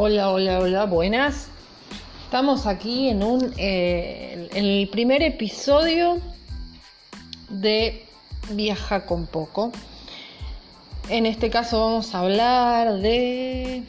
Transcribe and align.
Hola, 0.00 0.30
hola, 0.30 0.60
hola, 0.60 0.84
buenas. 0.84 1.48
Estamos 2.22 2.66
aquí 2.66 3.08
en 3.08 3.24
un 3.24 3.52
eh, 3.58 4.48
en 4.52 4.64
el 4.64 4.88
primer 4.90 5.24
episodio 5.24 6.20
de 7.48 8.06
Viaja 8.50 9.06
con 9.06 9.26
poco. 9.26 9.72
En 11.08 11.26
este 11.26 11.50
caso 11.50 11.80
vamos 11.80 12.14
a 12.14 12.20
hablar 12.20 12.98
de 12.98 13.82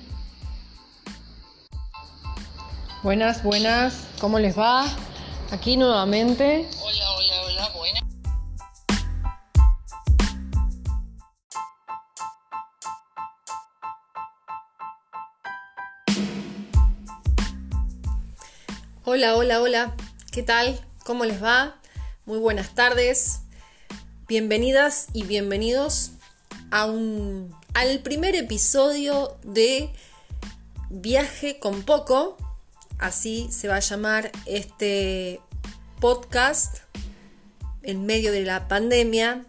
Buenas, 3.03 3.43
buenas, 3.43 4.07
¿cómo 4.19 4.39
les 4.39 4.57
va? 4.57 4.87
Aquí 5.51 5.77
nuevamente. 5.77 6.67
Hola, 6.81 7.11
hola, 7.11 7.18
Hola, 19.19 19.35
hola, 19.35 19.61
hola, 19.61 19.95
¿qué 20.31 20.43
tal? 20.43 20.79
¿Cómo 21.03 21.25
les 21.25 21.43
va? 21.43 21.75
Muy 22.25 22.39
buenas 22.39 22.73
tardes. 22.73 23.41
Bienvenidas 24.29 25.07
y 25.11 25.23
bienvenidos 25.23 26.11
a 26.71 26.85
un, 26.85 27.53
al 27.73 27.99
primer 27.99 28.37
episodio 28.37 29.37
de 29.43 29.89
Viaje 30.89 31.59
con 31.59 31.83
Poco. 31.83 32.37
Así 32.97 33.49
se 33.51 33.67
va 33.67 33.75
a 33.75 33.79
llamar 33.81 34.31
este 34.45 35.41
podcast 35.99 36.77
en 37.83 38.05
medio 38.05 38.31
de 38.31 38.43
la 38.43 38.69
pandemia. 38.69 39.43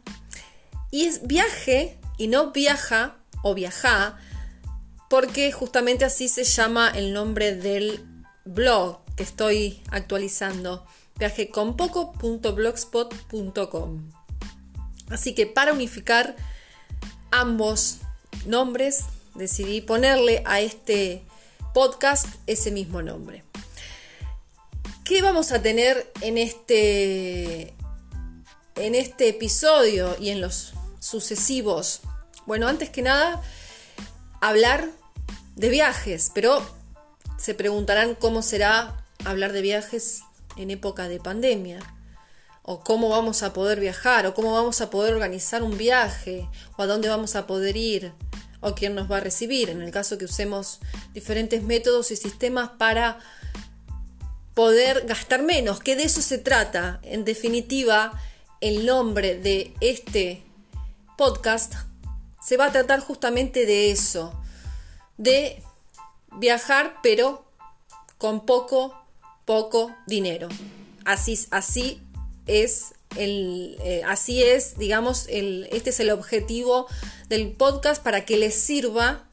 Y 0.90 1.04
es 1.04 1.28
viaje 1.28 1.96
y 2.18 2.26
no 2.26 2.50
viaja 2.50 3.18
o 3.44 3.54
viaja 3.54 4.18
porque 5.08 5.52
justamente 5.52 6.04
así 6.04 6.28
se 6.28 6.42
llama 6.42 6.90
el 6.92 7.12
nombre 7.12 7.54
del 7.54 8.04
blog 8.44 9.00
estoy 9.20 9.82
actualizando, 9.90 10.86
viajeconpoco.blogspot.com. 11.16 14.12
Así 15.10 15.34
que 15.34 15.46
para 15.46 15.72
unificar 15.72 16.36
ambos 17.30 17.98
nombres, 18.46 19.04
decidí 19.34 19.80
ponerle 19.80 20.42
a 20.46 20.60
este 20.60 21.22
podcast 21.74 22.26
ese 22.46 22.70
mismo 22.70 23.02
nombre. 23.02 23.44
¿Qué 25.04 25.22
vamos 25.22 25.52
a 25.52 25.60
tener 25.60 26.10
en 26.20 26.38
este, 26.38 27.74
en 28.76 28.94
este 28.94 29.28
episodio 29.28 30.16
y 30.18 30.30
en 30.30 30.40
los 30.40 30.72
sucesivos? 31.00 32.00
Bueno, 32.46 32.68
antes 32.68 32.90
que 32.90 33.02
nada, 33.02 33.42
hablar 34.40 34.88
de 35.56 35.68
viajes, 35.68 36.30
pero 36.32 36.64
se 37.36 37.54
preguntarán 37.54 38.14
cómo 38.14 38.42
será 38.42 38.99
hablar 39.24 39.52
de 39.52 39.62
viajes 39.62 40.22
en 40.56 40.70
época 40.70 41.08
de 41.08 41.20
pandemia, 41.20 41.80
o 42.62 42.80
cómo 42.80 43.08
vamos 43.08 43.42
a 43.42 43.52
poder 43.52 43.80
viajar, 43.80 44.26
o 44.26 44.34
cómo 44.34 44.52
vamos 44.52 44.80
a 44.80 44.90
poder 44.90 45.14
organizar 45.14 45.62
un 45.62 45.76
viaje, 45.76 46.48
o 46.76 46.82
a 46.82 46.86
dónde 46.86 47.08
vamos 47.08 47.36
a 47.36 47.46
poder 47.46 47.76
ir, 47.76 48.12
o 48.60 48.74
quién 48.74 48.94
nos 48.94 49.10
va 49.10 49.18
a 49.18 49.20
recibir, 49.20 49.70
en 49.70 49.82
el 49.82 49.90
caso 49.90 50.18
que 50.18 50.26
usemos 50.26 50.80
diferentes 51.14 51.62
métodos 51.62 52.10
y 52.10 52.16
sistemas 52.16 52.70
para 52.78 53.18
poder 54.54 55.06
gastar 55.06 55.42
menos, 55.42 55.80
que 55.80 55.96
de 55.96 56.04
eso 56.04 56.20
se 56.20 56.38
trata. 56.38 57.00
En 57.02 57.24
definitiva, 57.24 58.12
el 58.60 58.84
nombre 58.84 59.36
de 59.36 59.74
este 59.80 60.42
podcast 61.16 61.74
se 62.42 62.56
va 62.56 62.66
a 62.66 62.72
tratar 62.72 63.00
justamente 63.00 63.64
de 63.64 63.90
eso, 63.90 64.38
de 65.16 65.62
viajar 66.32 66.98
pero 67.02 67.44
con 68.18 68.44
poco, 68.44 68.99
poco 69.50 69.92
dinero. 70.06 70.48
Así, 71.04 71.36
así 71.50 72.00
es 72.46 72.94
el, 73.16 73.76
eh, 73.82 74.00
así 74.06 74.44
es, 74.44 74.78
digamos, 74.78 75.26
el, 75.28 75.68
este 75.72 75.90
es 75.90 75.98
el 75.98 76.10
objetivo 76.10 76.86
del 77.28 77.50
podcast 77.50 78.00
para 78.00 78.24
que 78.24 78.36
les 78.36 78.54
sirva 78.54 79.24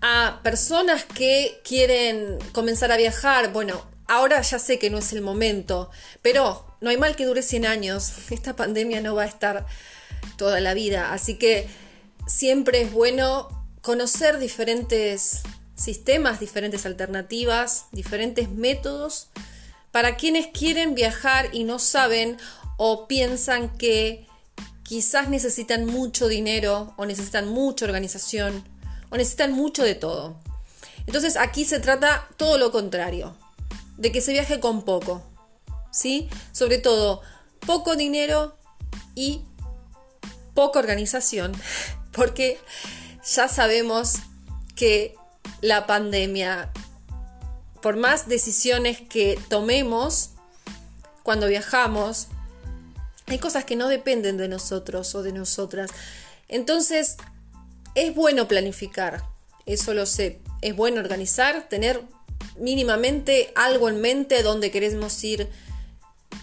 a 0.00 0.38
personas 0.44 1.04
que 1.04 1.60
quieren 1.64 2.38
comenzar 2.52 2.92
a 2.92 2.96
viajar. 2.96 3.52
Bueno, 3.52 3.84
ahora 4.06 4.40
ya 4.40 4.60
sé 4.60 4.78
que 4.78 4.88
no 4.88 4.98
es 4.98 5.12
el 5.12 5.20
momento, 5.20 5.90
pero 6.22 6.64
no 6.80 6.90
hay 6.90 6.96
mal 6.96 7.16
que 7.16 7.26
dure 7.26 7.42
100 7.42 7.66
años. 7.66 8.12
Esta 8.30 8.54
pandemia 8.54 9.00
no 9.00 9.16
va 9.16 9.24
a 9.24 9.26
estar 9.26 9.66
toda 10.36 10.60
la 10.60 10.74
vida, 10.74 11.12
así 11.12 11.38
que 11.38 11.66
siempre 12.28 12.82
es 12.82 12.92
bueno 12.92 13.48
conocer 13.82 14.38
diferentes 14.38 15.40
sistemas, 15.74 16.38
diferentes 16.38 16.86
alternativas, 16.86 17.86
diferentes 17.90 18.48
métodos 18.48 19.30
para 19.96 20.18
quienes 20.18 20.48
quieren 20.48 20.94
viajar 20.94 21.48
y 21.54 21.64
no 21.64 21.78
saben 21.78 22.36
o 22.76 23.08
piensan 23.08 23.70
que 23.78 24.26
quizás 24.82 25.30
necesitan 25.30 25.86
mucho 25.86 26.28
dinero 26.28 26.92
o 26.98 27.06
necesitan 27.06 27.48
mucha 27.48 27.86
organización 27.86 28.62
o 29.08 29.16
necesitan 29.16 29.52
mucho 29.52 29.84
de 29.84 29.94
todo. 29.94 30.38
Entonces 31.06 31.38
aquí 31.38 31.64
se 31.64 31.80
trata 31.80 32.28
todo 32.36 32.58
lo 32.58 32.72
contrario, 32.72 33.38
de 33.96 34.12
que 34.12 34.20
se 34.20 34.32
viaje 34.32 34.60
con 34.60 34.84
poco, 34.84 35.22
¿sí? 35.90 36.28
Sobre 36.52 36.76
todo 36.76 37.22
poco 37.60 37.96
dinero 37.96 38.54
y 39.14 39.44
poca 40.52 40.78
organización, 40.78 41.54
porque 42.12 42.60
ya 43.24 43.48
sabemos 43.48 44.16
que 44.74 45.14
la 45.62 45.86
pandemia, 45.86 46.70
por 47.86 47.96
más 47.96 48.28
decisiones 48.28 49.00
que 49.00 49.38
tomemos 49.48 50.30
cuando 51.22 51.46
viajamos, 51.46 52.26
hay 53.26 53.38
cosas 53.38 53.64
que 53.64 53.76
no 53.76 53.86
dependen 53.86 54.36
de 54.36 54.48
nosotros 54.48 55.14
o 55.14 55.22
de 55.22 55.30
nosotras. 55.30 55.92
Entonces, 56.48 57.16
es 57.94 58.12
bueno 58.12 58.48
planificar, 58.48 59.22
eso 59.66 59.94
lo 59.94 60.04
sé. 60.04 60.40
Es 60.62 60.74
bueno 60.74 60.98
organizar, 60.98 61.68
tener 61.68 62.02
mínimamente 62.58 63.52
algo 63.54 63.88
en 63.88 64.00
mente 64.00 64.42
dónde 64.42 64.72
queremos 64.72 65.22
ir, 65.22 65.48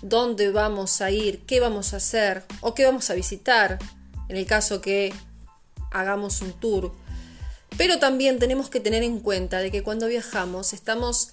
dónde 0.01 0.49
vamos 0.49 1.01
a 1.01 1.11
ir, 1.11 1.41
qué 1.45 1.59
vamos 1.59 1.93
a 1.93 1.97
hacer 1.97 2.45
o 2.61 2.73
qué 2.73 2.85
vamos 2.85 3.09
a 3.09 3.15
visitar, 3.15 3.79
en 4.29 4.37
el 4.37 4.45
caso 4.45 4.79
que 4.79 5.13
hagamos 5.91 6.41
un 6.41 6.53
tour. 6.53 6.93
Pero 7.77 7.99
también 7.99 8.39
tenemos 8.39 8.69
que 8.69 8.79
tener 8.79 9.03
en 9.03 9.19
cuenta 9.19 9.59
de 9.59 9.71
que 9.71 9.83
cuando 9.83 10.07
viajamos 10.07 10.73
estamos 10.73 11.31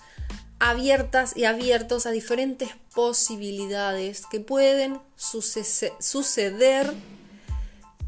abiertas 0.58 1.36
y 1.36 1.44
abiertos 1.44 2.06
a 2.06 2.10
diferentes 2.10 2.68
posibilidades 2.94 4.24
que 4.30 4.40
pueden 4.40 5.00
suceder 5.16 6.92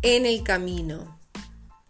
en 0.03 0.27
el 0.27 0.43
camino. 0.43 1.19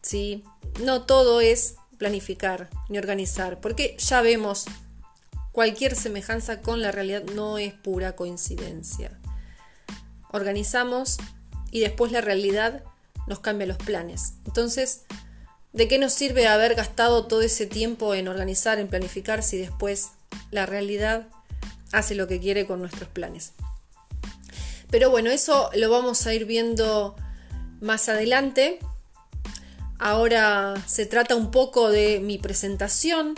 ¿sí? 0.02 0.44
No 0.82 1.02
todo 1.02 1.40
es 1.40 1.76
planificar 1.98 2.70
ni 2.88 2.98
organizar, 2.98 3.60
porque 3.60 3.96
ya 3.98 4.22
vemos 4.22 4.66
cualquier 5.52 5.94
semejanza 5.96 6.60
con 6.60 6.82
la 6.82 6.92
realidad 6.92 7.22
no 7.34 7.58
es 7.58 7.72
pura 7.74 8.16
coincidencia. 8.16 9.18
Organizamos 10.30 11.18
y 11.70 11.80
después 11.80 12.12
la 12.12 12.20
realidad 12.20 12.82
nos 13.28 13.40
cambia 13.40 13.66
los 13.66 13.76
planes. 13.78 14.34
Entonces, 14.46 15.04
¿de 15.72 15.88
qué 15.88 15.98
nos 15.98 16.12
sirve 16.12 16.46
haber 16.46 16.74
gastado 16.74 17.26
todo 17.26 17.42
ese 17.42 17.66
tiempo 17.66 18.14
en 18.14 18.28
organizar, 18.28 18.78
en 18.78 18.88
planificar, 18.88 19.42
si 19.42 19.58
después 19.58 20.10
la 20.50 20.66
realidad 20.66 21.28
hace 21.92 22.14
lo 22.14 22.28
que 22.28 22.40
quiere 22.40 22.66
con 22.66 22.80
nuestros 22.80 23.08
planes? 23.08 23.52
Pero 24.90 25.10
bueno, 25.10 25.30
eso 25.30 25.70
lo 25.74 25.90
vamos 25.90 26.26
a 26.26 26.34
ir 26.34 26.44
viendo 26.44 27.16
más 27.80 28.08
adelante. 28.08 28.78
Ahora 29.98 30.74
se 30.86 31.06
trata 31.06 31.34
un 31.34 31.50
poco 31.50 31.90
de 31.90 32.20
mi 32.20 32.36
presentación. 32.36 33.34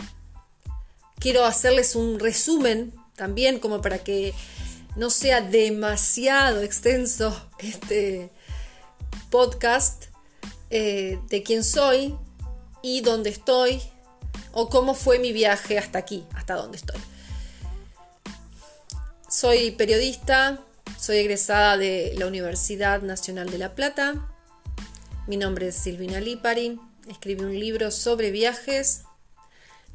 Quiero 1.19 1.45
hacerles 1.45 1.95
un 1.95 2.19
resumen 2.19 2.93
también 3.15 3.59
como 3.59 3.81
para 3.81 3.99
que 3.99 4.33
no 4.97 5.09
sea 5.09 5.41
demasiado 5.41 6.61
extenso 6.61 7.49
este 7.59 8.31
podcast 9.29 10.05
eh, 10.69 11.19
de 11.29 11.43
quién 11.43 11.63
soy 11.63 12.15
y 12.85 13.01
dónde 13.01 13.31
estoy 13.31 13.81
o 14.51 14.69
cómo 14.69 14.93
fue 14.93 15.17
mi 15.17 15.33
viaje 15.33 15.77
hasta 15.77 15.97
aquí, 15.97 16.23
hasta 16.35 16.53
dónde 16.53 16.77
estoy. 16.77 17.01
Soy 19.27 19.71
periodista, 19.71 20.59
soy 20.97 21.17
egresada 21.17 21.77
de 21.77 22.13
la 22.17 22.27
Universidad 22.27 23.01
Nacional 23.01 23.49
de 23.49 23.57
La 23.57 23.75
Plata 23.75 24.29
mi 25.27 25.37
nombre 25.37 25.69
es 25.69 25.75
Silvina 25.75 26.19
Lipari, 26.19 26.79
escribí 27.09 27.43
un 27.43 27.59
libro 27.59 27.89
sobre 27.89 28.29
viajes, 28.29 29.05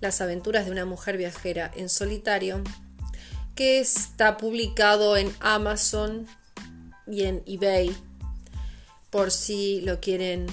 las 0.00 0.20
aventuras 0.20 0.64
de 0.64 0.72
una 0.72 0.84
mujer 0.84 1.16
viajera 1.16 1.70
en 1.76 1.88
solitario, 1.88 2.64
que 3.54 3.78
está 3.78 4.36
publicado 4.38 5.16
en 5.16 5.32
Amazon 5.38 6.26
y 7.06 7.22
en 7.26 7.44
eBay, 7.46 7.96
por 9.10 9.30
si 9.30 9.82
lo 9.82 10.00
quieren 10.00 10.46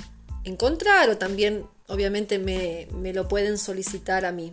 encontrar 0.43 1.09
o 1.09 1.17
también 1.17 1.65
obviamente 1.87 2.39
me, 2.39 2.87
me 2.93 3.13
lo 3.13 3.27
pueden 3.27 3.57
solicitar 3.57 4.25
a 4.25 4.31
mí. 4.31 4.51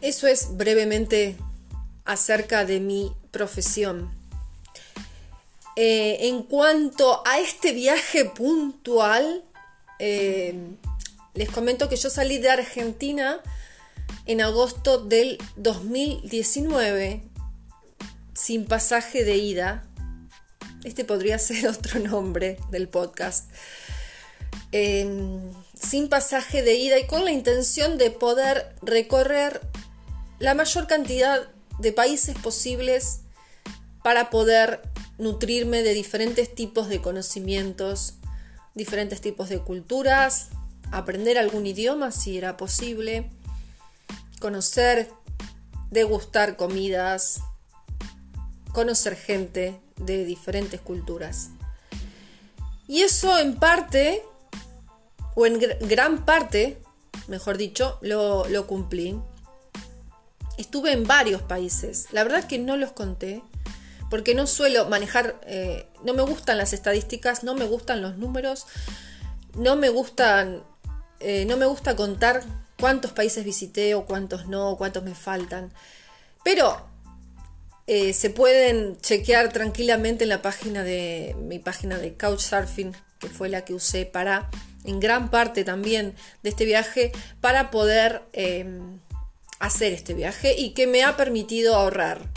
Eso 0.00 0.26
es 0.26 0.56
brevemente 0.56 1.36
acerca 2.04 2.64
de 2.64 2.80
mi 2.80 3.12
profesión. 3.30 4.10
Eh, 5.76 6.28
en 6.28 6.42
cuanto 6.44 7.26
a 7.26 7.40
este 7.40 7.72
viaje 7.72 8.26
puntual, 8.26 9.42
eh, 9.98 10.54
les 11.34 11.50
comento 11.50 11.88
que 11.88 11.96
yo 11.96 12.10
salí 12.10 12.38
de 12.38 12.50
Argentina 12.50 13.40
en 14.26 14.40
agosto 14.40 14.98
del 14.98 15.38
2019 15.56 17.22
sin 18.34 18.66
pasaje 18.66 19.24
de 19.24 19.36
ida. 19.36 19.84
Este 20.84 21.04
podría 21.04 21.38
ser 21.40 21.66
otro 21.66 21.98
nombre 21.98 22.58
del 22.70 22.88
podcast. 22.88 23.50
Sin 24.72 26.08
pasaje 26.08 26.62
de 26.62 26.74
ida 26.74 26.98
y 26.98 27.06
con 27.06 27.24
la 27.24 27.30
intención 27.30 27.98
de 27.98 28.10
poder 28.10 28.74
recorrer 28.82 29.60
la 30.38 30.54
mayor 30.54 30.86
cantidad 30.86 31.48
de 31.78 31.92
países 31.92 32.36
posibles 32.38 33.20
para 34.02 34.30
poder 34.30 34.82
nutrirme 35.18 35.82
de 35.82 35.94
diferentes 35.94 36.54
tipos 36.54 36.88
de 36.88 37.00
conocimientos, 37.00 38.14
diferentes 38.74 39.20
tipos 39.20 39.48
de 39.48 39.60
culturas, 39.60 40.48
aprender 40.90 41.38
algún 41.38 41.66
idioma 41.66 42.10
si 42.10 42.36
era 42.36 42.56
posible, 42.56 43.30
conocer, 44.40 45.10
degustar 45.90 46.56
comidas, 46.56 47.40
conocer 48.72 49.16
gente 49.16 49.80
de 49.96 50.24
diferentes 50.24 50.80
culturas. 50.80 51.50
Y 52.86 53.02
eso 53.02 53.38
en 53.38 53.56
parte, 53.56 54.22
o 55.34 55.46
en 55.46 55.58
gran 55.58 56.24
parte, 56.24 56.78
mejor 57.28 57.56
dicho, 57.56 57.98
lo, 58.02 58.66
cumplí. 58.66 59.20
Estuve 60.58 60.92
en 60.92 61.04
varios 61.04 61.42
países. 61.42 62.08
La 62.12 62.22
verdad 62.22 62.46
que 62.46 62.58
no 62.58 62.76
los 62.76 62.92
conté, 62.92 63.42
porque 64.10 64.34
no 64.34 64.46
suelo 64.46 64.88
manejar, 64.88 65.40
eh, 65.46 65.88
no 66.04 66.14
me 66.14 66.22
gustan 66.22 66.58
las 66.58 66.72
estadísticas, 66.72 67.42
no 67.42 67.54
me 67.54 67.64
gustan 67.64 68.02
los 68.02 68.16
números, 68.16 68.66
no 69.56 69.76
me 69.76 69.88
gustan, 69.88 70.62
eh, 71.20 71.44
no 71.46 71.56
me 71.56 71.66
gusta 71.66 71.96
contar 71.96 72.42
cuántos 72.78 73.12
países 73.12 73.44
visité 73.44 73.94
o 73.94 74.04
cuántos 74.04 74.46
no, 74.46 74.76
cuántos 74.76 75.02
me 75.02 75.14
faltan. 75.14 75.72
Pero 76.44 76.86
eh, 77.86 78.12
se 78.12 78.30
pueden 78.30 78.98
chequear 79.00 79.52
tranquilamente 79.52 80.24
en 80.24 80.30
la 80.30 80.40
página 80.40 80.82
de 80.82 81.36
mi 81.38 81.58
página 81.58 81.98
de 81.98 82.14
Couchsurfing, 82.14 82.94
que 83.18 83.28
fue 83.28 83.48
la 83.48 83.64
que 83.64 83.74
usé 83.74 84.06
para, 84.06 84.48
en 84.84 85.00
gran 85.00 85.30
parte 85.30 85.64
también 85.64 86.14
de 86.42 86.50
este 86.50 86.64
viaje, 86.64 87.12
para 87.40 87.70
poder 87.70 88.22
em, 88.32 89.00
hacer 89.58 89.92
este 89.92 90.14
viaje 90.14 90.54
y 90.56 90.70
que 90.70 90.86
me 90.86 91.02
ha 91.02 91.16
permitido 91.16 91.74
ahorrar. 91.74 92.28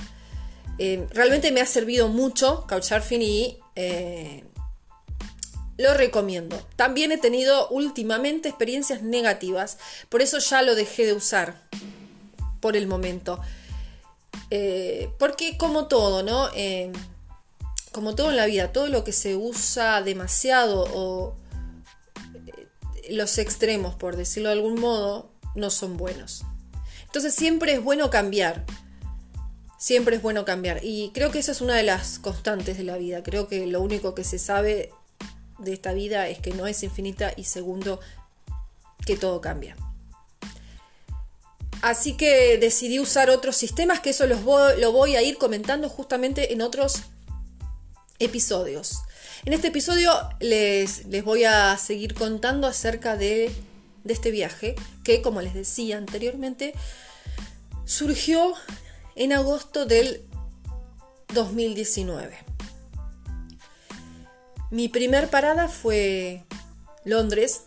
Eh, 0.79 1.07
realmente 1.11 1.51
me 1.51 1.61
ha 1.61 1.65
servido 1.65 2.07
mucho 2.07 2.65
Couchsurfing 2.67 3.21
y 3.21 3.59
eh, 3.75 4.43
lo 5.77 5.93
recomiendo. 5.93 6.57
También 6.75 7.11
he 7.11 7.17
tenido 7.17 7.67
últimamente 7.69 8.49
experiencias 8.49 9.01
negativas, 9.01 9.77
por 10.09 10.21
eso 10.21 10.39
ya 10.39 10.61
lo 10.61 10.75
dejé 10.75 11.05
de 11.05 11.13
usar 11.13 11.61
por 12.61 12.77
el 12.77 12.87
momento. 12.87 13.39
Eh, 14.49 15.09
porque 15.19 15.57
como 15.57 15.87
todo, 15.87 16.23
¿no? 16.23 16.49
como 17.91 18.13
todo 18.13 18.29
en 18.29 18.37
la 18.37 18.45
vida, 18.45 18.71
todo 18.71 18.87
lo 18.87 19.03
que 19.03 19.11
se 19.11 19.35
usa 19.35 20.03
demasiado 20.03 20.85
o 20.93 21.35
los 23.11 23.37
extremos, 23.37 23.95
por 23.95 24.15
decirlo 24.15 24.49
de 24.49 24.55
algún 24.55 24.79
modo, 24.79 25.31
no 25.55 25.69
son 25.69 25.97
buenos. 25.97 26.43
Entonces 27.05 27.33
siempre 27.33 27.73
es 27.73 27.83
bueno 27.83 28.09
cambiar. 28.09 28.65
Siempre 29.79 30.15
es 30.15 30.21
bueno 30.21 30.45
cambiar. 30.45 30.79
Y 30.83 31.11
creo 31.13 31.31
que 31.31 31.39
esa 31.39 31.51
es 31.51 31.61
una 31.61 31.75
de 31.75 31.83
las 31.83 32.19
constantes 32.19 32.77
de 32.77 32.83
la 32.83 32.97
vida. 32.97 33.23
Creo 33.23 33.47
que 33.47 33.65
lo 33.67 33.81
único 33.81 34.15
que 34.15 34.23
se 34.23 34.39
sabe 34.39 34.91
de 35.59 35.73
esta 35.73 35.93
vida 35.93 36.27
es 36.27 36.39
que 36.39 36.51
no 36.51 36.67
es 36.67 36.83
infinita 36.83 37.33
y 37.35 37.45
segundo, 37.45 37.99
que 39.05 39.17
todo 39.17 39.41
cambia. 39.41 39.75
Así 41.81 42.17
que 42.17 42.57
decidí 42.57 42.99
usar 42.99 43.29
otros 43.29 43.55
sistemas, 43.55 43.99
que 43.99 44.09
eso 44.09 44.25
los 44.25 44.41
lo 44.41 44.91
voy 44.91 45.15
a 45.15 45.21
ir 45.21 45.37
comentando 45.37 45.89
justamente 45.89 46.53
en 46.53 46.61
otros 46.61 47.03
episodios. 48.19 48.99
En 49.47 49.53
este 49.53 49.69
episodio 49.69 50.11
les, 50.41 51.05
les 51.05 51.23
voy 51.23 51.45
a 51.45 51.77
seguir 51.77 52.13
contando 52.15 52.67
acerca 52.67 53.15
de 53.15 53.49
de 54.07 54.13
este 54.13 54.31
viaje, 54.31 54.75
que 55.03 55.21
como 55.21 55.41
les 55.41 55.53
decía 55.53 55.97
anteriormente, 55.97 56.73
surgió 57.85 58.53
en 59.15 59.33
agosto 59.33 59.85
del 59.85 60.25
2019. 61.33 62.37
Mi 64.71 64.89
primer 64.89 65.29
parada 65.29 65.67
fue 65.67 66.43
Londres. 67.05 67.63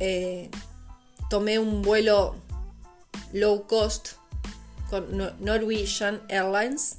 Eh, 0.00 0.50
tomé 1.28 1.58
un 1.58 1.82
vuelo 1.82 2.36
low 3.32 3.66
cost 3.66 4.12
con 4.88 5.34
Norwegian 5.40 6.22
Airlines. 6.28 6.96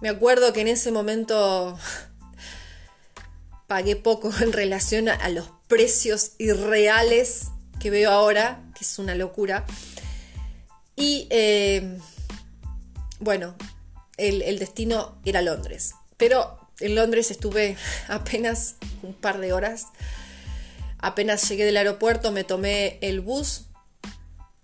Me 0.00 0.08
acuerdo 0.08 0.52
que 0.52 0.60
en 0.60 0.68
ese 0.68 0.90
momento 0.92 1.78
pagué 3.68 3.94
poco 3.94 4.32
en 4.40 4.52
relación 4.52 5.08
a 5.08 5.28
los 5.28 5.48
precios 5.68 6.32
irreales 6.38 7.48
que 7.78 7.90
veo 7.90 8.10
ahora, 8.10 8.64
que 8.76 8.84
es 8.84 8.98
una 8.98 9.14
locura. 9.14 9.64
Y 10.96 11.28
eh, 11.30 12.00
bueno, 13.20 13.54
el, 14.16 14.58
destino 14.58 15.20
era 15.24 15.42
Londres. 15.42 15.94
Pero 16.16 16.58
en 16.80 16.96
Londres 16.96 17.30
estuve 17.30 17.76
apenas 18.08 18.76
un 19.02 19.14
par 19.14 19.38
de 19.38 19.52
horas. 19.52 19.86
Apenas 20.98 21.48
llegué 21.48 21.64
del 21.64 21.76
aeropuerto 21.76 22.32
me 22.32 22.42
tomé 22.42 22.98
el 23.02 23.20
bus 23.20 23.66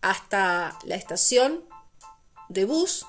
hasta 0.03 0.77
la 0.85 0.97
estación 0.97 1.65
de 2.49 2.65
bus. 2.65 3.07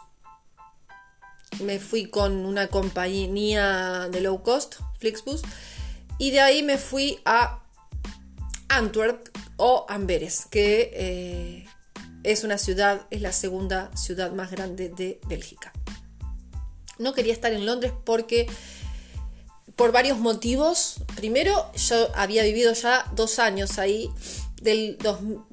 Me 1.64 1.80
fui 1.80 2.08
con 2.10 2.46
una 2.46 2.68
compañía 2.68 4.10
de 4.10 4.22
low 4.22 4.44
cost, 4.44 4.76
Flixbus. 5.00 5.42
Y 6.18 6.32
de 6.32 6.42
ahí 6.42 6.64
me 6.64 6.78
fui 6.78 7.20
a 7.26 7.62
Antwerp, 8.70 9.30
o 9.58 9.86
Amberes, 9.88 10.46
que 10.50 10.92
eh, 10.94 11.66
es 12.24 12.44
una 12.44 12.58
ciudad, 12.58 13.08
es 13.10 13.22
la 13.22 13.32
segunda 13.32 13.96
ciudad 13.96 14.32
más 14.32 14.52
grande 14.52 14.90
de 14.90 15.20
Bélgica. 15.28 15.72
No 16.98 17.14
quería 17.14 17.34
estar 17.34 17.54
en 17.54 17.66
Londres 17.66 17.94
porque 18.04 18.48
por 19.76 19.92
varios 19.92 20.18
motivos. 20.18 21.02
Primero, 21.16 21.72
yo 21.76 22.10
había 22.16 22.44
vivido 22.44 22.74
ya 22.74 23.10
dos 23.16 23.40
años 23.40 23.78
ahí, 23.78 24.10
del 24.62 24.98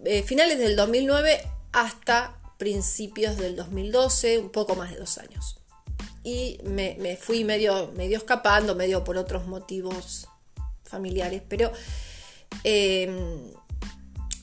eh, 0.04 0.22
finales 0.22 0.58
del 0.58 0.76
2009 0.76 1.42
hasta 1.72 2.38
principios 2.58 3.36
del 3.36 3.56
2012, 3.56 4.38
un 4.38 4.50
poco 4.50 4.76
más 4.76 4.90
de 4.90 4.98
dos 4.98 5.18
años. 5.18 5.58
Y 6.24 6.60
me, 6.62 7.16
fui 7.20 7.42
medio, 7.42 7.90
medio 7.96 8.16
escapando, 8.16 8.76
medio 8.76 9.02
por 9.02 9.16
otros 9.16 9.46
motivos 9.48 10.28
familiares, 10.92 11.42
pero 11.48 11.72
eh, 12.62 13.10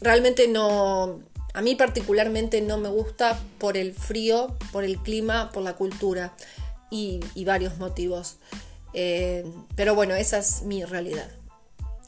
realmente 0.02 0.48
no, 0.48 1.22
a 1.54 1.62
mí 1.62 1.76
particularmente 1.76 2.62
no 2.62 2.78
me 2.78 2.90
gusta 2.90 3.40
por 3.58 3.78
el 3.78 3.94
frío, 3.94 4.58
por 4.72 4.84
el 4.84 4.98
clima, 4.98 5.52
por 5.52 5.64
la 5.64 5.74
cultura 5.74 6.34
y, 6.92 7.22
varios 7.46 7.78
motivos. 7.78 8.38
Eh, 8.94 9.46
pero 9.76 9.96
bueno, 9.96 10.16
esa 10.16 10.40
es 10.40 10.64
mi 10.64 10.84
realidad. 10.84 11.30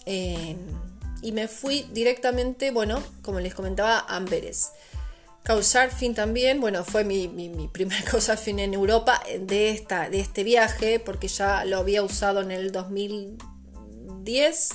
Eh, 0.05 0.55
y 1.21 1.31
me 1.31 1.48
fui 1.48 1.88
directamente, 1.91 2.71
bueno, 2.71 3.01
como 3.21 3.39
les 3.39 3.53
comentaba, 3.53 4.00
a 4.00 4.15
Amberes. 4.15 4.71
Couchsurfing 5.45 6.13
también, 6.13 6.62
bueno, 6.62 6.83
fue 6.83 7.03
mi, 7.03 7.27
mi, 7.27 7.50
mi 7.50 7.67
primer 7.67 8.03
Couchsurfing 8.10 8.60
en 8.60 8.74
Europa 8.74 9.21
de, 9.39 9.71
esta, 9.71 10.10
de 10.10 10.19
este 10.19 10.43
viaje, 10.43 11.00
porque 11.00 11.27
ya 11.27 11.65
lo 11.65 11.77
había 11.77 12.03
usado 12.03 12.41
en 12.41 12.51
el 12.51 12.71
2010, 14.22 14.70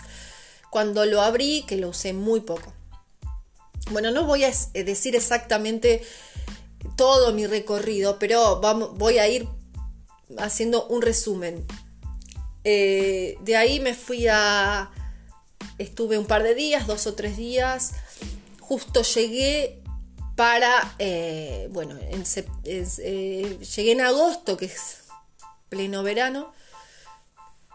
cuando 0.70 1.06
lo 1.06 1.22
abrí, 1.22 1.64
que 1.66 1.76
lo 1.76 1.88
usé 1.88 2.12
muy 2.12 2.40
poco. 2.40 2.72
Bueno, 3.90 4.10
no 4.10 4.24
voy 4.24 4.44
a 4.44 4.50
eh, 4.74 4.84
decir 4.84 5.14
exactamente 5.14 6.02
todo 6.96 7.32
mi 7.32 7.46
recorrido, 7.46 8.18
pero 8.18 8.60
vamos, 8.60 8.96
voy 8.96 9.18
a 9.18 9.28
ir 9.28 9.48
haciendo 10.38 10.86
un 10.88 11.02
resumen. 11.02 11.64
Eh, 12.64 13.38
de 13.42 13.56
ahí 13.56 13.80
me 13.80 13.94
fui 13.94 14.26
a... 14.28 14.90
Estuve 15.78 16.18
un 16.18 16.26
par 16.26 16.42
de 16.42 16.54
días, 16.54 16.86
dos 16.86 17.06
o 17.06 17.14
tres 17.14 17.36
días. 17.36 17.92
Justo 18.60 19.02
llegué 19.02 19.82
para... 20.34 20.94
Eh, 20.98 21.68
bueno, 21.70 21.96
llegué 22.64 23.92
en 23.92 24.00
agosto, 24.00 24.56
que 24.56 24.64
es 24.66 25.04
pleno 25.68 26.02
verano. 26.02 26.52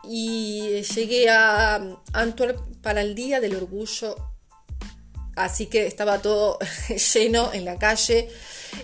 Y 0.04 0.82
llegué 0.82 1.30
a 1.30 1.76
Antwerp 2.14 2.60
para 2.82 3.02
el 3.02 3.16
Día 3.16 3.40
del 3.40 3.56
Orgullo 3.56 4.32
así 5.36 5.68
que 5.68 5.88
estaba 5.88 6.20
todo 6.22 6.60
lleno 7.14 7.52
en 7.54 7.66
la 7.66 7.78
calle. 7.78 8.30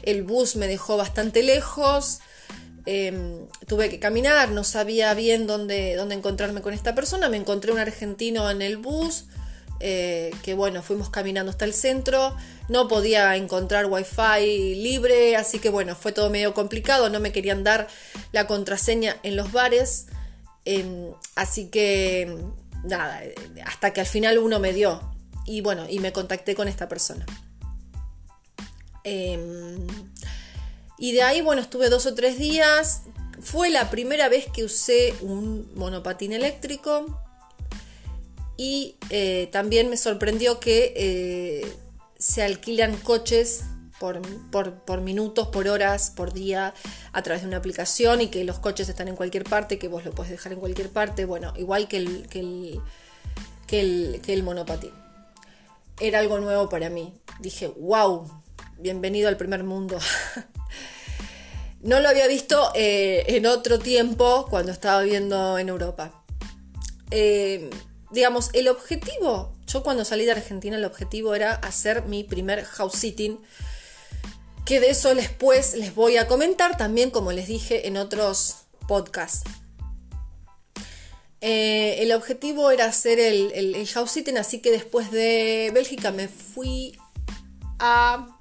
El 0.04 0.24
bus 0.24 0.56
me 0.56 0.68
dejó 0.68 0.98
bastante 0.98 1.44
lejos. 1.44 2.20
Em, 2.86 3.48
tuve 3.68 3.90
que 3.90 4.00
caminar, 4.00 4.50
no 4.52 4.64
sabía 4.64 5.14
bien 5.14 5.46
dónde, 5.46 5.96
dónde 5.96 6.16
encontrarme 6.16 6.62
con 6.62 6.74
esta 6.74 6.96
persona. 6.96 7.30
Me 7.30 7.38
encontré 7.38 7.72
un 7.72 7.80
argentino 7.80 8.50
en 8.50 8.62
el 8.62 8.78
bus. 8.78 9.26
Eh, 9.80 10.32
que 10.42 10.56
bueno, 10.56 10.82
fuimos 10.82 11.12
caminando 11.12 11.52
hasta 11.52 11.64
el 11.64 11.72
centro, 11.72 12.36
no 12.68 12.88
podía 12.88 13.36
encontrar 13.36 13.86
wifi 13.86 14.74
libre, 14.74 15.36
así 15.36 15.60
que 15.60 15.70
bueno, 15.70 15.96
fue 15.96 16.12
todo 16.12 16.32
medio 16.32 16.56
complicado, 16.56 17.10
no 17.10 17.20
me 17.20 17.32
querían 17.32 17.64
dar 17.64 17.88
la 18.32 18.48
contraseña 18.48 19.18
en 19.22 19.36
los 19.36 19.52
bares, 19.52 20.08
em, 20.68 21.14
así 21.36 21.70
que 21.70 22.44
nada, 22.84 23.22
hasta 23.66 23.94
que 23.94 24.02
al 24.02 24.08
final 24.08 24.38
uno 24.38 24.60
me 24.60 24.74
dio 24.74 25.02
y 25.46 25.62
bueno, 25.62 25.86
y 25.90 26.00
me 26.00 26.12
contacté 26.12 26.56
con 26.56 26.68
esta 26.68 26.90
persona. 26.90 27.26
Em, 29.04 29.88
y 30.98 31.14
de 31.14 31.22
ahí, 31.22 31.42
bueno, 31.42 31.62
estuve 31.62 31.90
dos 31.90 32.06
o 32.06 32.14
tres 32.14 32.38
días. 32.38 33.04
Fue 33.40 33.70
la 33.70 33.90
primera 33.90 34.28
vez 34.28 34.48
que 34.54 34.66
usé 34.66 35.14
un 35.22 35.72
monopatín 35.76 36.34
eléctrico. 36.34 37.18
Y 38.58 38.98
eh, 39.10 39.48
también 39.52 39.90
me 39.90 39.96
sorprendió 39.96 40.60
que 40.60 40.94
eh, 40.98 41.72
se 42.18 42.44
alquilan 42.44 42.98
coches 42.98 43.64
por, 44.00 44.22
por, 44.86 45.02
minutos, 45.02 45.48
por 45.48 45.68
horas, 45.68 46.12
por 46.16 46.34
día, 46.34 46.74
a 47.12 47.22
través 47.24 47.42
de 47.42 47.48
una 47.48 47.58
aplicación 47.58 48.22
y 48.22 48.28
que 48.28 48.44
los 48.44 48.60
coches 48.60 48.90
están 48.90 49.08
en 49.08 49.16
cualquier 49.16 49.44
parte, 49.44 49.80
que 49.80 49.88
vos 49.88 50.06
lo 50.06 50.12
puedes 50.12 50.32
dejar 50.32 50.54
en 50.54 50.60
cualquier 50.60 50.90
parte, 50.90 51.26
bueno, 51.26 51.54
igual 51.58 51.88
que 51.88 51.98
el, 51.98 52.28
que 52.28 52.40
el, 52.40 52.82
que 53.66 53.80
el, 53.80 54.22
que 54.22 54.34
el 54.34 54.44
monopatín. 54.44 54.92
Era 56.00 56.20
algo 56.20 56.40
nuevo 56.40 56.70
para 56.70 56.90
mí. 56.90 57.14
Dije, 57.40 57.68
wow, 57.80 58.30
bienvenido 58.78 59.30
al 59.30 59.38
primer 59.38 59.64
mundo. 59.64 59.98
no 61.82 62.00
lo 62.00 62.10
había 62.10 62.28
visto 62.28 62.72
eh, 62.76 63.24
en 63.28 63.48
otro 63.48 63.80
tiempo 63.80 64.46
cuando 64.50 64.72
estaba 64.72 65.02
viviendo 65.02 65.58
en 65.58 65.70
Europa. 65.70 66.24
digamos, 68.12 68.52
el 68.54 68.68
objetivo 68.68 69.58
yo 69.68 69.84
cuando 69.84 70.06
salí 70.06 70.26
de 70.26 70.32
Argentina 70.32 70.78
el 70.78 70.86
objetivo 70.86 71.36
era 71.36 71.54
hacer 71.56 72.04
mi 72.04 72.24
primer 72.24 72.64
house 72.64 72.94
sitting, 72.94 73.40
que 74.68 74.80
de 74.82 74.90
eso 74.90 75.16
después 75.16 75.76
les 75.76 75.96
voy 75.96 76.18
a 76.18 76.28
comentar 76.28 76.76
también 76.78 77.10
como 77.10 77.32
les 77.32 77.48
dije 77.48 77.88
en 77.88 77.96
otros 77.96 78.58
podcasts. 78.88 79.50
Eh, 81.40 81.98
el 82.00 82.12
objetivo 82.12 82.70
era 82.72 82.86
hacer 82.86 83.20
el, 83.20 83.88
house 83.88 84.12
sitting, 84.12 84.38
así 84.38 84.60
que 84.60 84.72
después 84.72 85.10
de 85.12 85.72
Bélgica 85.74 86.12
me 86.12 86.28
fui 86.28 87.00
a, 87.80 88.40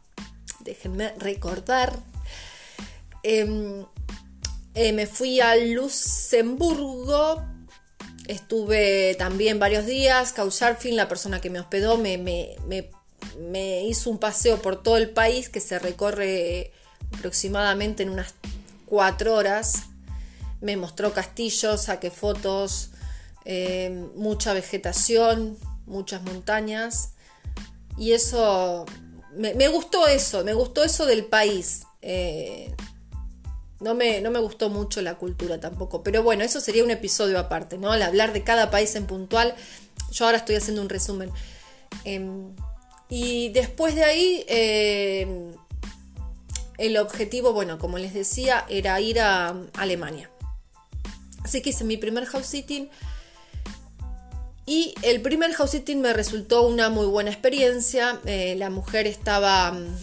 déjenme 0.61 1.13
recordar, 1.19 1.97
em, 3.23 3.85
eh, 4.75 4.93
me 4.93 5.07
fui 5.07 5.41
a 5.41 5.55
Luxemburgo 5.57 7.45
Estuve 8.27 9.15
también 9.15 9.59
varios 9.61 9.87
días. 9.87 10.33
Couchsurfing, 10.33 10.97
la 10.97 11.09
persona 11.09 11.41
que 11.41 11.51
me 11.51 11.61
hospedó, 11.61 11.97
me, 11.97 12.19
hizo 13.85 14.11
un 14.11 14.19
paseo 14.19 14.61
por 14.61 14.83
todo 14.83 14.97
el 14.97 15.11
país 15.11 15.49
que 15.49 15.61
se 15.61 15.79
recorre 15.79 16.73
aproximadamente 17.17 18.03
en 18.03 18.11
unas 18.11 18.35
cuatro 18.87 19.35
horas. 19.35 19.85
Me 20.61 20.77
mostró 20.77 21.13
castillos, 21.13 21.83
saqué 21.83 22.11
fotos, 22.11 22.91
eh, 23.45 24.09
mucha 24.15 24.53
vegetación, 24.55 25.59
muchas 25.87 26.23
montañas. 26.23 27.11
Y 27.99 28.13
eso, 28.13 28.87
me, 29.35 29.69
gustó 29.69 30.07
eso, 30.07 30.45
me 30.45 30.55
gustó 30.55 30.83
eso 30.83 31.07
del 31.07 31.25
país. 31.25 31.83
Eh, 32.03 32.75
no 33.81 33.95
me, 33.95 34.21
no 34.21 34.31
me 34.31 34.39
gustó 34.39 34.71
mucho 34.71 35.03
la 35.03 35.17
cultura 35.17 35.61
tampoco. 35.61 36.03
Pero 36.03 36.23
bueno, 36.23 36.45
eso 36.45 36.61
sería 36.61 36.85
un 36.85 36.91
episodio 36.91 37.39
aparte, 37.39 37.79
¿no? 37.79 37.93
Al 37.93 38.03
hablar 38.03 38.33
de 38.33 38.43
cada 38.43 38.71
país 38.71 38.95
en 38.97 39.07
puntual. 39.07 39.55
Yo 40.11 40.25
ahora 40.25 40.39
estoy 40.39 40.57
haciendo 40.57 40.83
un 40.83 40.89
resumen. 40.89 41.31
Em, 42.05 42.55
y 43.09 43.51
después 43.51 43.95
de 43.95 44.05
ahí, 44.05 44.45
em, 44.49 45.53
el 46.79 46.97
objetivo, 46.97 47.53
bueno, 47.53 47.79
como 47.79 47.99
les 47.99 48.13
decía, 48.13 48.65
era 48.69 49.01
ir 49.01 49.21
a 49.21 49.55
Alemania. 49.75 50.31
Así 51.43 51.63
que 51.63 51.71
hice 51.71 51.85
mi 51.85 51.97
primer 51.97 52.27
house 52.27 52.47
sitting. 52.47 52.91
Y 54.67 54.95
el 55.03 55.23
primer 55.23 55.53
house 55.55 55.71
sitting 55.71 56.01
me 56.01 56.13
resultó 56.13 56.67
una 56.67 56.91
muy 56.91 57.07
buena 57.07 57.31
experiencia. 57.31 58.21
Eh, 58.25 58.57
la 58.59 58.69
mujer 58.69 59.07
estaba. 59.07 59.71
Mm, 59.71 59.97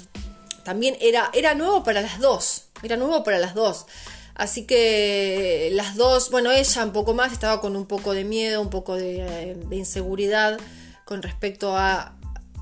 también 0.63 0.95
era, 1.01 1.29
era 1.33 1.53
nuevo 1.53 1.83
para 1.83 2.01
las 2.01 2.19
dos. 2.19 2.67
Era 2.81 2.95
nuevo 2.95 3.23
para 3.25 3.39
las 3.39 3.55
dos. 3.55 3.85
Así 4.35 4.65
que 4.65 5.69
las 5.73 5.95
dos, 5.95 6.31
bueno, 6.31 6.49
ella 6.49 6.83
un 6.85 6.93
poco 6.93 7.13
más, 7.13 7.33
estaba 7.33 7.61
con 7.61 7.75
un 7.75 7.85
poco 7.85 8.13
de 8.13 8.23
miedo, 8.23 8.61
un 8.61 8.69
poco 8.69 8.95
de, 8.95 9.17
eh, 9.19 9.57
inseguridad 9.71 10.59
con 11.05 11.21
respecto 11.21 11.77
a, 11.77 12.15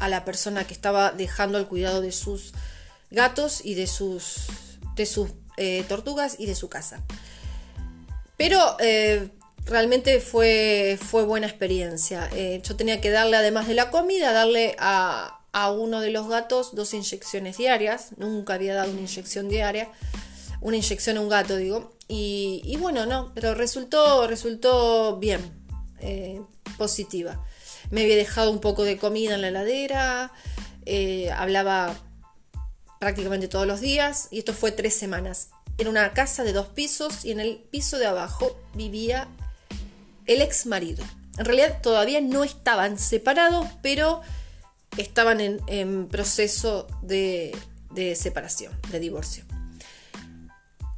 la 0.09 0.25
persona 0.25 0.65
que 0.65 0.73
estaba 0.73 1.11
dejando 1.11 1.57
el 1.57 1.67
cuidado 1.67 2.01
de 2.01 2.11
sus 2.11 2.53
gatos 3.09 3.61
y 3.63 3.75
de 3.75 3.87
sus, 3.87 4.47
de 4.95 5.05
sus 5.05 5.29
eh, 5.57 5.83
tortugas 5.87 6.35
y 6.39 6.45
de 6.45 6.55
su 6.55 6.69
casa. 6.69 7.03
Pero 8.37 8.77
eh, 8.79 9.29
realmente 9.65 10.19
fue, 10.19 10.97
fue 11.01 11.23
buena 11.23 11.47
experiencia. 11.47 12.29
yo 12.63 12.75
tenía 12.75 13.01
que 13.01 13.11
darle, 13.11 13.37
además 13.37 13.67
de 13.67 13.75
la 13.75 13.91
comida, 13.91 14.31
darle 14.33 14.75
a, 14.79 15.41
a 15.53 15.71
uno 15.71 15.99
de 15.99 16.11
los 16.11 16.27
gatos 16.27 16.75
dos 16.75 16.93
inyecciones 16.93 17.57
diarias. 17.57 18.09
Nunca 18.17 18.53
había 18.53 18.75
dado 18.75 18.91
una 18.91 19.01
inyección 19.01 19.49
diaria. 19.49 19.89
Una 20.61 20.77
inyección 20.77 21.17
a 21.17 21.21
un 21.21 21.29
gato, 21.29 21.57
digo. 21.57 21.93
Y, 22.07 22.75
bueno, 22.79 23.05
no, 23.05 23.31
pero 23.33 23.53
resultó, 23.53 24.27
resultó 24.27 25.17
bien, 25.17 25.39
eh, 26.01 26.41
positiva. 26.77 27.41
Me 27.91 28.01
había 28.01 28.15
dejado 28.15 28.51
un 28.51 28.59
poco 28.59 28.83
de 28.83 28.97
comida 28.97 29.35
en 29.35 29.41
la 29.41 29.49
heladera, 29.49 30.31
eh, 30.85 31.31
hablaba 31.31 31.95
prácticamente 32.99 33.47
todos 33.47 33.67
los 33.67 33.81
días 33.81 34.27
y 34.31 34.39
esto 34.39 34.53
fue 34.53 34.71
tres 34.71 34.95
semanas. 34.95 35.49
Era 35.77 35.89
una 35.89 36.13
casa 36.13 36.43
de 36.43 36.53
dos 36.53 36.67
pisos 36.67 37.25
y 37.25 37.31
en 37.31 37.39
el 37.39 37.57
piso 37.57 37.97
de 37.97 38.05
abajo 38.05 38.57
vivía 38.73 39.27
el 40.25 40.41
ex 40.41 40.65
marido. 40.65 41.03
En 41.37 41.45
realidad 41.45 41.81
todavía 41.81 42.21
no 42.21 42.43
estaban 42.43 42.97
separados, 42.97 43.67
pero 43.81 44.21
estaban 44.97 45.39
en, 45.41 46.07
proceso 46.07 46.87
de, 47.01 47.55
separación, 48.15 48.73
de 48.91 48.99
divorcio. 48.99 49.45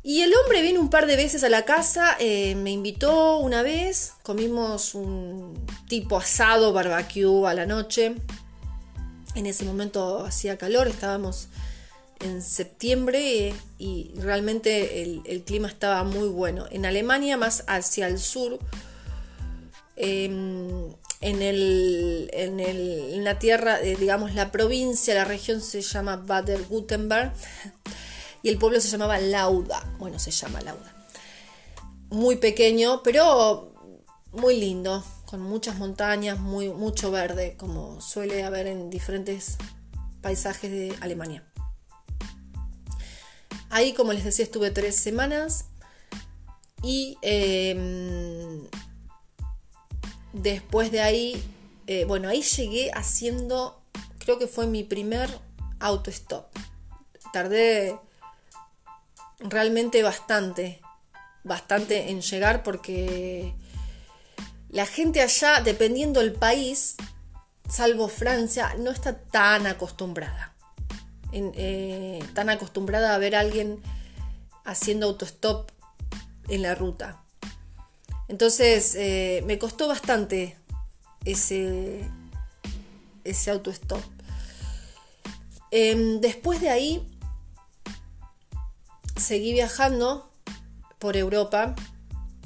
Y 0.05 0.21
el 0.21 0.33
hombre 0.35 0.61
vino 0.61 0.81
un 0.81 0.89
par 0.89 1.07
de 1.07 1.15
veces 1.15 1.45
a 1.45 1.49
la 1.49 1.63
casa, 1.63 2.17
eh, 2.19 2.55
me 2.55 2.71
invitó 2.71 3.37
una 3.37 3.63
vez, 3.63 4.11
comimos 4.21 4.95
un 4.95 5.65
tipo 5.87 6.17
asado, 6.17 6.73
barbecue 6.73 7.47
a 7.47 7.53
la 7.53 7.65
noche. 7.65 8.15
En 9.33 9.45
ese 9.45 9.63
momento 9.63 10.25
hacía 10.25 10.57
calor, 10.57 10.89
estábamos 10.89 11.47
en 12.19 12.41
septiembre 12.41 13.53
y 13.79 14.11
realmente 14.17 15.03
el, 15.03 15.43
clima 15.45 15.69
estaba 15.69 16.03
muy 16.03 16.27
bueno. 16.27 16.65
En 16.69 16.85
Alemania, 16.85 17.37
más 17.37 17.63
hacia 17.67 18.07
el 18.07 18.19
sur, 18.19 18.59
em, 19.95 20.91
en, 21.21 21.41
el, 21.41 22.29
en, 22.33 23.23
la 23.23 23.39
tierra, 23.39 23.79
eh, 23.81 23.95
digamos, 23.97 24.35
la 24.35 24.51
provincia, 24.51 25.15
la 25.15 25.23
región 25.23 25.61
se 25.61 25.81
llama 25.81 26.17
Baden-Württemberg 26.17 27.31
y 28.43 28.49
el 28.49 28.59
pueblo 28.59 28.79
se 28.79 28.89
llamaba 28.89 29.17
Lauda. 29.17 29.91
Bueno, 29.97 30.19
se 30.19 30.29
llama 30.29 30.61
Lauda. 30.61 30.93
Muy 32.11 32.35
pequeño, 32.35 33.01
pero 33.01 33.73
muy 34.31 34.59
lindo, 34.59 35.03
con 35.25 35.41
muchas 35.41 35.77
montañas, 35.77 36.39
muy, 36.39 36.69
mucho 36.69 37.09
verde, 37.09 37.55
como 37.57 37.99
suele 38.01 38.43
haber 38.43 38.67
en 38.67 38.91
diferentes 38.91 39.57
paisajes 40.21 40.69
de 40.69 40.95
Alemania. 41.01 41.43
Ahí, 43.71 43.93
como 43.93 44.13
les 44.13 44.23
decía, 44.23 44.45
estuve 44.45 44.69
tres 44.69 44.95
semanas 44.95 45.65
y 46.83 47.17
em, 47.23 48.67
Después 50.33 50.91
de 50.91 50.99
ahí, 50.99 51.43
eh, 51.85 52.05
bueno, 52.05 52.27
ahí 52.27 52.41
llegué 52.41 52.89
haciendo, 52.91 53.79
creo 54.17 54.39
que 54.39 54.47
fue 54.47 54.65
mi 54.65 54.83
primer 54.83 55.29
autostop. 55.79 56.45
Tardé 57.31 57.99
realmente 59.43 60.03
bastante, 60.03 60.81
bastante 61.43 62.09
en 62.09 62.21
llegar 62.21 62.63
porque 62.63 63.53
la 64.69 64.85
gente 64.85 65.21
allá, 65.21 65.61
dependiendo 65.61 66.19
del 66.19 66.33
país, 66.33 66.95
salvo 67.69 68.07
Francia, 68.07 68.75
no 68.79 68.91
está 68.91 69.17
tan 69.17 69.67
acostumbrada. 69.67 70.53
Eh, 71.31 72.23
tan 72.33 72.49
acostumbrada 72.49 73.15
a 73.15 73.17
ver 73.17 73.35
a 73.35 73.39
alguien 73.39 73.81
haciendo 74.65 75.07
autostop 75.07 75.69
en 76.47 76.61
la 76.61 76.75
ruta. 76.75 77.23
Entonces 78.27 78.95
eh, 78.95 79.43
me 79.45 79.57
costó 79.57 79.87
bastante 79.87 80.57
ese, 81.25 82.01
ese 83.23 83.51
autostop. 83.51 84.01
Em, 85.71 86.19
después 86.21 86.61
de 86.61 86.69
ahí, 86.69 87.12
seguí 89.15 89.53
viajando 89.53 90.31
por 90.99 91.17
Europa. 91.17 91.75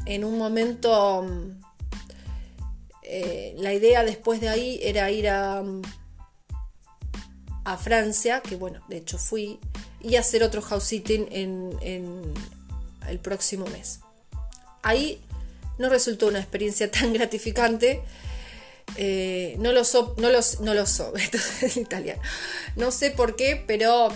En 0.06 0.24
un 0.24 0.38
momento, 0.38 1.24
mm, 1.24 1.62
eh, 3.04 3.56
la 3.58 3.74
idea 3.74 4.04
después 4.04 4.42
de 4.42 4.50
ahí 4.50 4.80
era 4.82 5.12
ir 5.12 5.30
a, 5.30 5.62
mm, 5.62 5.82
a 7.66 7.78
Francia, 7.78 8.42
que 8.42 8.56
bueno, 8.56 8.82
de 8.88 8.98
hecho 8.98 9.18
fui, 9.18 9.60
y 10.02 10.16
hacer 10.16 10.44
otro 10.44 10.62
house 10.62 10.86
sitting 10.86 11.28
en, 11.32 12.34
el 13.08 13.20
próximo 13.20 13.66
mes. 13.68 14.00
Ahí 14.84 15.22
no 15.78 15.88
resultó 15.90 16.28
una 16.28 16.40
experiencia 16.40 16.90
tan 16.92 17.14
gratificante. 17.14 18.02
Eh, 18.96 19.56
no 19.60 19.74
lo 19.74 19.84
so, 19.84 20.16
no 20.18 20.30
no 20.62 20.74
lo 20.74 20.86
so, 20.86 21.16
esto 21.18 21.38
es 21.62 21.78
italiano. 21.78 22.22
No 22.76 22.92
sé 22.92 23.12
por 23.12 23.36
qué, 23.36 23.62
pero 23.68 24.10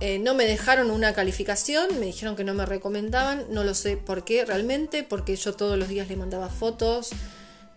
eh, 0.00 0.18
no 0.18 0.34
me 0.34 0.44
dejaron 0.44 0.90
una 0.90 1.14
calificación, 1.14 1.98
me 1.98 2.06
dijeron 2.06 2.36
que 2.36 2.44
no 2.44 2.52
me 2.52 2.66
recomendaban, 2.66 3.46
no 3.48 3.64
lo 3.64 3.74
sé 3.74 3.96
por 3.96 4.24
qué 4.24 4.44
realmente, 4.44 5.02
porque 5.02 5.36
yo 5.36 5.54
todos 5.54 5.78
los 5.78 5.88
días 5.88 6.08
le 6.08 6.16
mandaba 6.16 6.50
fotos, 6.50 7.10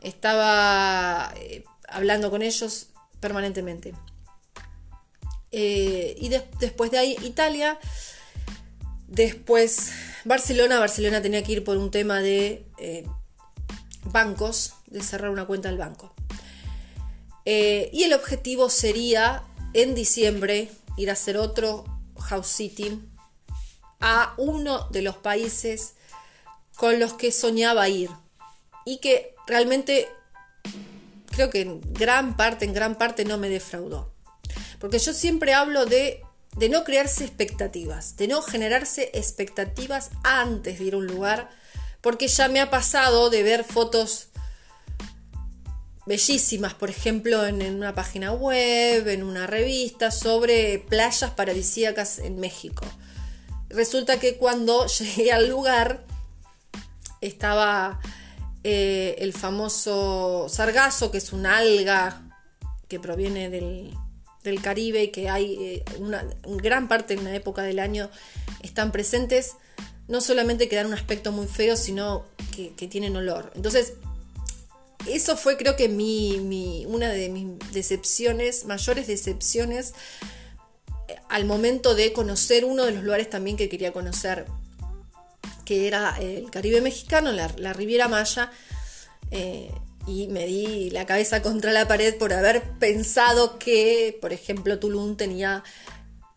estaba 0.02 1.34
eh, 1.38 1.64
hablando 1.88 2.30
con 2.30 2.42
ellos 2.42 2.88
permanentemente. 3.22 3.94
Eh, 5.52 6.16
y 6.20 6.28
después 6.60 6.92
de 6.92 6.98
ahí 6.98 7.16
Italia, 7.24 7.80
después 9.08 9.92
Barcelona, 10.26 10.78
Barcelona 10.78 11.22
tenía 11.22 11.42
que 11.42 11.54
ir 11.54 11.64
por 11.64 11.78
un 11.78 11.90
tema 11.90 12.20
de 12.20 12.66
bancos, 14.04 14.74
de 14.88 15.02
cerrar 15.02 15.30
una 15.30 15.46
cuenta 15.46 15.70
del 15.70 15.78
banco. 15.78 16.14
y 17.46 18.04
el 18.04 18.14
objetivo 18.14 18.70
sería 18.70 19.44
en 19.74 19.96
diciembre 19.96 20.70
ir 20.98 21.10
a 21.10 21.14
hacer 21.14 21.38
otro 21.38 21.99
house 22.20 22.48
sitting 22.48 23.10
a 24.00 24.34
uno 24.38 24.88
de 24.90 25.02
los 25.02 25.18
países 25.18 25.96
con 26.76 27.00
los 27.00 27.14
que 27.14 27.32
soñaba 27.32 27.90
ir 27.90 28.10
y 28.86 28.98
que 28.98 29.36
realmente 29.48 30.08
creo 31.32 31.50
que 31.50 31.62
en 31.62 31.82
gran 31.94 32.38
parte, 32.38 32.66
en 32.66 32.74
gran 32.74 32.96
parte 32.96 33.26
no 33.26 33.38
me 33.38 33.50
defraudó. 33.50 34.12
Porque 34.80 35.00
yo 35.00 35.14
siempre 35.14 35.54
hablo 35.54 35.86
de, 35.86 36.22
de 36.56 36.70
no 36.70 36.84
crearse 36.84 37.26
expectativas, 37.26 38.16
de 38.16 38.28
no 38.28 38.42
generarse 38.42 39.12
expectativas 39.14 40.12
antes 40.24 40.80
de 40.80 40.86
ir 40.86 40.94
a 40.94 40.98
un 40.98 41.08
lugar, 41.08 41.50
porque 42.02 42.28
ya 42.28 42.48
me 42.48 42.62
ha 42.62 42.70
pasado 42.70 43.30
de 43.30 43.44
ver 43.44 43.64
fotos 43.64 44.30
bellísimas, 46.10 46.74
por 46.74 46.89
ejemplo, 46.89 47.46
en, 47.46 47.62
una 47.75 47.94
página 47.94 48.32
web, 48.34 49.08
en 49.08 49.22
una 49.22 49.46
revista, 49.46 50.10
sobre 50.10 50.80
playas 50.80 51.30
paradisíacas 51.32 52.18
en 52.18 52.39
México. 52.39 52.84
Resulta 53.70 54.20
que 54.20 54.38
cuando 54.38 54.88
llegué 55.00 55.32
al 55.32 55.48
lugar 55.48 56.04
estaba 57.22 58.00
eh, 58.63 59.18
el 59.20 59.34
famoso 59.34 60.48
sargazo, 60.50 61.12
que 61.12 61.20
es 61.20 61.32
una 61.32 61.58
alga 61.58 62.24
que 62.88 63.00
proviene 63.00 63.50
del, 63.50 63.96
Caribe 64.63 65.04
y 65.04 65.08
que 65.10 65.30
hay 65.30 65.54
eh, 65.62 65.86
una, 66.00 66.25
gran 66.44 66.88
parte 66.88 67.13
en 67.13 67.24
la 67.24 67.36
época 67.36 67.62
del 67.62 67.78
año 67.78 68.10
están 68.63 68.92
presentes, 68.92 69.58
no 70.08 70.22
solamente 70.22 70.68
que 70.68 70.75
dan 70.75 70.88
un 70.88 70.96
aspecto 70.96 71.32
muy 71.32 71.46
feo, 71.46 71.78
sino 71.78 72.25
que, 72.56 72.74
que 72.74 72.88
tienen 72.88 73.16
olor. 73.16 73.51
Entonces, 73.54 73.94
eso 75.08 75.38
fue 75.38 75.58
creo 75.58 75.75
que 75.75 75.89
mi, 75.89 76.86
una 76.88 77.10
de 77.10 77.29
mis 77.29 77.48
decepciones, 77.71 78.65
mayores 78.65 79.08
decepciones 79.08 79.93
eh, 81.08 81.15
al 81.30 81.45
momento 81.45 81.95
de 81.95 82.12
conocer 82.13 82.65
uno 82.65 82.86
de 82.86 82.91
los 82.91 83.04
lugares 83.04 83.30
también 83.30 83.58
que 83.58 83.69
quería 83.69 83.93
conocer, 83.93 84.45
que 85.65 85.88
era 85.88 86.17
el 86.19 86.50
Caribe 86.52 86.82
mexicano, 86.82 87.32
la, 87.32 87.74
Riviera 87.74 88.08
Maya, 88.08 88.52
eh, 89.32 89.71
y 90.08 90.28
me 90.28 90.45
di 90.45 90.89
la 90.89 91.06
cabeza 91.06 91.41
contra 91.41 91.71
la 91.71 91.88
pared 91.88 92.15
por 92.17 92.34
haber 92.34 92.63
pensado 92.80 93.60
que, 93.60 94.17
por 94.19 94.34
ejemplo, 94.34 94.80
Tulum 94.80 95.15
tenía 95.15 95.63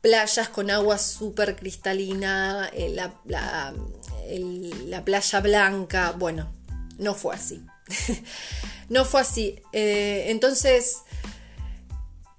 playas 0.03 0.49
con 0.49 0.71
agua 0.71 0.99
súper 0.99 1.57
cristalina, 1.57 2.69
eh, 2.73 2.91
la, 2.91 3.15
la 3.25 5.05
playa 5.05 5.41
blanca, 5.41 6.13
bueno, 6.13 6.53
no 6.99 7.15
fue 7.15 7.35
así. 7.35 7.65
no 8.89 9.05
fue 9.05 9.21
así. 9.21 9.61
Eh, 9.73 10.27
entonces, 10.29 10.99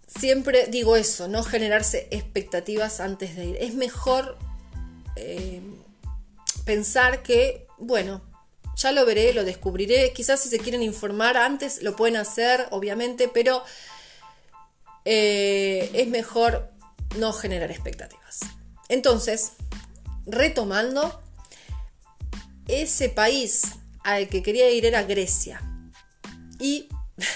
siempre 0.07 0.67
digo 0.67 0.95
eso, 0.95 1.27
no 1.27 1.43
generarse 1.43 2.07
expectativas 2.11 2.99
antes 2.99 3.35
de 3.35 3.45
ir. 3.45 3.57
Es 3.59 3.73
mejor 3.73 4.37
eh, 5.15 5.61
pensar 6.65 7.23
que, 7.23 7.67
bueno, 7.77 8.21
ya 8.75 8.91
lo 8.91 9.05
veré, 9.05 9.33
lo 9.33 9.43
descubriré. 9.43 10.13
Quizás 10.13 10.41
si 10.41 10.49
se 10.49 10.59
quieren 10.59 10.81
informar 10.81 11.37
antes 11.37 11.81
lo 11.83 11.95
pueden 11.95 12.17
hacer, 12.17 12.67
obviamente, 12.71 13.27
pero 13.27 13.63
eh, 15.05 15.89
es 15.93 16.07
mejor 16.07 16.71
no 17.17 17.33
generar 17.33 17.71
expectativas. 17.71 18.39
Entonces, 18.89 19.53
retomando, 20.25 21.21
ese 22.67 23.09
país 23.09 23.63
al 24.03 24.29
que 24.29 24.43
quería 24.43 24.69
ir 24.71 24.85
era 24.85 25.03
Grecia. 25.03 25.61
Y 26.59 26.89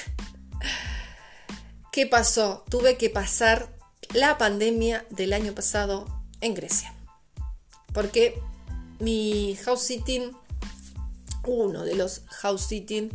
¿qué 1.91 2.05
pasó? 2.05 2.63
Tuve 2.69 2.97
que 2.97 3.09
pasar 3.09 3.75
la 4.13 4.37
pandemia 4.37 5.05
del 5.09 5.33
año 5.33 5.53
pasado 5.53 6.05
en 6.41 6.53
Grecia. 6.53 6.93
Porque 7.93 8.39
mi 8.99 9.57
house 9.63 9.83
sitting, 9.83 10.31
uno 11.45 11.83
de 11.83 11.95
los 11.95 12.23
house 12.27 12.67
sitting, 12.67 13.11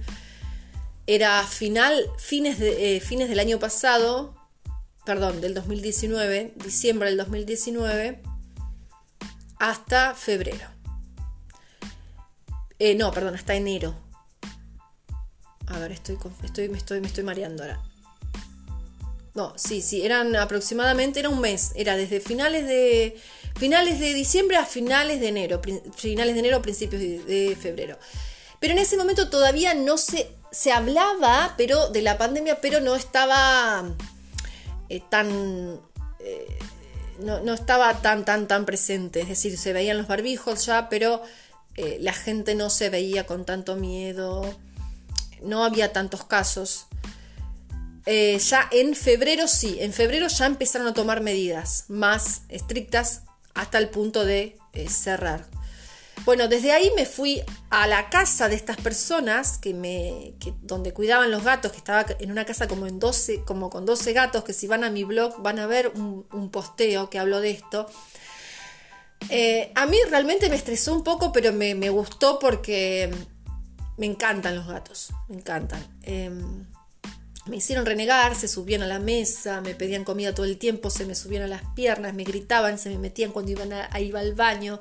era 1.07 1.43
final, 1.45 2.09
fines, 2.19 2.59
de, 2.59 2.97
eh, 2.97 3.01
fines 3.01 3.29
del 3.29 3.41
año 3.41 3.59
pasado, 3.59 4.35
perdón, 5.05 5.41
del 5.41 5.55
2019, 5.55 6.55
diciembre 6.65 7.09
del 7.09 7.19
2019, 7.19 8.23
hasta 9.59 10.15
febrero. 10.15 10.67
Eh, 12.85 12.97
no, 12.97 13.12
perdón, 13.12 13.37
hasta 13.37 13.55
enero. 13.55 13.95
A 15.68 15.79
ver, 15.79 15.92
estoy, 15.92 16.18
estoy, 16.42 16.68
me, 16.68 16.79
estoy, 16.79 16.99
estoy 16.99 17.23
mareando 17.23 17.62
ahora. 17.62 17.81
No, 19.35 19.53
sí, 19.57 19.81
sí, 19.81 20.05
eran 20.05 20.35
aproximadamente, 20.35 21.21
era 21.21 21.29
un 21.29 21.38
mes, 21.38 21.71
era 21.77 21.97
desde 21.97 22.18
finales 22.18 22.66
de, 22.66 23.16
finales 23.55 24.01
de 24.01 24.12
diciembre 24.14 24.57
a 24.57 24.66
finales 24.66 25.21
de 25.21 25.29
enero, 25.29 25.61
finales 25.95 26.35
de 26.35 26.40
enero 26.40 26.61
principios 26.61 27.01
de, 27.01 27.57
febrero. 27.57 28.01
Pero 28.59 28.73
en 28.73 28.81
ese 28.81 28.97
momento 28.97 29.31
todavía 29.31 29.75
no 29.75 29.97
se, 29.97 30.33
se 30.51 30.73
hablaba 30.73 31.55
pero, 31.57 31.88
de 31.90 32.03
la 32.03 32.18
pandemia, 32.18 32.61
pero 32.61 32.81
no 32.81 32.97
estaba 32.97 33.95
eh, 34.88 35.01
tan... 35.09 35.81
Eh, 36.18 36.59
no, 37.21 37.38
no, 37.42 37.55
estaba 37.55 38.03
tan, 38.03 38.25
tan, 38.25 38.49
tan 38.49 38.66
presente. 38.66 39.21
Es 39.21 39.29
decir, 39.29 39.57
se 39.57 39.73
veían 39.73 39.99
los 39.99 40.09
barbijos 40.09 40.66
ya, 40.66 40.88
pero 40.88 41.23
eh, 41.77 41.99
la 42.01 42.13
gente 42.13 42.55
no 42.55 42.71
se 42.71 42.91
veía 42.91 43.27
con 43.27 43.45
tanto 43.45 43.77
miedo, 43.77 44.43
no 45.43 45.65
había 45.65 45.93
tantos 45.93 46.25
casos. 46.25 46.87
Eh, 48.05 48.39
ya 48.39 48.69
en 48.73 48.95
febrero 48.95 49.47
sí, 49.47 49.79
en 49.81 49.93
febrero 49.93 50.27
ya 50.27 50.47
empezaron 50.47 50.89
a 50.89 50.95
tomar 50.95 51.21
medidas 51.21 51.85
más 51.89 52.43
estrictas 52.49 53.23
hasta 53.55 53.79
el 53.79 53.91
punto 53.91 54.25
de 54.25 54.59
eh, 54.73 54.89
cerrar. 54.89 55.47
Bueno, 56.25 56.47
desde 56.47 56.73
ahí 56.73 56.91
me 56.95 57.05
fui 57.05 57.43
a 57.71 57.87
la 57.87 58.09
casa 58.09 58.49
de 58.49 58.55
estas 58.55 58.77
personas 58.77 59.59
que 59.59 59.75
me, 59.75 60.35
donde 60.61 60.93
cuidaban 60.93 61.31
los 61.31 61.43
gatos, 61.43 61.73
que 61.73 61.79
estaba 61.79 62.07
en 62.21 62.31
una 62.31 62.45
casa 62.45 62.69
como, 62.69 62.87
en 62.87 63.01
12, 63.01 63.43
como 63.45 63.71
con 63.71 63.87
12 63.87 64.13
gatos, 64.13 64.45
que 64.45 64.53
si 64.53 64.69
van 64.69 64.85
a 64.85 64.91
mi 64.91 65.03
blog 65.03 65.43
van 65.43 65.59
a 65.59 65.67
ver 65.67 65.91
un, 65.95 66.27
un 66.33 66.51
posteo 66.51 67.11
que 67.11 67.19
hablo 67.19 67.41
de 67.41 67.51
esto. 67.51 67.89
Eh, 69.31 69.73
a 69.75 69.87
mí 69.87 69.97
realmente 70.11 70.49
me 70.49 70.57
estresó 70.57 70.95
un 70.95 71.05
poco, 71.05 71.33
pero 71.33 71.53
me, 71.53 71.91
gustó 71.91 72.39
porque 72.39 73.11
me 73.97 74.07
encantan 74.07 74.57
los 74.57 74.67
gatos, 74.67 75.11
me 75.29 75.37
encantan. 75.37 75.85
Em, 76.03 76.67
me 77.47 77.57
hicieron 77.57 77.85
renegar, 77.87 78.35
se 78.37 78.47
subían 78.47 78.83
a 78.83 78.87
la 78.87 78.99
mesa, 78.99 79.61
me 79.61 79.75
pedían 79.75 80.05
comida 80.05 80.35
todo 80.35 80.47
el 80.47 80.59
tiempo, 80.59 80.91
se 80.91 81.05
me 81.07 81.15
subían 81.15 81.43
a 81.43 81.49
las 81.49 81.63
piernas, 81.75 82.15
me 82.15 82.25
gritaban, 82.25 82.79
se 82.79 82.91
me 82.91 82.99
metían 82.99 83.33
cuando 83.33 83.51
iban 83.51 83.73
a, 83.73 84.01
iba 84.01 84.21
al 84.21 84.35
baño, 84.35 84.79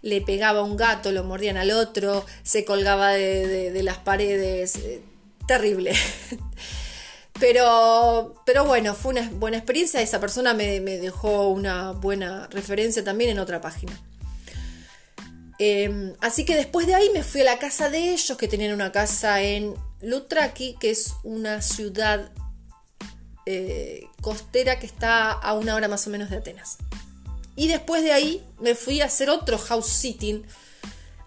le 0.00 0.20
pegaba 0.22 0.60
a 0.60 0.62
un 0.62 0.76
gato, 0.76 1.12
lo 1.12 1.24
mordían 1.24 1.58
al 1.58 1.70
otro, 1.70 2.24
se 2.42 2.64
colgaba 2.64 3.10
de, 3.10 3.82
las 3.82 3.98
paredes, 3.98 4.76
eh, 4.76 5.02
terrible. 5.46 5.92
Pero, 7.40 8.34
pero 8.44 8.64
bueno, 8.64 8.94
fue 8.94 9.12
una 9.12 9.30
buena 9.30 9.58
experiencia. 9.58 10.00
Esa 10.00 10.20
persona 10.20 10.54
me, 10.54 10.80
dejó 10.80 11.48
una 11.48 11.92
buena 11.92 12.48
referencia 12.48 13.04
también 13.04 13.30
en 13.30 13.38
otra 13.38 13.60
página. 13.60 13.98
Em, 15.60 16.14
así 16.20 16.44
que 16.44 16.56
después 16.56 16.86
de 16.86 16.94
ahí 16.94 17.10
me 17.12 17.22
fui 17.22 17.40
a 17.40 17.44
la 17.44 17.58
casa 17.58 17.90
de 17.90 18.10
ellos, 18.12 18.36
que 18.36 18.48
tenían 18.48 18.72
una 18.72 18.92
casa 18.92 19.42
en 19.42 19.74
Lutraki, 20.00 20.76
que 20.78 20.90
es 20.90 21.14
una 21.24 21.62
ciudad 21.62 22.30
eh, 23.46 24.06
costera 24.20 24.78
que 24.78 24.86
está 24.86 25.32
a 25.32 25.54
una 25.54 25.74
hora 25.74 25.88
más 25.88 26.06
o 26.06 26.10
menos 26.10 26.30
de 26.30 26.36
Atenas. 26.36 26.78
Y 27.56 27.66
después 27.66 28.02
de 28.02 28.12
ahí 28.12 28.44
me 28.60 28.74
fui 28.74 29.00
a 29.00 29.06
hacer 29.06 29.30
otro 29.30 29.58
house 29.58 29.88
sitting 29.88 30.44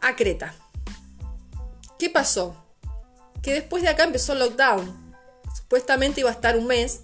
a 0.02 0.16
Creta. 0.16 0.54
¿Qué 2.00 2.10
pasó? 2.10 2.56
Que 3.42 3.54
después 3.54 3.84
de 3.84 3.90
acá 3.90 4.04
empezó 4.04 4.34
el 4.34 4.40
lockdown. 4.40 5.01
Supuestamente 5.72 6.20
iba 6.20 6.30
a 6.30 6.34
estar 6.34 6.58
un 6.58 6.68
mes 6.68 7.04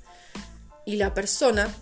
y 0.86 0.98
la 0.98 1.14
persona, 1.14 1.74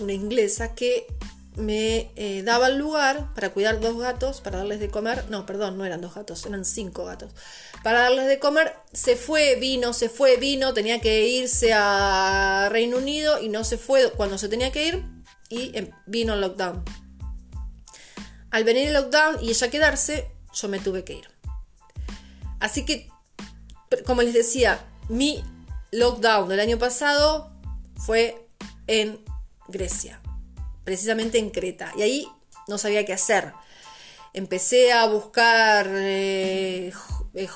una 0.00 0.12
inglesa, 0.12 0.74
que 0.74 1.06
me 1.54 2.10
eh, 2.16 2.42
daba 2.44 2.66
el 2.66 2.78
lugar 2.78 3.32
para 3.32 3.50
cuidar 3.50 3.78
dos 3.78 3.96
gatos, 3.96 4.40
para 4.40 4.58
darles 4.58 4.80
de 4.80 4.88
comer. 4.88 5.24
No, 5.30 5.46
perdón, 5.46 5.78
no 5.78 5.84
eran 5.84 6.00
dos 6.00 6.16
gatos, 6.16 6.44
eran 6.46 6.64
cinco 6.64 7.04
gatos. 7.04 7.32
Para 7.84 8.00
darles 8.00 8.26
de 8.26 8.40
comer, 8.40 8.74
se 8.92 9.14
fue, 9.14 9.54
vino, 9.54 9.92
se 9.92 10.08
fue, 10.08 10.36
vino, 10.36 10.74
tenía 10.74 11.00
que 11.00 11.28
irse 11.28 11.72
a 11.72 12.68
Reino 12.68 12.96
Unido 12.96 13.40
y 13.40 13.48
no 13.48 13.62
se 13.62 13.78
fue 13.78 14.10
cuando 14.10 14.38
se 14.38 14.48
tenía 14.48 14.72
que 14.72 14.88
ir 14.88 15.04
y 15.48 15.78
em, 15.78 15.92
vino 16.06 16.34
el 16.34 16.40
lockdown. 16.40 16.82
Al 18.50 18.64
venir 18.64 18.88
el 18.88 18.94
lockdown 18.94 19.44
y 19.44 19.50
ella 19.50 19.70
quedarse, 19.70 20.28
yo 20.52 20.66
me 20.66 20.80
tuve 20.80 21.04
que 21.04 21.12
ir. 21.12 21.28
Así 22.58 22.84
que, 22.84 23.08
como 24.04 24.22
les 24.22 24.34
decía, 24.34 24.88
mi 25.08 25.44
lockdown 25.92 26.48
del 26.48 26.58
año 26.60 26.78
pasado 26.78 27.52
fue 27.96 28.48
en 28.88 29.24
Grecia 29.68 30.22
precisamente 30.84 31.38
en 31.38 31.50
Creta. 31.50 31.92
Y 31.96 32.02
ahí 32.02 32.28
no 32.68 32.78
sabía 32.78 33.04
qué 33.04 33.12
hacer. 33.12 33.52
Empecé 34.34 34.92
a 34.92 35.06
buscar 35.06 35.88
eh, 35.90 36.92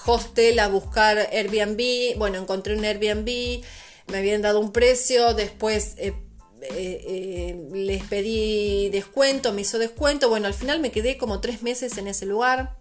hostel, 0.05 0.59
a 0.59 0.68
buscar 0.68 1.18
Airbnb. 1.18 2.18
Bueno, 2.18 2.38
encontré 2.38 2.77
un 2.77 2.85
Airbnb, 2.85 3.62
me 4.09 4.18
habían 4.18 4.42
dado 4.42 4.61
un 4.61 4.72
precio, 4.72 5.35
después 5.35 5.94
eh, 5.96 6.14
eh, 6.61 7.68
les 7.72 8.05
pedí 8.05 8.90
descuento, 8.90 9.53
me 9.53 9.62
hizo 9.62 9.79
descuento. 9.79 10.29
Bueno, 10.29 10.46
al 10.46 10.55
final 10.55 10.81
me 10.81 10.90
quedé 10.90 11.16
como 11.16 11.40
tres 11.40 11.62
meses 11.62 11.96
en 11.99 12.09
ese 12.09 12.27
lugar. 12.27 12.77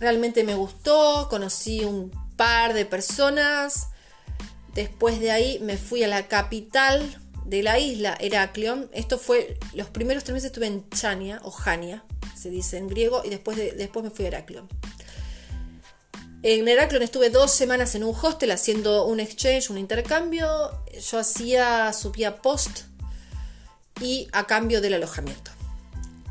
Realmente 0.00 0.42
me 0.42 0.54
gustó, 0.54 1.28
conocí 1.30 1.84
un 1.84 2.10
par 2.36 2.72
de 2.72 2.86
personas. 2.86 3.88
Después 4.74 5.20
de 5.20 5.30
ahí 5.30 5.58
me 5.60 5.76
fui 5.76 6.02
a 6.02 6.08
la 6.08 6.28
capital 6.28 7.18
de 7.44 7.62
la 7.62 7.78
isla 7.78 8.16
Heraclion. 8.18 8.88
Esto 8.92 9.18
fue, 9.18 9.58
los 9.74 9.88
primeros 9.88 10.24
tres 10.24 10.34
meses 10.34 10.46
estuve 10.46 10.66
en 10.66 10.88
Chania, 10.90 11.40
o 11.44 11.50
Jania, 11.50 12.04
se 12.36 12.50
dice 12.50 12.78
en 12.78 12.88
griego, 12.88 13.22
y 13.24 13.30
después, 13.30 13.56
de, 13.56 13.72
después 13.72 14.04
me 14.04 14.10
fui 14.10 14.24
a 14.24 14.28
Heraclion. 14.28 14.68
En 16.42 16.66
Heraclion 16.66 17.02
estuve 17.02 17.30
dos 17.30 17.52
semanas 17.52 17.94
en 17.94 18.02
un 18.02 18.16
hostel 18.20 18.50
haciendo 18.50 19.06
un 19.06 19.20
exchange, 19.20 19.70
un 19.70 19.78
intercambio. 19.78 20.48
Yo 21.00 21.18
hacía, 21.18 21.92
subía 21.92 22.42
post 22.42 22.80
y 24.00 24.28
a 24.32 24.44
cambio 24.46 24.80
del 24.80 24.94
alojamiento. 24.94 25.52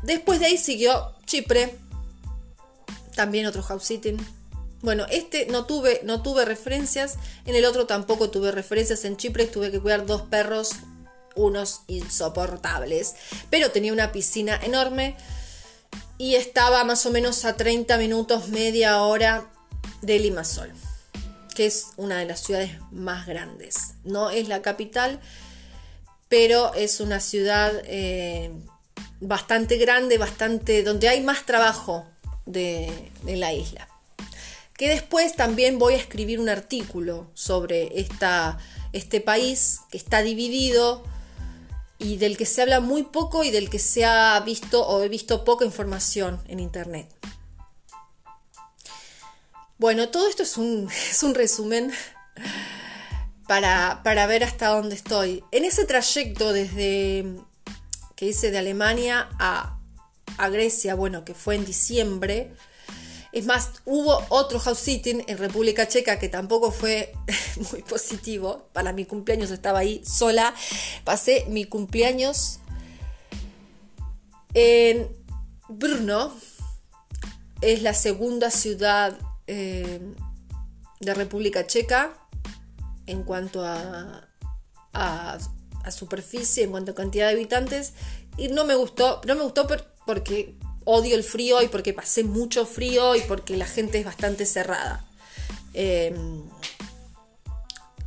Después 0.02 0.40
de 0.40 0.46
ahí 0.46 0.58
siguió 0.58 1.14
Chipre, 1.24 1.78
también 3.14 3.46
otro 3.46 3.62
house 3.62 3.84
sitting. 3.84 4.18
Bueno, 4.82 5.06
este 5.10 5.46
no 5.46 5.64
tuve, 5.64 6.00
no 6.02 6.22
tuve 6.22 6.44
referencias, 6.44 7.16
en 7.46 7.54
el 7.54 7.64
otro 7.64 7.86
tampoco 7.86 8.30
tuve 8.30 8.50
referencias. 8.50 9.04
En 9.04 9.16
Chipre 9.16 9.46
tuve 9.46 9.70
que 9.70 9.80
cuidar 9.80 10.06
dos 10.06 10.22
perros 10.22 10.72
unos 11.36 11.82
insoportables, 11.86 13.14
pero 13.48 13.70
tenía 13.70 13.92
una 13.92 14.12
piscina 14.12 14.58
enorme 14.62 15.16
y 16.18 16.34
estaba 16.34 16.84
más 16.84 17.06
o 17.06 17.10
menos 17.10 17.44
a 17.44 17.56
30 17.56 17.96
minutos, 17.96 18.48
media 18.48 19.02
hora 19.02 19.50
de 20.02 20.18
Limassol, 20.18 20.72
que 21.54 21.66
es 21.66 21.88
una 21.96 22.18
de 22.18 22.26
las 22.26 22.40
ciudades 22.40 22.72
más 22.90 23.26
grandes. 23.26 23.94
No 24.02 24.30
es 24.30 24.48
la 24.48 24.62
capital, 24.62 25.20
pero 26.28 26.74
es 26.74 27.00
una 27.00 27.20
ciudad 27.20 27.72
eh, 27.84 28.50
bastante 29.20 29.76
grande, 29.76 30.18
bastante 30.18 30.82
donde 30.82 31.08
hay 31.08 31.22
más 31.22 31.46
trabajo 31.46 32.04
de, 32.46 33.12
de 33.22 33.36
la 33.36 33.52
isla. 33.52 33.88
Que 34.76 34.88
después 34.88 35.36
también 35.36 35.78
voy 35.78 35.94
a 35.94 35.98
escribir 35.98 36.40
un 36.40 36.48
artículo 36.48 37.30
sobre 37.34 38.00
esta, 38.00 38.58
este 38.92 39.20
país 39.20 39.80
que 39.90 39.98
está 39.98 40.22
dividido 40.22 41.04
y 41.98 42.16
del 42.16 42.36
que 42.36 42.46
se 42.46 42.62
habla 42.62 42.80
muy 42.80 43.04
poco 43.04 43.44
y 43.44 43.50
del 43.50 43.70
que 43.70 43.78
se 43.78 44.04
ha 44.04 44.38
visto 44.40 44.86
o 44.86 45.02
he 45.02 45.08
visto 45.08 45.44
poca 45.44 45.64
información 45.64 46.42
en 46.48 46.58
Internet. 46.58 47.08
Bueno, 49.78 50.10
todo 50.10 50.28
esto 50.28 50.42
es 50.42 50.58
un, 50.58 50.88
resumen 51.34 51.92
para, 53.48 54.00
ver 54.26 54.44
hasta 54.44 54.68
dónde 54.68 54.94
estoy. 54.94 55.44
En 55.50 55.64
ese 55.64 55.84
trayecto 55.84 56.52
desde 56.52 57.24
que 58.16 58.26
hice 58.26 58.50
de 58.50 58.58
Alemania 58.58 59.28
a, 59.38 59.78
a 60.38 60.48
Grecia, 60.48 60.94
bueno, 60.94 61.24
que 61.24 61.34
fue 61.34 61.56
en 61.56 61.64
diciembre, 61.64 62.54
es 63.32 63.46
más, 63.46 63.70
hubo 63.86 64.22
otro 64.28 64.58
house 64.58 64.78
sitting 64.78 65.24
en 65.26 65.38
República 65.38 65.88
Checa 65.88 66.18
que 66.18 66.28
tampoco 66.28 66.70
fue 66.70 67.14
muy 67.72 67.82
positivo. 67.82 68.68
Para 68.74 68.92
mi 68.92 69.06
cumpleaños 69.06 69.50
estaba 69.50 69.78
ahí 69.78 70.02
sola. 70.04 70.54
Pasé 71.04 71.46
mi 71.48 71.64
cumpleaños 71.64 72.60
en 74.52 75.08
Brno. 75.68 76.34
Es 77.62 77.80
la 77.80 77.94
segunda 77.94 78.50
ciudad 78.50 79.18
eh, 79.46 80.00
de 81.00 81.14
República 81.14 81.66
Checa 81.66 82.12
en 83.06 83.22
cuanto 83.22 83.64
a, 83.64 84.28
a, 84.92 85.38
superficie, 85.90 86.64
en 86.64 86.70
cuanto 86.70 86.92
a 86.92 86.94
cantidad 86.94 87.28
de 87.28 87.32
habitantes. 87.32 87.94
Y 88.36 88.48
no 88.48 88.66
me 88.66 88.74
gustó, 88.74 89.22
no 89.26 89.34
me 89.36 89.42
gustó 89.42 89.66
porque 90.04 90.58
odio 90.84 91.16
el 91.16 91.24
frío 91.24 91.62
y 91.62 91.68
porque 91.68 91.92
pasé 91.92 92.24
mucho 92.24 92.66
frío 92.66 93.14
y 93.14 93.20
porque 93.22 93.56
la 93.56 93.66
gente 93.66 93.98
es 93.98 94.04
bastante 94.04 94.46
cerrada. 94.46 95.04
Em, 95.74 96.42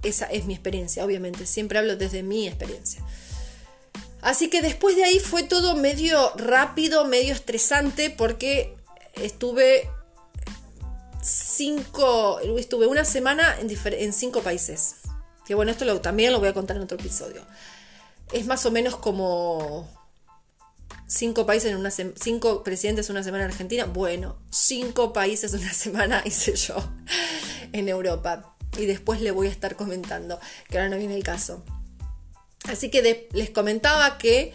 esa 0.04 0.26
es 0.26 0.46
mi 0.46 0.54
experiencia, 0.54 1.04
obviamente. 1.04 1.46
Siempre 1.46 1.80
hablo 1.80 1.96
desde 1.96 2.24
mi 2.24 2.48
experiencia. 2.48 3.04
Así 4.22 4.50
que 4.50 4.62
después 4.62 4.96
de 4.96 5.04
ahí 5.04 5.20
fue 5.20 5.44
todo 5.44 5.76
medio 5.76 6.32
rápido, 6.36 7.06
medio 7.06 7.34
estresante, 7.34 8.10
porque 8.10 8.76
estuve 9.14 9.90
cinco, 11.22 12.40
estuve 12.58 12.88
una 12.88 13.06
semana 13.06 13.58
en, 13.60 13.70
en 13.70 14.14
cinco 14.14 14.42
países. 14.42 14.96
Que 15.46 15.54
bueno, 15.54 15.72
esto 15.72 16.02
también 16.02 16.34
lo 16.34 16.40
voy 16.40 16.50
a 16.50 16.54
contar 16.54 16.78
en 16.78 16.84
otro 16.84 16.98
episodio. 16.98 17.46
Es 18.32 18.48
más 18.48 18.66
o 18.66 18.72
menos 18.72 18.96
como 18.96 19.88
cinco 21.08 21.46
países 21.46 21.72
en 21.72 21.78
una 21.78 21.92
cinco 21.92 22.64
presidentes 22.64 23.10
en 23.10 23.16
una 23.16 23.24
semana 23.24 23.46
en 23.46 23.52
Argentina. 23.52 23.86
Bueno, 23.86 24.38
cinco 24.50 25.14
países 25.14 25.54
una 25.54 25.74
semana 25.74 26.22
hice 26.26 26.56
yo 26.56 26.76
en 27.72 27.90
Europa. 27.90 28.56
Y 28.78 28.86
después 28.86 29.22
le 29.22 29.32
voy 29.32 29.48
a 29.48 29.52
estar 29.52 29.78
comentando, 29.78 30.40
que 30.70 30.78
ahora 30.78 30.90
no 30.90 30.98
viene 30.98 31.16
el 31.16 31.24
caso. 31.24 31.64
Así 32.68 32.90
que 32.90 33.30
les 33.32 33.50
comentaba 33.52 34.18
que 34.18 34.54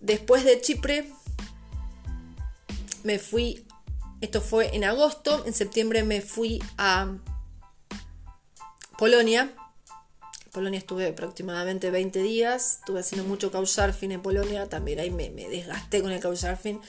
después 0.00 0.44
de 0.44 0.60
Chipre 0.60 1.10
me 3.02 3.18
fui, 3.18 3.66
esto 4.20 4.40
fue 4.40 4.76
en 4.76 4.84
agosto, 4.84 5.44
en 5.44 5.54
septiembre 5.54 6.04
me 6.04 6.20
fui 6.20 6.62
a 6.76 7.16
Polonia 8.96 9.54
Polonia 10.52 10.78
estuve 10.78 11.08
aproximadamente 11.08 11.90
20 11.90 12.22
días, 12.22 12.78
estuve 12.80 13.00
haciendo 13.00 13.26
mucho 13.26 13.50
couchsurfing 13.50 14.12
en 14.12 14.22
Polonia, 14.22 14.68
también 14.68 14.98
ahí 14.98 15.10
me, 15.10 15.28
desgasté 15.30 16.02
con 16.02 16.10
el 16.10 16.20
couchsurfing. 16.20 16.80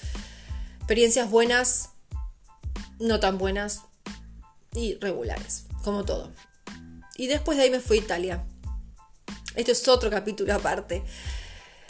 Experiencias 0.78 1.30
buenas, 1.30 1.90
no 3.00 3.20
tan 3.20 3.38
buenas 3.38 3.82
y 4.74 4.96
regulares, 4.96 5.66
como 5.84 6.06
todo. 6.06 6.32
Y 7.16 7.28
después 7.28 7.58
de 7.58 7.66
ahí 7.66 7.70
me 7.70 7.80
fui 7.80 7.98
a 7.98 8.02
Italia. 8.02 8.44
Esto 9.56 9.72
es 9.72 9.88
otro 9.88 10.10
capítulo 10.10 10.54
aparte. 10.54 11.04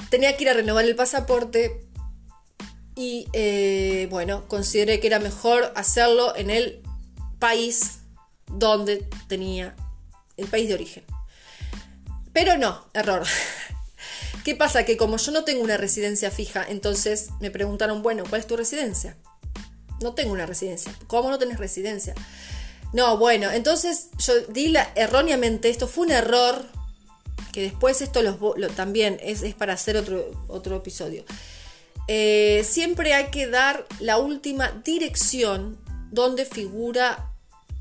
Tenía 0.10 0.36
que 0.36 0.43
ir 0.43 0.49
a 0.49 0.53
renovar 0.53 0.86
el 0.86 0.95
pasaporte 0.95 1.86
y 2.95 3.27
eh, 3.34 4.08
bueno, 4.10 4.47
consideré 4.47 4.99
que 4.99 5.08
era 5.08 5.19
mejor 5.19 5.71
hacerlo 5.75 6.36
en 6.36 6.49
el 6.49 6.82
país 7.38 7.99
donde 8.47 9.08
tenía 9.27 9.75
el 10.36 10.47
país 10.47 10.67
de 10.67 10.73
origen. 10.73 11.18
Pero 12.39 12.58
no, 12.58 12.86
error. 12.93 13.23
¿Qué 14.45 14.56
pasa? 14.56 14.86
Que 14.86 14.95
como 14.95 15.17
yo 15.17 15.34
no 15.34 15.43
tengo 15.43 15.62
una 15.62 15.75
residencia 15.75 16.32
fija, 16.32 16.65
entonces 16.69 17.32
me 17.41 17.52
preguntaron, 17.52 18.02
bueno, 18.02 18.23
¿cuál 18.30 18.39
es 18.39 18.47
tu 18.47 18.56
residencia? 18.56 19.17
No 19.99 20.13
tengo 20.13 20.32
una 20.32 20.45
residencia. 20.45 20.93
¿Cómo 21.08 21.30
no 21.30 21.38
tenés 21.38 21.60
residencia? 21.60 22.15
No, 22.93 23.17
bueno, 23.17 23.52
entonces 23.52 24.08
yo 24.19 24.39
di 24.47 24.69
la, 24.69 24.89
erróneamente, 24.95 25.69
esto 25.69 25.86
fue 25.86 26.06
un 26.06 26.13
error, 26.13 26.65
que 27.52 27.62
después 27.63 28.02
esto 28.02 28.21
lo, 28.21 28.38
también 28.69 29.19
es, 29.21 29.43
para 29.56 29.73
hacer 29.73 29.97
otro, 29.97 30.32
otro 30.47 30.78
episodio. 30.78 31.25
Eh, 32.08 32.65
siempre 32.65 33.15
hay 33.15 33.32
que 33.32 33.47
dar 33.47 33.86
la 33.99 34.17
última 34.17 34.71
dirección 34.86 35.78
donde 36.10 36.45
figura 36.45 37.28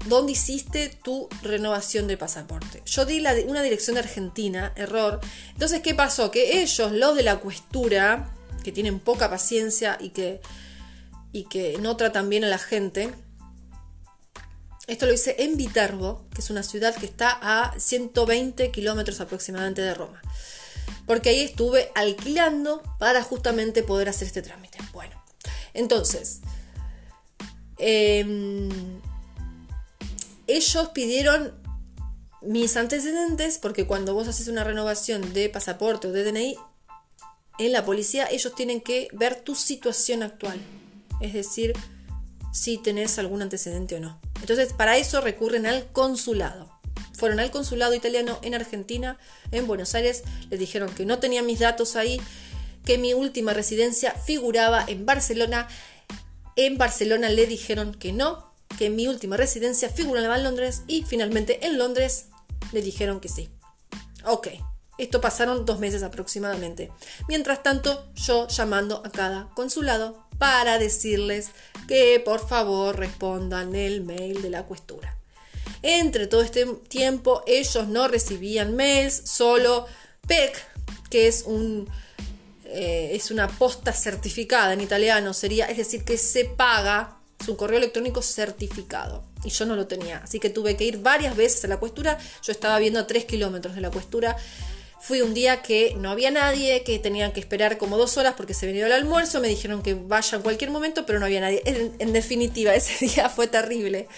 dónde 0.07 0.33
hiciste 0.33 0.89
tu 1.03 1.29
renovación 1.43 2.07
de 2.07 2.17
pasaporte. 2.17 2.83
Yo 2.87 3.05
di 3.05 3.23
una 3.47 3.63
dirección 3.63 3.95
de 3.95 4.01
Argentina, 4.01 4.73
error. 4.77 5.21
Entonces, 5.53 5.81
¿qué 5.83 5.95
pasó? 5.95 6.31
Que 6.31 6.63
ellos, 6.63 6.93
los 6.93 7.17
de 7.17 7.23
la 7.23 7.39
cuestura, 7.39 8.35
que 8.63 8.73
tienen 8.73 9.01
poca 9.01 9.29
paciencia 9.29 9.97
y 10.01 10.11
que, 10.11 10.41
y 11.33 11.45
que 11.45 11.79
no 11.79 11.97
tratan 11.97 12.29
bien 12.29 12.45
a 12.45 12.49
la 12.49 12.59
gente, 12.59 13.13
esto 14.87 15.05
lo 15.05 15.13
hice 15.13 15.37
en 15.39 15.57
Viterbo, 15.57 16.27
que 16.35 16.41
es 16.41 16.49
una 16.49 16.63
ciudad 16.63 16.95
que 16.95 17.05
está 17.05 17.39
a 17.43 17.79
120 17.79 18.71
kilómetros 18.71 19.21
aproximadamente 19.21 19.83
de 19.83 19.93
Roma. 19.93 20.23
Porque 21.07 21.29
ahí 21.29 21.41
estuve 21.41 21.91
alquilando 21.95 22.83
para 22.99 23.23
justamente 23.23 23.83
poder 23.83 24.09
hacer 24.09 24.29
este 24.29 24.41
trámite. 24.41 24.79
Bueno, 24.93 25.23
entonces, 25.75 26.41
em, 27.77 29.01
ellos 30.49 30.89
pidieron 30.89 31.55
mis 32.41 32.77
antecedentes 32.77 33.59
porque 33.59 33.87
cuando 33.87 34.15
vos 34.15 34.29
haces 34.29 34.49
una 34.49 34.65
renovación 34.65 35.33
de 35.33 35.49
pasaporte 35.49 36.09
o 36.09 36.13
de 36.13 36.25
DNI, 36.25 36.57
en 37.59 37.73
la 37.73 37.85
policía 37.85 38.29
ellos 38.31 38.55
tienen 38.55 38.81
que 38.81 39.09
ver 39.13 39.41
tu 39.41 39.55
situación 39.55 40.23
actual. 40.23 40.59
Es 41.21 41.35
decir, 41.35 41.75
si 42.53 42.79
tenés 42.79 43.19
algún 43.19 43.43
antecedente 43.43 43.97
o 43.97 44.01
no. 44.01 44.21
Entonces, 44.41 44.73
para 44.73 44.97
eso 44.97 45.21
recurren 45.21 45.67
al 45.67 45.87
consulado. 45.93 46.71
Fueron 47.13 47.41
al 47.41 47.51
consulado 47.51 47.95
italiano 47.95 48.39
en 48.43 48.55
Argentina, 48.55 49.19
en 49.51 49.67
Buenos 49.67 49.95
Aires, 49.95 50.23
les 50.51 50.61
dijeron 50.61 50.95
que 50.95 51.05
no 51.05 51.19
tenían 51.19 51.47
mis 51.47 51.59
datos 51.59 51.97
ahí, 51.97 52.21
que 52.85 52.97
mi 52.97 53.13
última 53.13 53.53
residencia 53.53 54.13
figuraba 54.13 54.85
en 54.87 55.05
Barcelona. 55.05 55.69
En 56.55 56.79
Barcelona 56.79 57.29
le 57.29 57.47
dijeron 57.47 57.93
que 57.93 58.13
no, 58.13 58.48
que 58.77 58.91
mi 58.91 59.07
última 59.07 59.37
residencia 59.37 59.89
figuraba 59.89 60.37
en 60.37 60.45
Londres 60.45 60.83
y 60.87 61.03
finalmente 61.03 61.67
en 61.67 61.79
Londres 61.79 62.27
le 62.73 62.83
dijeron 62.83 63.21
que 63.21 63.29
sí. 63.29 63.49
Ok, 64.25 64.49
esto 64.99 65.21
pasaron 65.21 65.65
dos 65.65 65.79
meses 65.79 66.03
aproximadamente. 66.03 66.91
Mientras 67.29 67.63
tanto, 67.63 68.11
yo 68.15 68.49
llamando 68.49 69.03
a 69.05 69.11
cada 69.11 69.49
consulado 69.55 70.27
para 70.39 70.79
decirles 70.79 71.51
que 71.87 72.21
por 72.25 72.47
favor 72.47 72.97
respondan 72.97 73.75
el 73.75 74.03
mail 74.03 74.43
de 74.43 74.51
la 74.51 74.65
cuestura. 74.65 75.17
Entre 75.83 76.27
todo 76.27 76.43
este 76.43 76.67
tiempo, 76.67 77.43
ellos 77.47 77.87
no 77.89 78.09
recibían 78.09 78.75
mails, 78.75 79.23
solo 79.25 79.87
PEC, 80.27 80.57
que 81.11 81.29
es 81.29 81.45
un 81.45 81.89
eh, 82.71 83.13
es 83.15 83.31
una 83.31 83.49
posta 83.49 83.93
certificada 83.95 84.75
en 84.75 84.83
italiano, 84.83 85.33
sería, 85.33 85.67
es 85.67 85.79
decir, 85.79 86.05
que 86.05 86.19
se 86.19 86.45
paga 86.45 87.18
su 87.45 87.57
correo 87.57 87.79
electrónico 87.79 88.23
certificado. 88.23 89.25
Y 89.45 89.51
yo 89.51 89.67
no 89.67 89.77
lo 89.77 89.87
tenía. 89.87 90.19
Así 90.19 90.41
que 90.41 90.51
tuve 90.51 90.77
que 90.77 90.85
ir 90.85 90.99
varias 90.99 91.37
veces 91.37 91.65
a 91.65 91.69
la 91.69 91.79
cuestura. 91.79 92.19
Yo 92.43 92.53
estaba 92.53 92.79
viendo 92.79 93.01
a 93.01 93.07
3 93.07 93.25
kilómetros 93.25 93.75
de 93.75 93.81
la 93.81 93.91
cuestura. 93.91 94.37
Fui 95.01 95.21
un 95.21 95.33
día 95.33 95.63
que 95.63 95.95
no 95.97 96.11
había 96.11 96.31
nadie, 96.33 96.83
que 96.83 96.99
tenían 96.99 97.33
que 97.33 97.39
esperar 97.39 97.79
como 97.79 97.97
dos 97.97 98.17
horas 98.17 98.35
porque 98.37 98.55
se 98.55 98.67
venía 98.67 98.87
el 98.87 98.93
almuerzo. 98.93 99.41
Me 99.41 99.49
dijeron 99.49 99.83
que 99.83 99.95
vaya 99.95 100.37
en 100.37 100.43
cualquier 100.43 100.71
momento, 100.71 101.07
pero 101.07 101.21
no 101.21 101.27
había 101.27 101.41
nadie. 101.41 101.63
En, 101.65 102.13
definitiva, 102.13 102.75
ese 102.75 103.07
día 103.07 103.29
fue 103.29 103.47
terrible. 103.47 104.09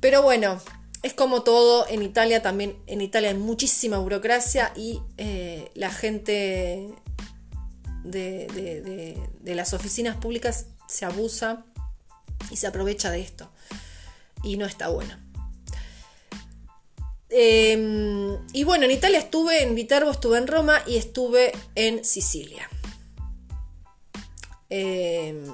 Pero 0.00 0.22
bueno, 0.22 0.60
es 1.02 1.14
como 1.14 1.42
todo 1.42 1.88
en 1.88 2.02
Italia 2.02 2.40
también. 2.40 2.76
En 2.86 3.00
Italia 3.00 3.30
hay 3.30 3.36
muchísima 3.36 3.98
burocracia 3.98 4.72
y 4.76 5.00
eh, 5.16 5.70
la 5.74 5.90
gente 5.90 6.94
de 8.04 9.16
las 9.44 9.74
oficinas 9.74 10.16
públicas 10.16 10.66
se 10.86 11.04
abusa 11.04 11.66
y 12.50 12.56
se 12.56 12.66
aprovecha 12.66 13.10
de 13.10 13.20
esto. 13.20 13.50
Y 14.42 14.56
no 14.56 14.66
está 14.66 14.88
bueno. 14.88 15.16
Em, 17.30 18.38
y 18.52 18.64
bueno, 18.64 18.86
en 18.86 18.90
Italia 18.90 19.18
estuve 19.18 19.62
en 19.62 19.74
Viterbo, 19.74 20.10
estuve 20.10 20.38
en 20.38 20.46
Roma 20.46 20.80
y 20.86 20.96
estuve 20.96 21.52
en 21.74 22.04
Sicilia. 22.04 22.68
Em, 24.70 25.44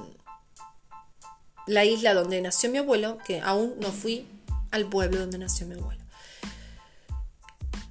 la 1.66 1.84
isla 1.84 2.14
donde 2.14 2.40
nació 2.40 2.70
mi 2.70 2.78
abuelo, 2.78 3.18
que 3.26 3.40
aún 3.40 3.74
no 3.80 3.90
fui 3.90 4.26
al 4.70 4.86
pueblo 4.88 5.20
donde 5.20 5.38
nació 5.38 5.66
mi 5.66 5.74
abuelo. 5.74 6.04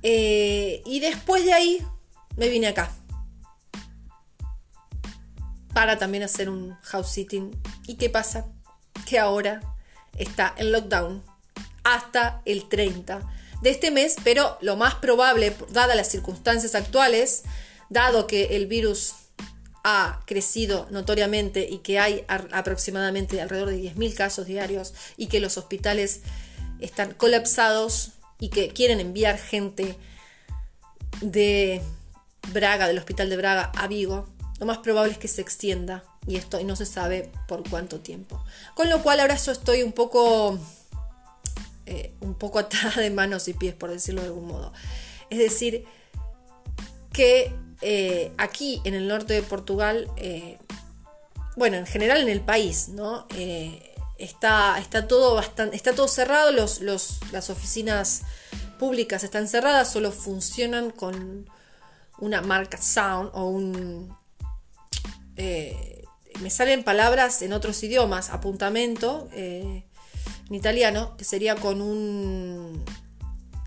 Eh, 0.01 0.81
y 0.85 0.99
después 0.99 1.45
de 1.45 1.53
ahí 1.53 1.85
me 2.37 2.49
vine 2.49 2.67
acá. 2.67 2.91
Para 5.73 5.97
también 5.97 6.23
hacer 6.23 6.49
un 6.49 6.75
house 6.83 7.09
sitting. 7.09 7.51
¿Y 7.87 7.95
qué 7.95 8.09
pasa? 8.09 8.47
Que 9.03 9.19
ahora 9.19 9.61
está 10.17 10.53
en 10.57 10.71
lockdown 10.71 11.23
hasta 11.83 12.41
el 12.45 12.67
30 12.69 13.21
de 13.61 13.69
este 13.69 13.91
mes, 13.91 14.15
pero 14.23 14.57
lo 14.61 14.75
más 14.75 14.95
probable, 14.95 15.55
dadas 15.71 15.95
las 15.95 16.09
circunstancias 16.09 16.75
actuales, 16.75 17.43
dado 17.89 18.27
que 18.27 18.55
el 18.55 18.67
virus 18.67 19.13
ha 19.83 20.21
crecido 20.25 20.87
notoriamente 20.91 21.67
y 21.69 21.79
que 21.79 21.99
hay 21.99 22.25
aproximadamente 22.27 23.41
alrededor 23.41 23.69
de 23.69 23.81
10.000 23.81 24.13
casos 24.15 24.45
diarios 24.45 24.93
y 25.17 25.27
que 25.27 25.39
los 25.39 25.57
hospitales 25.57 26.21
están 26.79 27.13
colapsados 27.13 28.11
y 28.39 28.49
que 28.49 28.69
quieren 28.69 28.99
enviar 28.99 29.37
gente 29.37 29.97
de 31.21 31.81
Braga, 32.51 32.87
del 32.87 32.97
hospital 32.97 33.29
de 33.29 33.37
Braga, 33.37 33.71
a 33.75 33.87
Vigo, 33.87 34.29
lo 34.59 34.65
más 34.65 34.79
probable 34.79 35.13
es 35.13 35.17
que 35.17 35.27
se 35.27 35.41
extienda 35.41 36.03
y 36.27 36.37
esto 36.37 36.59
y 36.59 36.63
no 36.63 36.75
se 36.75 36.85
sabe 36.85 37.31
por 37.47 37.67
cuánto 37.69 37.99
tiempo. 37.99 38.43
Con 38.75 38.89
lo 38.89 39.01
cual 39.01 39.19
ahora 39.19 39.35
yo 39.35 39.51
estoy 39.51 39.83
un 39.83 39.91
poco, 39.91 40.57
eh, 41.85 42.13
un 42.21 42.35
poco 42.35 42.59
atada 42.59 43.01
de 43.01 43.09
manos 43.09 43.47
y 43.47 43.53
pies, 43.53 43.75
por 43.75 43.89
decirlo 43.89 44.21
de 44.21 44.27
algún 44.27 44.47
modo. 44.47 44.73
Es 45.29 45.39
decir, 45.39 45.85
que 47.11 47.53
eh, 47.81 48.31
aquí 48.37 48.81
en 48.85 48.93
el 48.93 49.07
norte 49.07 49.33
de 49.33 49.41
Portugal, 49.41 50.09
eh, 50.17 50.57
bueno, 51.55 51.77
en 51.77 51.85
general 51.85 52.21
en 52.21 52.29
el 52.29 52.41
país, 52.41 52.89
¿no? 52.89 53.27
está, 54.17 54.79
está, 54.79 55.07
todo 55.07 55.35
bastante, 55.35 55.75
está 55.75 55.93
todo 55.93 56.07
cerrado, 56.07 56.51
los, 56.51 56.79
las 57.31 57.49
oficinas 57.49 58.21
públicas 58.79 59.23
están 59.23 59.47
cerradas, 59.47 59.91
solo 59.91 60.11
funcionan 60.11 60.91
con 60.91 61.49
una 62.19 62.41
marca 62.41 62.77
sound 62.77 63.29
o 63.33 63.47
un 63.47 64.15
me 66.41 66.49
salen 66.49 66.83
palabras 66.83 67.41
en 67.41 67.53
otros 67.53 67.81
idiomas, 67.83 68.29
apuntamento 68.29 69.29
eh, 69.33 69.83
en 70.49 70.55
italiano, 70.55 71.15
que 71.17 71.23
sería 71.23 71.55
con 71.55 71.81
un, 71.81 72.83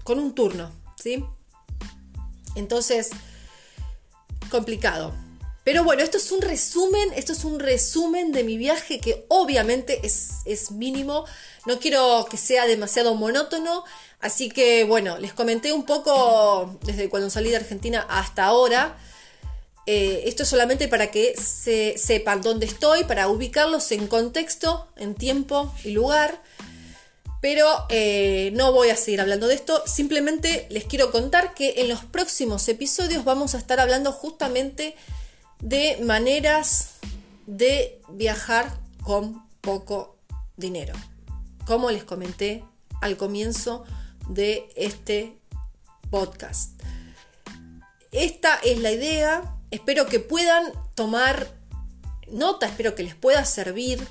con 0.05 0.19
un 0.19 0.35
turno, 0.35 0.71
¿sí? 1.03 1.25
Entonces, 2.55 3.11
complicado. 4.51 5.15
Pero 5.67 5.83
bueno, 5.83 6.05
esto 6.05 6.19
es 6.19 6.31
un 6.31 6.43
resumen, 6.43 7.13
esto 7.17 7.33
es 7.33 7.45
un 7.45 7.59
resumen 7.59 8.31
de 8.31 8.45
mi 8.45 8.57
viaje 8.57 9.01
que 9.01 9.27
obviamente 9.29 10.07
es, 10.07 10.43
es 10.45 10.71
mínimo. 10.71 11.25
No 11.67 11.81
quiero 11.81 12.27
que 12.31 12.37
sea 12.37 12.67
demasiado 12.67 13.17
monótono, 13.17 13.83
así 14.21 14.49
que 14.49 14.85
bueno, 14.85 15.19
les 15.19 15.33
comenté 15.33 15.73
un 15.73 15.85
poco 15.85 16.79
desde 16.85 17.09
cuando 17.09 17.31
salí 17.31 17.51
de 17.51 17.57
Argentina 17.57 18.07
hasta 18.09 18.45
ahora. 18.45 18.97
Eh, 19.87 20.25
esto 20.27 20.43
es 20.43 20.49
solamente 20.49 20.89
para 20.89 21.13
que 21.13 21.35
se 21.37 21.97
sepan 21.97 22.43
dónde 22.43 22.67
estoy, 22.67 23.05
para 23.05 23.29
ubicarlos 23.29 23.93
en 23.93 24.09
contexto, 24.09 24.89
en 24.97 25.15
tiempo 25.15 25.73
y 25.85 25.93
lugar. 25.93 26.43
Pero 27.41 27.69
eh, 27.89 28.51
no 28.55 28.73
voy 28.73 28.91
a 28.91 28.97
seguir 28.97 29.21
hablando 29.21 29.47
de 29.47 29.55
esto, 29.55 29.83
simplemente 29.87 30.67
les 30.71 30.85
quiero 30.85 31.13
contar 31.13 31.55
que 31.55 31.75
en 31.79 31.89
los 31.89 32.05
próximos 32.05 32.69
episodios 32.69 33.25
vamos 33.25 33.55
a 33.55 33.59
estar 33.59 33.79
hablando 33.79 34.11
justamente 34.11 34.97
de 35.61 35.99
maneras 36.03 36.95
de 37.47 38.01
viajar 38.09 38.81
con 39.05 39.47
poco 39.61 40.17
dinero. 40.57 40.95
Como 41.67 41.91
les 41.91 42.05
comenté 42.05 42.65
al 43.01 43.17
comienzo 43.17 43.85
de 44.29 44.69
este 44.75 45.39
podcast. 46.11 46.81
Esta 48.11 48.57
es 48.65 48.81
la 48.81 48.91
idea, 48.93 49.56
Espero 49.77 50.07
que 50.07 50.21
puedan 50.21 50.73
tomar 50.95 51.49
nota, 52.29 52.65
espero 52.65 52.95
que 52.95 53.03
les 53.03 53.15
pueda 53.15 53.45
servir. 53.45 54.09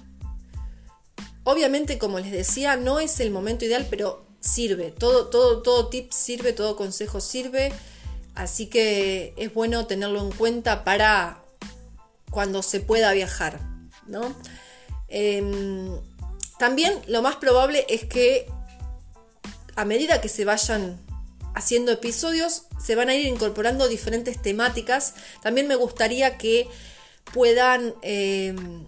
Obviamente, 1.44 1.98
como 1.98 2.20
les 2.20 2.32
decía, 2.32 2.76
no 2.76 3.00
es 3.00 3.20
el 3.20 3.32
momento 3.32 3.66
ideal, 3.66 3.88
pero 3.90 4.28
sirve. 4.40 4.92
Todo, 4.92 5.30
todo, 5.30 5.64
todo 5.64 5.90
tip 5.90 6.12
sirve, 6.12 6.54
todo 6.54 6.76
consejo 6.76 7.20
sirve. 7.20 7.74
Así 8.36 8.68
que 8.68 9.34
es 9.38 9.52
bueno 9.56 9.88
tenerlo 9.88 10.22
en 10.22 10.32
cuenta 10.34 10.84
para 10.84 11.42
cuando 12.30 12.62
se 12.62 12.80
pueda 12.80 13.12
viajar. 13.14 13.60
¿no? 14.06 14.36
Em, 15.08 16.00
también 16.60 16.94
lo 17.08 17.24
más 17.24 17.38
probable 17.38 17.88
es 17.90 18.06
que 18.06 18.46
a 19.76 19.84
medida 19.84 20.22
que 20.22 20.30
se 20.30 20.46
vayan 20.46 21.04
haciendo 21.56 21.92
episodios, 21.92 22.68
se 22.84 22.96
van 22.96 23.10
a 23.10 23.16
ir 23.16 23.26
incorporando 23.26 23.88
diferentes 23.88 24.42
temáticas. 24.42 25.16
También 25.42 25.68
me 25.68 25.76
gustaría 25.76 26.38
que 26.38 26.68
puedan 27.34 27.96
em, 28.04 28.86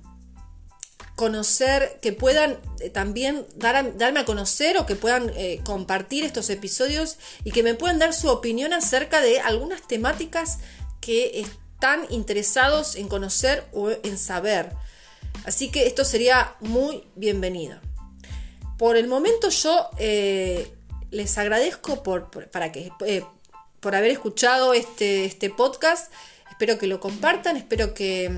conocer, 1.16 1.98
que 2.02 2.14
puedan 2.14 2.60
eh, 2.80 2.92
también 2.92 3.48
darme 3.56 4.20
a 4.20 4.26
conocer 4.26 4.78
o 4.78 4.86
que 4.86 4.96
puedan 4.96 5.32
eh, 5.36 5.62
compartir 5.64 6.24
estos 6.24 6.50
episodios 6.52 7.18
y 7.44 7.52
que 7.52 7.64
me 7.64 7.74
puedan 7.74 7.98
dar 7.98 8.14
su 8.14 8.30
opinión 8.30 8.74
acerca 8.74 9.22
de 9.22 9.40
algunas 9.40 9.88
temáticas 9.88 10.60
que 11.02 11.40
están 11.40 12.06
interesados 12.10 12.96
en 12.96 13.08
conocer 13.08 13.66
o 13.74 13.90
en 13.90 14.18
saber. 14.18 14.74
Así 15.46 15.72
que 15.72 15.88
esto 15.88 16.04
sería 16.04 16.56
muy 16.60 17.08
bienvenido. 17.16 17.80
Por 18.78 18.98
el 18.98 19.08
momento 19.08 19.50
yo 19.50 19.90
eh, 19.98 20.77
les 21.12 21.38
agradezco 21.38 22.04
por, 22.04 22.30
para 22.52 22.72
que, 22.72 22.92
por 23.80 23.96
haber 23.96 24.12
escuchado 24.12 24.74
este, 24.74 25.26
este 25.26 25.50
podcast. 25.50 26.12
Espero 26.50 26.78
que 26.78 26.88
lo 26.88 27.00
compartan, 27.00 27.58
espero 27.58 27.94
que 27.94 28.36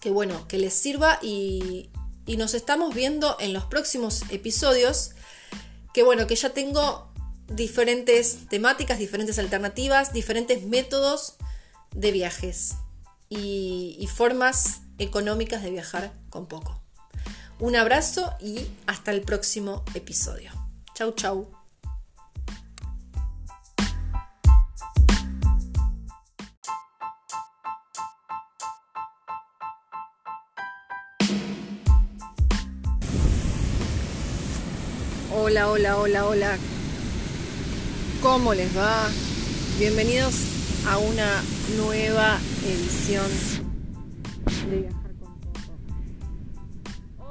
que 0.00 0.10
bueno, 0.10 0.46
que 0.48 0.58
les 0.58 0.74
sirva 0.74 1.18
y, 1.22 1.90
y 2.26 2.36
nos 2.36 2.54
estamos 2.54 2.94
viendo 2.94 3.36
en 3.40 3.52
los 3.52 3.64
próximos 3.64 4.22
episodios. 4.30 5.12
Que 5.92 6.02
bueno, 6.02 6.26
que 6.26 6.36
ya 6.36 6.50
tengo 6.50 7.10
diferentes 7.48 8.48
temáticas, 8.48 8.98
diferentes 8.98 9.38
alternativas, 9.38 10.12
diferentes 10.12 10.64
métodos 10.64 11.36
de 11.92 12.12
viajes 12.12 12.74
y, 13.28 13.96
y, 13.98 14.06
formas 14.06 14.82
económicas 14.98 15.62
de 15.62 15.70
viajar 15.70 16.12
con 16.30 16.46
poco. 16.46 16.80
Un 17.58 17.74
abrazo 17.74 18.34
y 18.40 18.68
hasta 18.86 19.10
el 19.10 19.22
próximo 19.22 19.82
episodio. 19.94 20.52
Chau, 20.94 21.12
chau. 21.12 21.57
Hola, 35.48 35.70
hola, 35.70 35.96
hola, 35.96 36.26
hola. 36.26 36.58
¿Cómo 38.20 38.52
les 38.52 38.76
va? 38.76 39.08
Bienvenidos 39.78 40.34
a 40.86 40.98
una 40.98 41.42
nueva 41.78 42.36
edición 42.66 43.24
de 44.68 44.76
Viajar 44.76 45.14
con 45.18 45.40
Poco. 45.40 45.72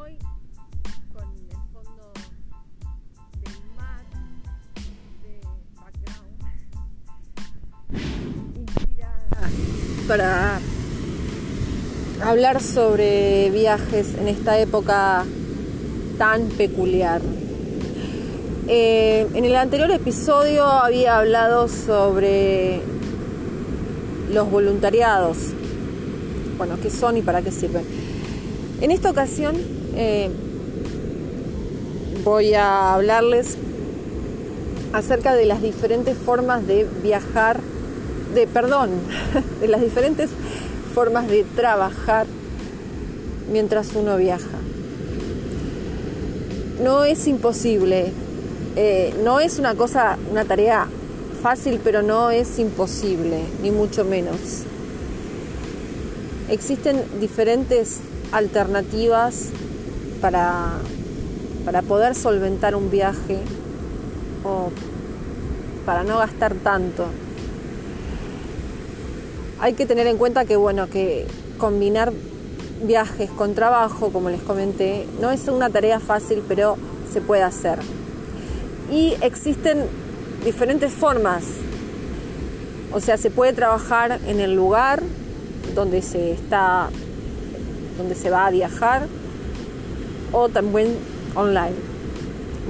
Hoy 0.02 0.18
con 1.14 1.28
el 1.32 1.58
fondo 1.72 2.12
del 3.44 3.60
mar 3.78 4.04
de 5.22 5.40
background 5.76 6.42
inspirada 8.56 9.48
para 10.08 10.60
hablar 12.28 12.64
sobre 12.64 13.52
viajes 13.52 14.16
en 14.16 14.28
esta 14.28 14.58
época 14.58 15.24
tan 16.18 16.48
peculiar. 16.48 17.22
Eh, 18.70 19.26
en 19.34 19.46
el 19.46 19.56
anterior 19.56 19.90
episodio 19.92 20.66
había 20.66 21.18
hablado 21.18 21.70
sobre 21.70 22.82
los 24.30 24.52
voluntariados, 24.52 25.38
bueno, 26.58 26.76
qué 26.82 26.90
son 26.90 27.16
y 27.16 27.22
para 27.22 27.42
qué 27.42 27.50
sirven. 27.50 27.84
En 28.82 28.92
esta 28.92 29.10
ocasión 29.10 29.56
eh, 29.96 30.30
voy 32.26 32.56
a 32.56 32.94
hablarles 32.94 33.58
acerca 34.92 35.34
de 35.34 35.46
las 35.46 35.62
diferentes 35.62 36.18
formas 36.18 36.68
de 36.68 36.86
viajar, 37.02 37.62
de 38.36 38.48
perdón, 38.48 38.90
de 39.62 39.70
las 39.70 39.80
diferentes 39.80 40.30
formas 40.94 41.30
de 41.30 41.46
trabajar 41.56 42.28
mientras 43.50 43.96
uno 43.96 44.18
viaja. 44.18 44.58
No 46.84 47.06
es 47.06 47.28
imposible 47.28 48.12
eh, 48.80 49.12
no 49.24 49.40
es 49.40 49.58
una 49.58 49.74
cosa, 49.74 50.20
una 50.30 50.46
tarea 50.46 50.88
fácil, 51.42 51.82
pero 51.84 52.04
no 52.04 52.30
es 52.30 52.60
imposible, 52.60 53.42
ni 53.64 53.72
mucho 53.72 54.06
menos. 54.06 54.38
Existen 56.48 57.04
diferentes 57.20 58.02
alternativas 58.32 59.48
para, 60.22 60.74
para 61.66 61.82
poder 61.82 62.14
solventar 62.14 62.76
un 62.76 62.92
viaje 62.92 63.40
o 64.44 64.70
para 65.84 66.04
no 66.04 66.20
gastar 66.20 66.54
tanto. 66.54 67.08
Hay 69.60 69.74
que 69.74 69.88
tener 69.88 70.06
en 70.06 70.18
cuenta 70.18 70.46
que 70.46 70.56
bueno, 70.56 70.88
que 70.88 71.26
combinar 71.58 72.14
viajes 72.84 73.32
con 73.32 73.56
trabajo, 73.56 74.12
como 74.12 74.30
les 74.30 74.44
comenté, 74.44 75.08
no 75.20 75.32
es 75.32 75.48
una 75.48 75.72
tarea 75.72 76.00
fácil, 76.00 76.44
pero 76.48 76.78
se 77.12 77.22
puede 77.22 77.42
hacer 77.42 77.80
y 78.92 79.16
existen 79.22 79.86
diferentes 80.44 80.92
formas. 80.92 81.44
O 82.92 83.00
sea, 83.00 83.18
se 83.18 83.30
puede 83.30 83.54
trabajar 83.54 84.20
en 84.28 84.40
el 84.40 84.56
lugar 84.56 85.04
donde 85.76 86.02
se 86.02 86.32
está 86.32 86.90
donde 87.98 88.16
se 88.16 88.30
va 88.30 88.46
a 88.46 88.52
viajar 88.52 89.08
o 90.32 90.50
también 90.50 90.96
online. 91.36 91.74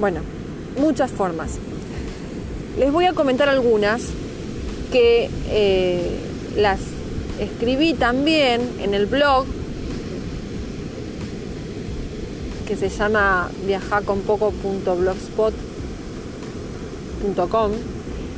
Bueno, 0.00 0.20
muchas 0.78 1.10
formas. 1.10 1.58
Les 2.78 2.92
voy 2.92 3.04
a 3.04 3.12
comentar 3.12 3.48
algunas 3.48 4.02
que 4.90 5.28
eh, 5.48 6.18
las 6.56 6.80
escribí 7.38 7.94
también 7.94 8.60
en 8.80 8.94
el 8.94 9.06
blog 9.06 9.46
que 12.66 12.76
se 12.76 12.88
llama 12.88 13.50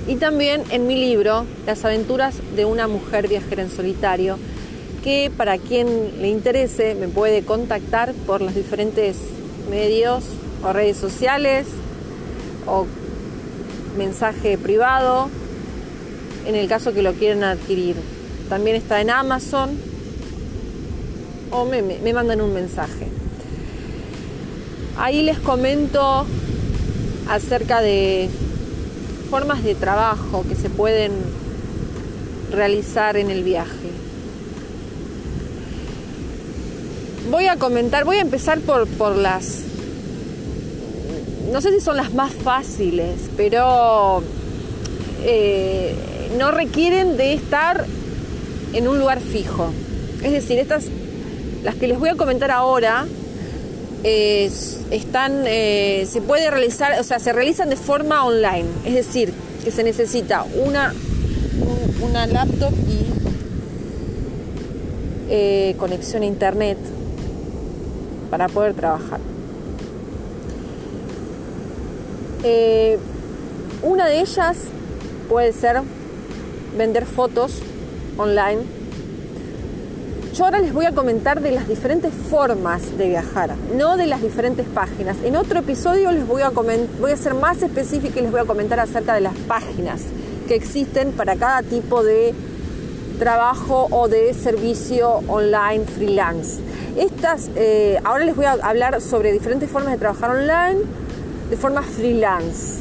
y 0.07 0.17
también 0.17 0.65
en 0.71 0.87
mi 0.87 0.97
libro 0.97 1.45
Las 1.67 1.85
aventuras 1.85 2.37
de 2.57 2.65
una 2.65 2.89
mujer 2.89 3.29
viajera 3.29 3.63
en 3.63 3.71
solitario, 3.71 4.39
que 5.05 5.31
para 5.35 5.59
quien 5.59 6.21
le 6.21 6.29
interese 6.29 6.95
me 6.95 7.09
puede 7.09 7.43
contactar 7.43 8.13
por 8.27 8.41
los 8.41 8.55
diferentes 8.55 9.17
medios 9.71 10.25
o 10.63 10.73
redes 10.73 10.97
sociales 10.97 11.67
o 12.67 12.87
mensaje 13.97 14.59
privado 14.59 15.29
en 16.47 16.55
el 16.55 16.69
caso 16.69 16.93
que 16.93 17.03
lo 17.03 17.13
quieran 17.13 17.45
adquirir. 17.45 17.97
También 18.49 18.77
está 18.77 19.01
en 19.01 19.11
Amazon 19.11 19.71
o 21.51 21.65
me, 21.65 21.83
me 21.83 22.13
mandan 22.13 22.41
un 22.41 22.53
mensaje. 22.53 23.07
Ahí 24.99 25.23
les 25.23 25.39
comento 25.39 26.27
acerca 27.29 27.81
de 27.81 28.29
formas 29.31 29.63
de 29.63 29.77
trabajo 29.77 30.45
que 30.49 30.57
se 30.57 30.69
pueden 30.69 31.13
realizar 32.51 33.17
en 33.17 33.31
el 33.31 33.45
viaje. 33.45 33.91
Voy 37.31 37.47
a 37.47 37.57
comentar, 37.57 38.05
voy 38.05 38.17
a 38.17 38.23
empezar 38.23 38.59
por, 38.59 38.89
por 38.89 39.15
las, 39.15 39.61
no 41.53 41.61
sé 41.61 41.73
si 41.73 41.81
son 41.81 41.97
las 41.97 42.13
más 42.13 42.33
fáciles, 42.33 43.31
pero 43.37 44.25
eh, 45.23 45.95
no 46.37 46.51
requieren 46.51 47.17
de 47.17 47.35
estar 47.35 47.87
en 48.73 48.89
un 48.89 48.99
lugar 48.99 49.21
fijo. 49.21 49.71
Es 50.25 50.33
decir, 50.33 50.59
estas, 50.59 50.87
las 51.63 51.77
que 51.77 51.87
les 51.87 52.01
voy 52.01 52.09
a 52.09 52.17
comentar 52.17 52.51
ahora, 52.51 53.07
están, 54.03 55.45
eh, 55.47 56.07
se 56.09 56.21
puede 56.21 56.51
realizar, 56.51 56.99
o 56.99 57.05
sea, 57.05 57.19
se 57.19 57.33
realizan 57.33 57.69
de 57.69 57.77
forma 57.77 58.25
online, 58.25 58.67
es 58.85 58.95
decir, 58.95 59.33
que 59.63 59.71
se 59.71 59.83
necesita 59.83 60.45
una, 60.45 60.95
una 62.03 62.27
laptop 62.27 62.73
y 62.89 63.07
eh, 65.29 65.77
conexión 65.79 66.23
a 66.23 66.27
internet 66.27 66.79
para 68.31 68.49
poder 68.49 68.75
trabajar. 68.75 69.21
Eh, 72.43 72.99
una 73.83 74.07
de 74.07 74.21
ellas 74.21 74.69
puede 75.29 75.53
ser 75.53 75.83
vender 76.77 77.05
fotos 77.05 77.61
online 78.17 78.80
yo 80.41 80.47
ahora 80.47 80.61
les 80.61 80.73
voy 80.73 80.87
a 80.87 80.93
comentar 80.93 81.43
de 81.43 81.51
las 81.51 81.69
diferentes 81.69 82.15
formas 82.15 82.97
de 82.97 83.09
viajar, 83.09 83.55
no 83.77 83.99
de 83.99 84.07
las 84.07 84.23
diferentes 84.23 84.67
páginas. 84.67 85.19
En 85.23 85.37
otro 85.37 85.59
episodio 85.59 86.11
les 86.13 86.27
voy 86.27 86.41
a, 86.41 86.49
voy 86.49 87.13
a 87.13 87.17
ser 87.19 87.35
más 87.35 87.63
específica 87.63 88.19
y 88.19 88.23
les 88.23 88.31
voy 88.31 88.41
a 88.41 88.47
comentar 88.47 88.81
acerca 88.81 89.13
de 89.13 89.21
las 89.21 89.35
páginas 89.47 90.01
que 90.49 90.55
existen 90.55 91.13
para 91.13 91.37
cada 91.37 91.63
tipo 91.63 92.03
de 92.03 92.33
trabajo 93.19 93.89
o 93.91 94.09
de 94.09 94.33
servicio 94.33 95.21
online 95.29 95.85
freelance. 95.85 96.63
Estas, 96.97 97.51
eh, 97.57 98.01
ahora 98.03 98.25
les 98.25 98.35
voy 98.35 98.47
a 98.47 98.53
hablar 98.53 98.99
sobre 99.03 99.33
diferentes 99.33 99.69
formas 99.69 99.93
de 99.93 99.99
trabajar 99.99 100.31
online 100.31 100.81
de 101.51 101.57
forma 101.59 101.83
freelance. 101.83 102.81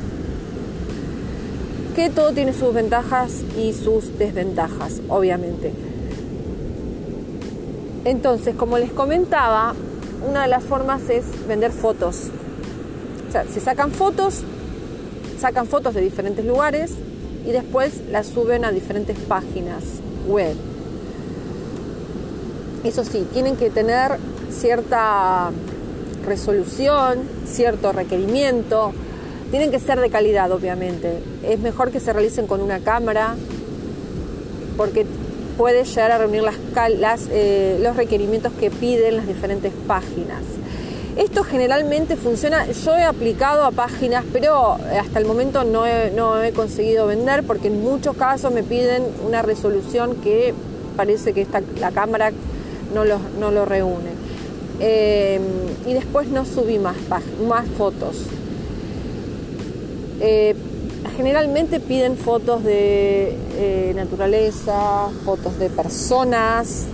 Que 1.93 2.09
todo 2.09 2.31
tiene 2.31 2.53
sus 2.53 2.73
ventajas 2.73 3.43
y 3.57 3.73
sus 3.73 4.17
desventajas, 4.17 5.01
obviamente. 5.09 5.88
Entonces, 8.09 8.55
como 8.55 8.79
les 8.79 8.91
comentaba, 8.91 9.75
una 10.27 10.41
de 10.41 10.47
las 10.47 10.63
formas 10.63 11.07
es 11.11 11.25
vender 11.47 11.71
fotos. 11.71 12.31
O 13.27 13.31
sea, 13.31 13.45
se 13.45 13.59
sacan 13.59 13.91
fotos, 13.91 14.41
sacan 15.39 15.67
fotos 15.67 15.93
de 15.93 16.01
diferentes 16.01 16.43
lugares 16.43 16.91
y 17.45 17.51
después 17.51 18.01
las 18.09 18.25
suben 18.25 18.65
a 18.65 18.71
diferentes 18.71 19.15
páginas 19.19 19.83
web. 20.27 20.55
Eso 22.83 23.03
sí, 23.05 23.27
tienen 23.31 23.57
que 23.57 23.69
tener 23.69 24.17
cierta 24.49 25.51
resolución, 26.25 27.19
cierto 27.45 27.91
requerimiento, 27.91 28.91
tienen 29.51 29.69
que 29.69 29.79
ser 29.79 29.99
de 29.99 30.09
calidad 30.09 30.51
obviamente. 30.51 31.19
Es 31.43 31.59
mejor 31.59 31.91
que 31.91 31.99
se 31.99 32.11
realicen 32.11 32.47
con 32.47 32.61
una 32.61 32.79
cámara 32.79 33.35
porque 34.77 35.05
puede 35.59 35.83
llegar 35.83 36.13
a 36.13 36.17
reunir 36.17 36.41
eh, 37.31 37.79
los 37.81 37.97
requerimientos 37.97 38.53
que 38.53 38.71
piden 38.71 39.17
las 39.17 39.27
diferentes 39.27 39.73
páginas. 39.87 40.41
Esto 41.17 41.43
generalmente 41.43 42.15
funciona, 42.15 42.65
yo 42.65 42.95
he 42.95 43.03
aplicado 43.03 43.65
a 43.65 43.71
páginas, 43.71 44.23
pero 44.31 44.77
hasta 44.97 45.19
el 45.19 45.25
momento 45.25 45.65
no 45.65 45.85
he, 45.85 46.53
conseguido 46.53 47.07
vender 47.07 47.43
porque 47.43 47.67
en 47.67 47.83
muchos 47.83 48.15
casos 48.15 48.53
me 48.53 48.63
piden 48.63 49.03
una 49.27 49.41
resolución 49.41 50.15
que 50.23 50.53
parece 50.95 51.33
que 51.33 51.45
la 51.77 51.91
cámara 51.91 52.31
no 52.93 53.03
lo, 53.03 53.65
reúne. 53.65 54.11
Eh, 54.79 55.41
y 55.85 55.93
después 55.93 56.29
no 56.29 56.45
subí 56.45 56.79
más, 56.79 56.95
más 57.45 57.67
fotos. 57.77 58.15
Eh, 60.21 60.55
generalmente 61.19 61.81
piden 61.81 62.15
fotos 62.15 62.63
de 62.63 63.35
eh, 63.57 63.91
naturaleza, 63.93 65.09
fotos 65.25 65.59
de 65.59 65.69
personas, 65.69 66.85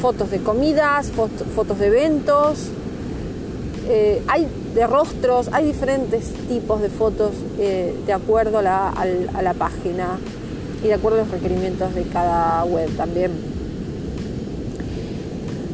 fotos 0.00 0.30
de 0.30 0.38
comidas, 0.38 1.10
fotos 1.10 1.78
de 1.78 1.86
eventos. 1.86 2.68
Eh, 3.86 4.22
hay 4.28 4.48
de 4.74 4.86
rostros, 4.86 5.50
hay 5.52 5.66
diferentes 5.66 6.32
tipos 6.48 6.80
de 6.80 6.88
fotos 6.88 7.32
eh, 7.58 7.94
de 8.06 8.12
acuerdo 8.14 8.60
a 8.60 8.62
la, 8.62 8.88
a 8.88 9.42
la 9.42 9.52
página 9.52 10.18
y 10.82 10.86
de 10.86 10.94
acuerdo 10.94 11.18
a 11.18 11.24
los 11.24 11.30
requerimientos 11.30 11.94
de 11.94 12.04
cada 12.04 12.64
web 12.64 12.88
también. 12.96 13.30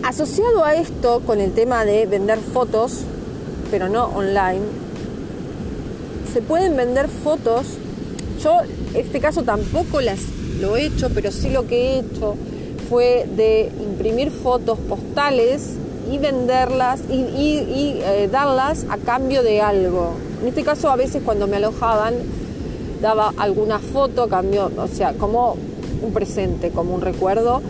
Asociado 0.02 0.64
a 0.64 0.74
esto, 0.74 1.22
con 1.24 1.40
el 1.40 1.52
tema 1.52 1.84
de 1.84 2.06
vender 2.06 2.40
fotos, 2.40 3.02
pero 3.70 3.88
no 3.88 4.06
online, 4.06 4.85
se 6.36 6.42
pueden 6.42 6.76
vender 6.76 7.08
fotos. 7.08 7.64
Yo, 8.42 8.58
este 8.92 9.20
caso, 9.20 9.42
tampoco 9.42 10.02
las 10.02 10.18
lo 10.60 10.76
he 10.76 10.84
hecho, 10.84 11.08
pero 11.14 11.32
sí 11.32 11.48
lo 11.48 11.66
que 11.66 11.76
he 11.78 11.98
hecho 12.00 12.34
fue 12.90 13.26
de 13.34 13.72
imprimir 13.82 14.30
fotos 14.30 14.78
postales 14.80 15.76
y 16.12 16.18
venderlas 16.18 17.00
y, 17.08 18.00
eh, 18.02 18.28
darlas 18.30 18.84
a 18.90 18.98
cambio 18.98 19.42
de 19.42 19.62
algo. 19.62 20.12
En 20.42 20.48
este 20.48 20.62
caso, 20.62 20.90
a 20.90 20.96
veces 20.96 21.22
cuando 21.24 21.46
me 21.46 21.56
alojaban, 21.56 22.12
daba 23.00 23.32
alguna 23.38 23.78
foto 23.78 24.24
a 24.24 24.28
cambio, 24.28 24.70
o 24.76 24.88
sea, 24.88 25.14
como 25.14 25.56
un 26.02 26.12
presente, 26.12 26.68
como 26.70 26.94
un 26.94 27.00
recuerdo. 27.00 27.62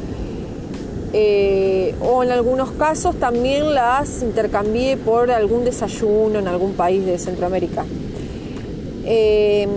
Eh, 1.12 1.94
o 2.00 2.24
en 2.24 2.32
algunos 2.32 2.72
casos 2.72 3.14
también 3.14 3.72
las 3.72 4.24
intercambié 4.24 4.96
por 4.96 5.30
algún 5.30 5.64
desayuno 5.64 6.40
en 6.40 6.48
algún 6.48 6.72
país 6.72 7.06
de 7.06 7.16
Centroamérica. 7.16 7.84
Eh, 9.08 9.68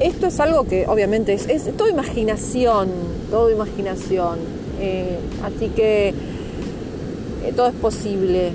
esto 0.00 0.26
es 0.26 0.38
algo 0.38 0.64
que 0.64 0.86
obviamente 0.86 1.32
es, 1.32 1.76
todo 1.76 1.88
imaginación, 1.88 2.90
todo 3.30 3.50
imaginación. 3.50 4.38
Eh, 4.80 5.18
así 5.42 5.70
que 5.70 6.08
eh, 6.08 7.52
todo 7.56 7.68
es 7.68 7.74
posible, 7.74 8.52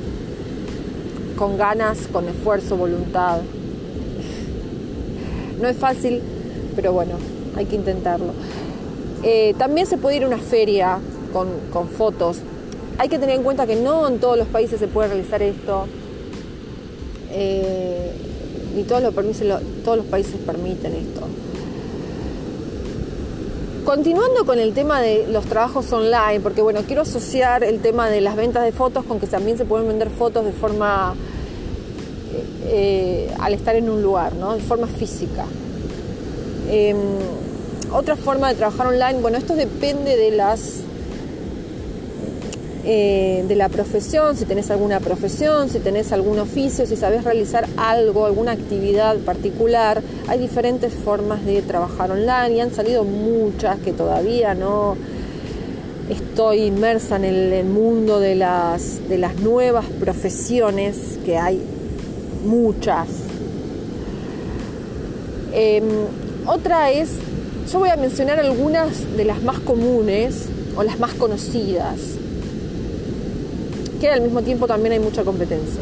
con 1.37 1.57
ganas, 1.57 2.07
con 2.07 2.29
esfuerzo, 2.29 2.77
voluntad. 2.77 3.41
No 5.59 5.67
es 5.67 5.75
fácil, 5.75 6.21
pero 6.75 6.93
bueno, 6.93 7.13
hay 7.55 7.65
que 7.65 7.75
intentarlo. 7.75 8.33
también 9.57 9.87
se 9.87 9.97
puede 9.97 10.17
ir 10.17 10.23
a 10.23 10.27
una 10.27 10.37
feria 10.37 10.99
con 11.31 11.87
fotos. 11.87 12.37
Hay 12.99 13.09
que 13.09 13.17
tener 13.17 13.37
en 13.37 13.43
cuenta 13.43 13.65
que 13.65 13.75
no 13.75 14.07
en 14.07 14.19
todos 14.19 14.37
los 14.37 14.47
países 14.47 14.79
se 14.79 14.87
puede 14.87 15.07
realizar 15.07 15.41
esto 15.41 15.87
eh, 17.33 18.11
y 18.77 18.83
todos 18.83 19.01
los, 19.01 19.13
todos 19.83 19.97
los 19.97 20.05
países 20.05 20.35
permiten 20.45 20.93
esto. 20.93 21.21
Continuando 23.85 24.45
con 24.45 24.59
el 24.59 24.73
tema 24.73 25.01
de 25.01 25.27
los 25.27 25.45
trabajos 25.45 25.91
online, 25.91 26.39
porque 26.41 26.61
bueno, 26.61 26.81
quiero 26.87 27.01
asociar 27.01 27.65
el 27.65 27.81
tema 27.81 28.09
de 28.09 28.21
las 28.21 28.37
ventas 28.37 28.63
de 28.63 28.71
fotos 28.71 29.03
con 29.03 29.19
que 29.19 29.27
también 29.27 29.57
se 29.57 29.65
pueden 29.65 29.87
vender 29.87 30.09
fotos 30.09 30.45
de 30.45 30.53
forma, 30.53 31.15
eh, 32.65 33.29
al 33.39 33.53
estar 33.53 33.75
en 33.75 33.89
un 33.89 34.01
lugar, 34.01 34.35
¿no? 34.35 34.53
de 34.55 34.61
forma 34.61 34.87
física. 34.87 35.45
Em, 36.69 36.97
otra 37.91 38.15
forma 38.15 38.49
de 38.49 38.55
trabajar 38.55 38.87
online, 38.87 39.19
bueno, 39.19 39.37
esto 39.37 39.53
depende 39.53 40.15
de 40.15 40.31
las 40.31 40.83
eh, 42.85 43.45
de 43.47 43.55
la 43.55 43.69
profesión, 43.69 44.35
si 44.35 44.43
tenés 44.43 44.69
alguna 44.69 44.99
profesión, 44.99 45.69
si 45.69 45.79
tenés 45.79 46.11
algún 46.11 46.37
oficio, 46.39 46.85
si 46.85 46.97
sabes 46.97 47.23
realizar 47.23 47.65
algo, 47.77 48.25
alguna 48.25 48.51
actividad 48.51 49.15
particular. 49.19 50.01
Hay 50.27 50.39
diferentes 50.39 50.93
formas 50.93 51.45
de 51.45 51.61
trabajar 51.61 52.11
online 52.11 52.57
y 52.57 52.59
han 52.59 52.73
salido 52.73 53.05
muchas 53.05 53.79
que 53.79 53.93
todavía 53.93 54.53
no 54.53 54.97
estoy 56.09 56.63
inmersa 56.63 57.15
en 57.15 57.23
el, 57.23 57.63
mundo 57.63 58.19
de 58.19 58.35
las, 58.35 59.07
de 59.07 59.17
las 59.17 59.37
nuevas 59.37 59.85
profesiones, 59.85 61.19
que 61.23 61.37
hay 61.37 61.61
muchas. 62.45 63.07
Em, 65.53 65.85
otra 66.45 66.91
es, 66.91 67.11
yo 67.71 67.79
voy 67.79 67.91
a 67.91 67.95
mencionar 67.95 68.41
algunas 68.41 69.15
de 69.15 69.23
las 69.23 69.41
más 69.41 69.59
comunes 69.59 70.49
o 70.75 70.83
las 70.83 70.99
más 70.99 71.13
conocidas 71.13 72.12
que 74.03 74.09
al 74.09 74.19
mismo 74.19 74.41
tiempo 74.41 74.67
también 74.67 74.91
hay 74.91 74.99
mucha 74.99 75.23
competencia. 75.23 75.81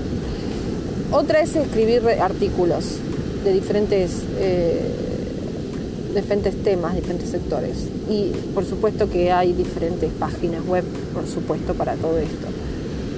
Otra 1.11 1.41
es 1.41 1.55
escribir 1.55 2.07
artículos 2.21 2.97
de 3.43 3.51
diferentes, 3.51 4.11
eh, 4.37 4.79
diferentes 6.13 6.61
temas, 6.61 6.93
diferentes 6.93 7.29
sectores. 7.29 7.77
Y 8.11 8.31
por 8.53 8.63
supuesto 8.63 9.09
que 9.09 9.31
hay 9.31 9.53
diferentes 9.53 10.11
páginas 10.19 10.63
web, 10.67 10.83
por 11.15 11.25
supuesto, 11.25 11.73
para 11.73 11.95
todo 11.95 12.19
esto. 12.19 12.45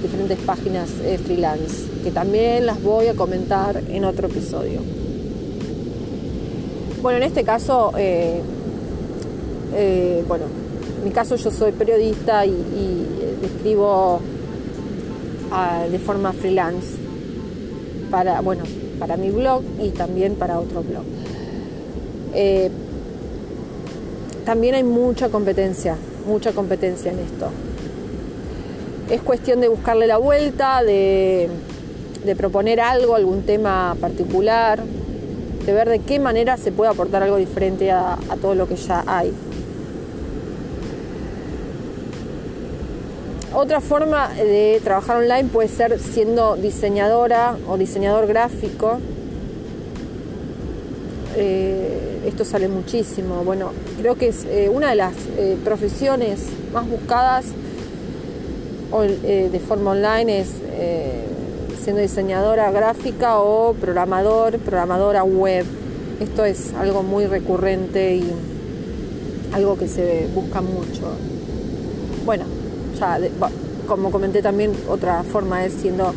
Diferentes 0.00 0.38
páginas 0.38 0.88
eh, 1.02 1.18
freelance, 1.22 1.84
que 2.02 2.10
también 2.10 2.64
las 2.64 2.82
voy 2.82 3.08
a 3.08 3.14
comentar 3.14 3.82
en 3.86 4.06
otro 4.06 4.28
episodio. 4.28 4.80
Bueno, 7.02 7.18
en 7.18 7.24
este 7.24 7.44
caso, 7.44 7.92
eh, 7.98 8.40
bueno, 10.26 10.46
en 10.96 11.04
mi 11.04 11.10
caso 11.10 11.36
yo 11.36 11.50
soy 11.50 11.72
periodista 11.72 12.46
y, 12.46 12.52
y 12.52 13.44
escribo 13.44 14.22
de 15.90 15.98
forma 15.98 16.32
freelance 16.32 16.96
para, 18.10 18.40
bueno, 18.40 18.64
para 18.98 19.16
mi 19.16 19.30
blog 19.30 19.62
y 19.80 19.90
también 19.90 20.34
para 20.34 20.58
otro 20.58 20.82
blog. 20.82 21.04
Eh, 22.34 22.70
también 24.44 24.74
hay 24.74 24.84
mucha 24.84 25.28
competencia, 25.28 25.96
mucha 26.26 26.52
competencia 26.52 27.12
en 27.12 27.18
esto. 27.20 27.48
Es 29.10 29.20
cuestión 29.22 29.60
de 29.60 29.68
buscarle 29.68 30.06
la 30.06 30.16
vuelta, 30.16 30.82
de, 30.82 31.48
proponer 32.36 32.80
algo, 32.80 33.14
algún 33.14 33.42
tema 33.42 33.96
particular, 34.00 34.82
de 35.64 35.72
ver 35.72 35.88
de 35.88 35.98
qué 36.00 36.18
manera 36.18 36.56
se 36.56 36.72
puede 36.72 36.90
aportar 36.90 37.22
algo 37.22 37.36
diferente 37.36 37.90
a 37.90 38.18
todo 38.40 38.54
lo 38.54 38.66
que 38.66 38.76
ya 38.76 39.04
hay. 39.06 39.32
Otra 43.56 43.80
forma 43.80 44.30
de 44.30 44.80
trabajar 44.82 45.18
online 45.18 45.44
puede 45.44 45.68
ser 45.68 46.00
siendo 46.00 46.56
diseñadora 46.56 47.56
o 47.68 47.78
diseñador 47.78 48.26
gráfico. 48.26 48.98
Eh, 51.36 52.22
esto 52.26 52.44
sale 52.44 52.66
muchísimo. 52.66 53.44
Bueno, 53.44 53.70
creo 54.00 54.16
que 54.16 54.26
es 54.28 54.44
eh, 54.46 54.68
una 54.68 54.90
de 54.90 54.96
las 54.96 55.14
eh, 55.38 55.56
profesiones 55.62 56.40
más 56.72 56.88
buscadas 56.88 57.44
de 58.92 59.60
forma 59.66 59.90
online 59.90 60.38
es 60.38 60.50
siendo 61.82 62.00
diseñadora 62.00 62.70
gráfica 62.70 63.40
o 63.40 63.74
programador, 63.74 64.58
programadora 64.58 65.24
web. 65.24 65.64
Esto 66.20 66.44
es 66.44 66.72
algo 66.74 67.02
muy 67.02 67.26
recurrente 67.26 68.14
y 68.16 68.30
algo 69.52 69.76
que 69.76 69.88
se 69.88 70.28
busca 70.32 70.60
mucho. 70.60 71.33
Bueno, 72.98 73.18
ya 73.20 73.48
como 73.86 74.10
comenté 74.10 74.42
también, 74.42 74.72
otra 74.88 75.22
forma 75.22 75.64
es 75.64 75.74
siendo 75.74 76.14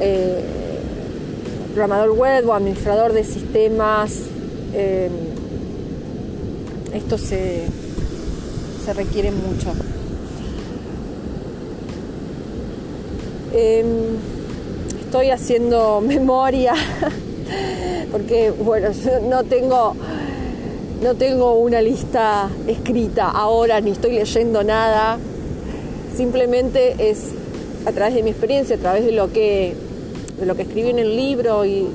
eh, 0.00 0.42
programador 1.72 2.10
web 2.10 2.48
o 2.48 2.54
administrador 2.54 3.12
de 3.12 3.24
sistemas. 3.24 4.12
Eh, 4.72 5.10
esto 6.94 7.18
se, 7.18 7.66
se 8.84 8.92
requiere 8.94 9.30
mucho. 9.30 9.72
Em, 13.52 13.86
estoy 15.00 15.30
haciendo 15.30 16.00
memoria 16.06 16.74
porque 18.10 18.50
bueno, 18.50 18.88
no 19.28 19.44
tengo 19.44 19.94
no 21.02 21.14
tengo 21.14 21.54
una 21.54 21.80
lista 21.80 22.48
escrita 22.66 23.28
ahora 23.30 23.80
ni 23.80 23.90
estoy 23.90 24.12
leyendo 24.12 24.64
nada. 24.64 25.18
Simplemente 26.16 27.10
es 27.10 27.32
a 27.86 27.92
través 27.92 28.14
de 28.14 28.22
mi 28.22 28.30
experiencia, 28.30 28.76
a 28.76 28.78
través 28.78 29.04
de 29.04 29.12
lo 29.12 29.32
que 29.32 29.74
lo 30.42 30.56
que 30.56 30.62
escribí 30.62 30.90
en 30.90 30.98
el 30.98 31.16
libro 31.16 31.64
y, 31.64 31.86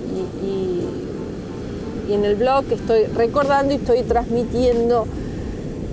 en 2.10 2.26
el 2.26 2.36
blog 2.36 2.66
que 2.66 2.74
estoy 2.74 3.04
recordando 3.04 3.72
y 3.72 3.78
estoy 3.78 4.02
transmitiendo 4.02 5.06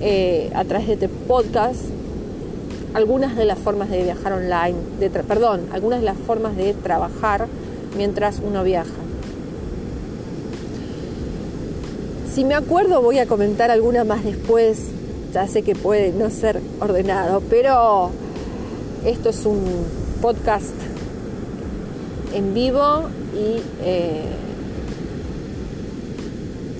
eh, 0.01 0.51
a 0.55 0.64
través 0.64 0.87
de 0.87 0.95
este 0.95 1.09
podcast 1.11 1.81
algunas 2.95 3.37
de 3.37 3.45
las 3.45 3.59
formas 3.59 3.91
de 3.91 4.03
viajar 4.03 4.33
online, 4.33 4.77
de 4.99 5.11
perdón, 5.11 5.66
algunas 5.72 6.01
de 6.01 6.07
las 6.07 6.16
formas 6.16 6.57
de 6.57 6.72
trabajar 6.72 7.49
mientras 7.99 8.41
uno 8.43 8.64
viaja. 8.64 8.89
Si 12.33 12.47
me 12.47 12.55
acuerdo 12.55 13.03
voy 13.03 13.18
a 13.18 13.27
comentar 13.27 13.70
alguna 13.70 14.05
más 14.05 14.24
después, 14.24 14.79
ya 15.37 15.47
sé 15.47 15.61
que 15.61 15.74
puede 15.74 16.12
no 16.12 16.30
ser 16.30 16.62
ordenado, 16.80 17.43
pero 17.51 18.11
esto 19.05 19.28
es 19.28 19.45
un 19.45 19.61
podcast 20.22 20.72
en 22.32 22.55
vivo 22.55 23.03
y 23.34 23.61
eh, 23.82 24.24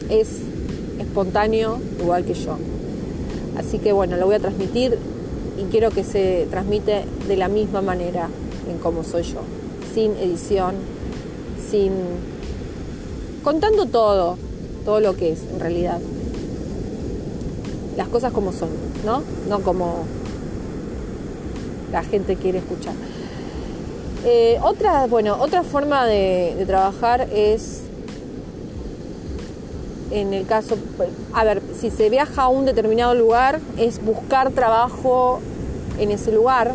es 0.09 0.38
espontáneo 0.98 1.78
igual 2.00 2.24
que 2.24 2.32
yo. 2.32 2.57
Así 3.59 3.78
que 3.78 3.92
bueno, 3.92 4.16
lo 4.16 4.24
voy 4.24 4.36
a 4.36 4.38
transmitir 4.38 4.96
y 5.61 5.64
quiero 5.64 5.90
que 5.90 6.02
se 6.02 6.46
transmite 6.50 7.04
de 7.28 7.36
la 7.36 7.48
misma 7.48 7.82
manera 7.82 8.30
en 8.70 8.78
cómo 8.78 9.04
soy 9.04 9.24
yo, 9.24 9.40
sin 9.92 10.12
edición, 10.12 10.76
sin 11.70 11.92
contando 13.44 13.84
todo, 13.84 14.38
todo 14.86 15.00
lo 15.00 15.14
que 15.14 15.32
es 15.32 15.42
en 15.42 15.61
realidad. 15.61 16.00
Las 17.97 18.09
cosas 18.09 18.32
como 18.32 18.53
son, 18.53 18.68
¿no? 19.05 19.22
No 19.49 19.61
como 19.61 20.05
la 21.92 22.03
gente 22.03 22.36
quiere 22.36 22.59
escuchar. 22.59 22.94
Eh, 24.24 24.59
otra, 24.62 25.07
bueno, 25.07 25.36
otra 25.40 25.62
forma 25.62 26.07
de 26.07 26.64
trabajar 26.66 27.28
es 27.32 27.82
en 30.11 30.32
el 30.32 30.47
caso, 30.47 30.76
a 31.32 31.44
ver, 31.44 31.62
si 31.78 31.90
se 31.90 32.11
viaja 32.11 32.42
a 32.42 32.49
un 32.49 32.64
determinado 32.64 33.14
lugar, 33.14 33.61
es 33.76 34.03
buscar 34.05 34.51
trabajo 34.51 35.40
en 35.99 36.11
ese 36.11 36.32
lugar 36.32 36.74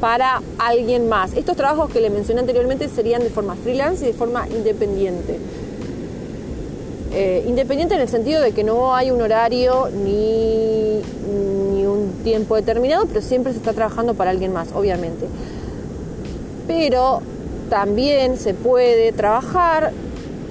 para 0.00 0.42
alguien 0.58 1.08
más. 1.08 1.34
Estos 1.34 1.56
trabajos 1.56 1.90
que 1.90 2.00
le 2.00 2.10
mencioné 2.10 2.40
anteriormente 2.40 2.88
serían 2.88 3.22
de 3.22 3.30
forma 3.30 3.56
freelance 3.56 4.04
y 4.04 4.08
de 4.08 4.12
forma 4.12 4.46
independiente. 4.48 5.38
Eh, 7.16 7.44
independiente 7.46 7.94
en 7.94 8.00
el 8.00 8.08
sentido 8.08 8.42
de 8.42 8.50
que 8.50 8.64
no 8.64 8.92
hay 8.92 9.12
un 9.12 9.22
horario 9.22 9.88
ni, 9.88 11.00
ni 11.72 11.86
un 11.86 12.10
tiempo 12.24 12.56
determinado, 12.56 13.06
pero 13.06 13.22
siempre 13.22 13.52
se 13.52 13.58
está 13.58 13.72
trabajando 13.72 14.14
para 14.14 14.30
alguien 14.30 14.52
más, 14.52 14.72
obviamente. 14.74 15.26
Pero 16.66 17.22
también 17.70 18.36
se 18.36 18.52
puede 18.52 19.12
trabajar 19.12 19.92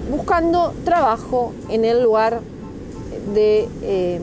buscando 0.09 0.73
trabajo 0.85 1.51
en 1.69 1.83
el 1.83 2.01
lugar 2.01 2.39
de, 3.33 3.67
eh, 3.81 4.21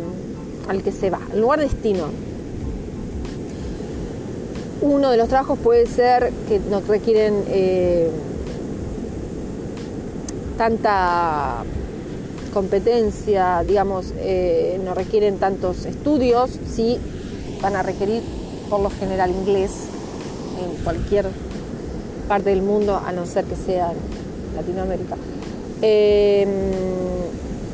al 0.66 0.82
que 0.82 0.92
se 0.92 1.10
va, 1.10 1.20
el 1.34 1.42
lugar 1.42 1.60
destino. 1.60 2.06
Uno 4.80 5.10
de 5.10 5.18
los 5.18 5.28
trabajos 5.28 5.58
puede 5.58 5.84
ser 5.84 6.32
que 6.48 6.58
no 6.58 6.80
requieren 6.80 7.44
eh, 7.48 8.10
tanta 10.56 11.64
competencia, 12.50 13.62
digamos, 13.66 14.12
eh, 14.18 14.80
no 14.84 14.94
requieren 14.94 15.38
tantos 15.38 15.84
estudios, 15.86 16.50
sí 16.68 16.98
van 17.62 17.76
a 17.76 17.82
requerir 17.82 18.22
por 18.68 18.80
lo 18.80 18.90
general 18.90 19.30
inglés 19.30 19.70
en 20.62 20.82
cualquier 20.82 21.26
parte 22.28 22.50
del 22.50 22.62
mundo, 22.62 23.00
a 23.04 23.12
no 23.12 23.26
ser 23.26 23.44
que 23.44 23.56
sea 23.56 23.92
Latinoamérica. 24.56 25.16
Em, 25.82 26.48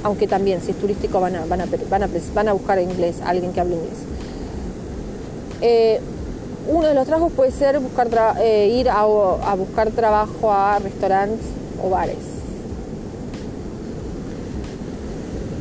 aunque 0.03 0.27
también, 0.27 0.61
si 0.63 0.71
es 0.71 0.79
turístico, 0.79 1.21
van 1.21 1.37
a, 1.37 1.47
van 1.47 1.61
a, 1.61 1.67
van 2.35 2.49
a, 2.49 2.53
buscar 2.53 2.81
inglés, 2.81 3.17
alguien 3.25 3.53
que 3.53 3.61
hable 3.61 3.75
inglés. 3.75 3.99
Eh, 5.61 6.01
uno 6.69 6.89
de 6.89 6.95
los 6.95 7.07
trabajos 7.07 7.33
puede 7.33 7.51
ser 7.51 7.81
eh, 8.41 8.69
ir 8.69 8.89
a, 8.89 9.05
buscar 9.57 9.91
trabajo 9.91 10.53
a 10.53 10.79
restaurantes 10.79 11.47
o 11.83 11.91
bares. 11.91 12.36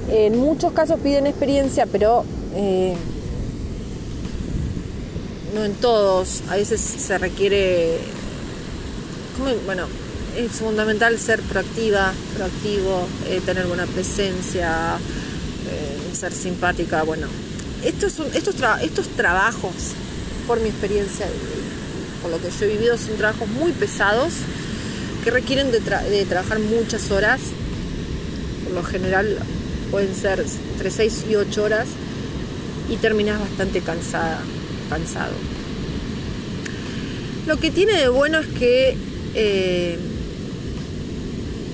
En 0.10 0.38
muchos 0.38 0.72
casos 0.74 1.00
piden 1.00 1.26
experiencia, 1.26 1.88
pero 1.88 2.26
eh, 2.56 2.96
no 5.56 5.66
en 5.66 5.74
todos. 5.74 6.44
A 6.50 6.56
veces 6.58 6.80
se 6.80 7.18
requiere, 7.18 7.98
bueno, 9.66 9.88
es 10.38 10.52
fundamental 10.52 11.18
ser 11.18 11.42
proactiva, 11.42 12.14
proactivo, 12.36 13.08
eh, 13.28 13.42
tener 13.44 13.66
buena 13.66 13.88
presencia, 13.88 14.98
eh, 15.70 16.16
ser 16.16 16.32
simpática. 16.34 17.02
Bueno, 17.02 17.28
estos, 17.84 18.14
son, 18.14 18.28
estos, 18.36 18.56
estos 18.84 19.08
trabajos, 19.10 19.74
por 20.46 20.60
mi 20.60 20.70
experiencia, 20.70 21.26
por 22.22 22.30
lo 22.30 22.38
que 22.40 22.52
yo 22.52 22.66
he 22.66 22.78
vivido, 22.78 22.96
son 23.00 23.16
trabajos 23.18 23.48
muy 23.48 23.72
pesados 23.72 24.34
que 25.24 25.32
requieren 25.32 25.72
de, 25.72 25.80
de 25.80 26.26
trabajar 26.26 26.60
muchas 26.60 27.10
horas. 27.10 27.42
Por 28.66 28.74
lo 28.74 28.84
general 28.84 29.40
pueden 29.92 30.14
ser 30.16 30.44
entre 30.74 30.92
6 30.92 31.26
y 31.30 31.36
8 31.36 31.64
horas 31.64 31.88
y 32.90 32.98
terminas 32.98 33.40
bastante 33.40 33.82
cansada, 33.82 34.40
cansado. 34.90 35.34
Lo 37.48 37.58
que 37.58 37.72
tiene 37.72 37.94
de 37.94 38.10
bueno 38.10 38.40
es 38.40 38.48
que 38.48 38.98
eh, 39.36 39.98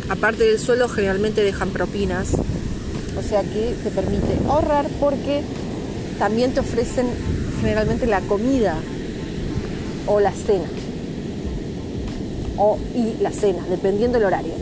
aparte 0.09 0.43
del 0.43 0.59
sueldo 0.59 0.89
generalmente 0.89 1.43
dejan 1.43 1.69
propinas, 1.69 2.33
o 3.17 3.21
sea 3.21 3.41
que 3.43 3.75
te 3.83 3.89
permite 3.89 4.37
ahorrar 4.47 4.87
porque 4.99 5.41
también 6.19 6.53
te 6.53 6.59
ofrecen 6.59 7.07
generalmente 7.61 8.07
la 8.07 8.19
comida 8.21 8.75
o 10.07 10.19
la 10.19 10.31
cena 10.31 10.65
o 12.57 12.77
y 12.93 13.21
la 13.21 13.31
cena, 13.31 13.63
dependiendo 13.69 14.17
del 14.17 14.27
horario. 14.27 14.53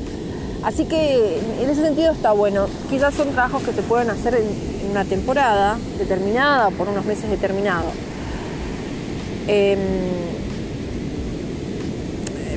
Así 0.63 0.85
que 0.85 1.39
en 1.61 1.69
ese 1.69 1.81
sentido 1.81 2.11
está 2.11 2.31
bueno. 2.31 2.67
Quizás 2.89 3.13
son 3.13 3.29
trabajos 3.29 3.63
que 3.63 3.73
se 3.73 3.81
pueden 3.81 4.09
hacer 4.09 4.35
en 4.35 4.91
una 4.91 5.05
temporada 5.05 5.77
determinada, 5.97 6.69
por 6.71 6.87
unos 6.89 7.05
meses 7.05 7.29
determinados. 7.29 7.93
Em, 9.47 9.79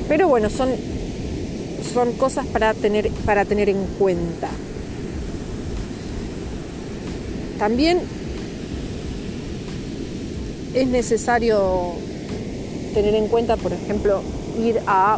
pero 0.07 0.27
bueno, 0.27 0.49
son 0.49 0.69
son 1.83 2.13
cosas 2.13 2.45
para 2.47 2.73
tener, 2.73 3.11
para 3.25 3.45
tener 3.45 3.69
en 3.69 3.85
cuenta. 3.99 4.49
También 7.59 7.99
es 10.73 10.87
necesario 10.87 11.93
tener 12.93 13.15
en 13.15 13.27
cuenta, 13.27 13.57
por 13.57 13.73
ejemplo, 13.73 14.21
ir 14.61 14.79
a... 14.87 15.17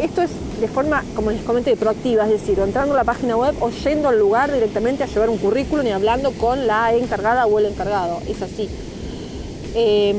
Esto 0.00 0.22
es 0.22 0.30
de 0.60 0.68
forma, 0.68 1.04
como 1.14 1.30
les 1.30 1.42
comenté, 1.42 1.76
proactiva, 1.76 2.24
es 2.24 2.30
decir, 2.30 2.58
entrando 2.58 2.94
a 2.94 2.96
la 2.98 3.04
página 3.04 3.36
web 3.36 3.54
o 3.60 3.70
yendo 3.70 4.08
al 4.08 4.18
lugar 4.18 4.52
directamente 4.52 5.02
a 5.02 5.06
llevar 5.06 5.28
un 5.28 5.38
currículum 5.38 5.86
y 5.86 5.90
hablando 5.90 6.32
con 6.32 6.66
la 6.66 6.94
encargada 6.94 7.46
o 7.46 7.58
el 7.58 7.66
encargado. 7.66 8.20
Es 8.28 8.40
así. 8.42 8.68
Em, 9.74 10.16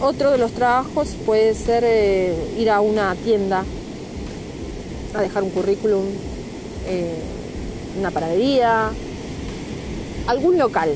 otro 0.00 0.30
de 0.30 0.38
los 0.38 0.52
trabajos 0.52 1.16
puede 1.26 1.54
ser 1.54 1.84
eh, 1.86 2.34
ir 2.58 2.70
a 2.70 2.80
una 2.80 3.14
tienda 3.16 3.64
a 5.14 5.20
dejar 5.20 5.42
un 5.42 5.50
currículum, 5.50 6.04
eh, 6.86 7.18
una 7.98 8.10
panadería, 8.10 8.90
algún 10.26 10.58
local. 10.58 10.90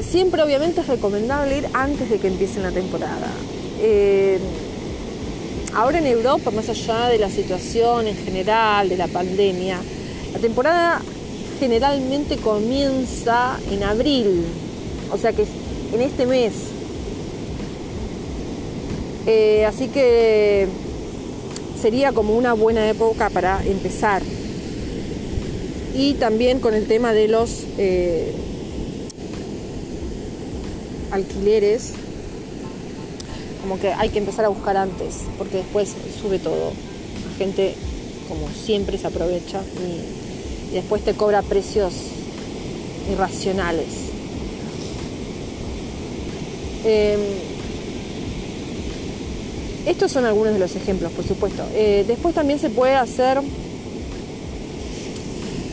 Siempre 0.00 0.42
obviamente 0.42 0.82
es 0.82 0.86
recomendable 0.86 1.58
ir 1.58 1.68
antes 1.72 2.08
de 2.08 2.18
que 2.18 2.28
empiece 2.28 2.60
la 2.60 2.70
temporada. 2.70 3.28
Eh, 3.80 4.38
ahora 5.74 5.98
en 5.98 6.06
Europa, 6.06 6.50
más 6.50 6.68
allá 6.68 7.08
de 7.08 7.18
la 7.18 7.30
situación 7.30 8.06
en 8.08 8.16
general, 8.16 8.88
de 8.88 8.96
la 8.96 9.06
pandemia, 9.06 9.78
la 10.32 10.38
temporada 10.38 11.00
generalmente 11.58 12.36
comienza 12.36 13.58
en 13.70 13.82
abril, 13.82 14.44
o 15.12 15.18
sea 15.18 15.32
que 15.32 15.44
en 15.92 16.00
este 16.00 16.26
mes. 16.26 16.52
Eh, 19.26 19.66
así 19.66 19.88
que 19.88 20.68
sería 21.80 22.12
como 22.12 22.36
una 22.36 22.52
buena 22.54 22.88
época 22.88 23.30
para 23.30 23.62
empezar. 23.64 24.22
Y 25.94 26.14
también 26.14 26.60
con 26.60 26.74
el 26.74 26.86
tema 26.86 27.12
de 27.12 27.28
los 27.28 27.64
eh, 27.76 28.32
alquileres, 31.10 31.92
como 33.68 33.78
que 33.78 33.92
hay 33.92 34.08
que 34.08 34.18
empezar 34.18 34.46
a 34.46 34.48
buscar 34.48 34.78
antes, 34.78 35.24
porque 35.36 35.58
después 35.58 35.94
sube 36.22 36.38
todo. 36.38 36.72
La 37.30 37.36
gente, 37.36 37.74
como 38.26 38.48
siempre, 38.48 38.96
se 38.96 39.06
aprovecha 39.06 39.60
y, 40.72 40.72
después 40.74 41.04
te 41.04 41.12
cobra 41.12 41.42
precios 41.42 41.92
irracionales. 43.12 43.88
Em, 46.86 47.20
estos 49.84 50.12
son 50.12 50.24
algunos 50.24 50.54
de 50.54 50.60
los 50.60 50.74
ejemplos, 50.74 51.12
por 51.12 51.26
supuesto. 51.26 51.62
Eh, 51.74 52.06
después 52.08 52.34
también 52.34 52.58
se 52.58 52.70
puede 52.70 52.94
hacer 52.94 53.38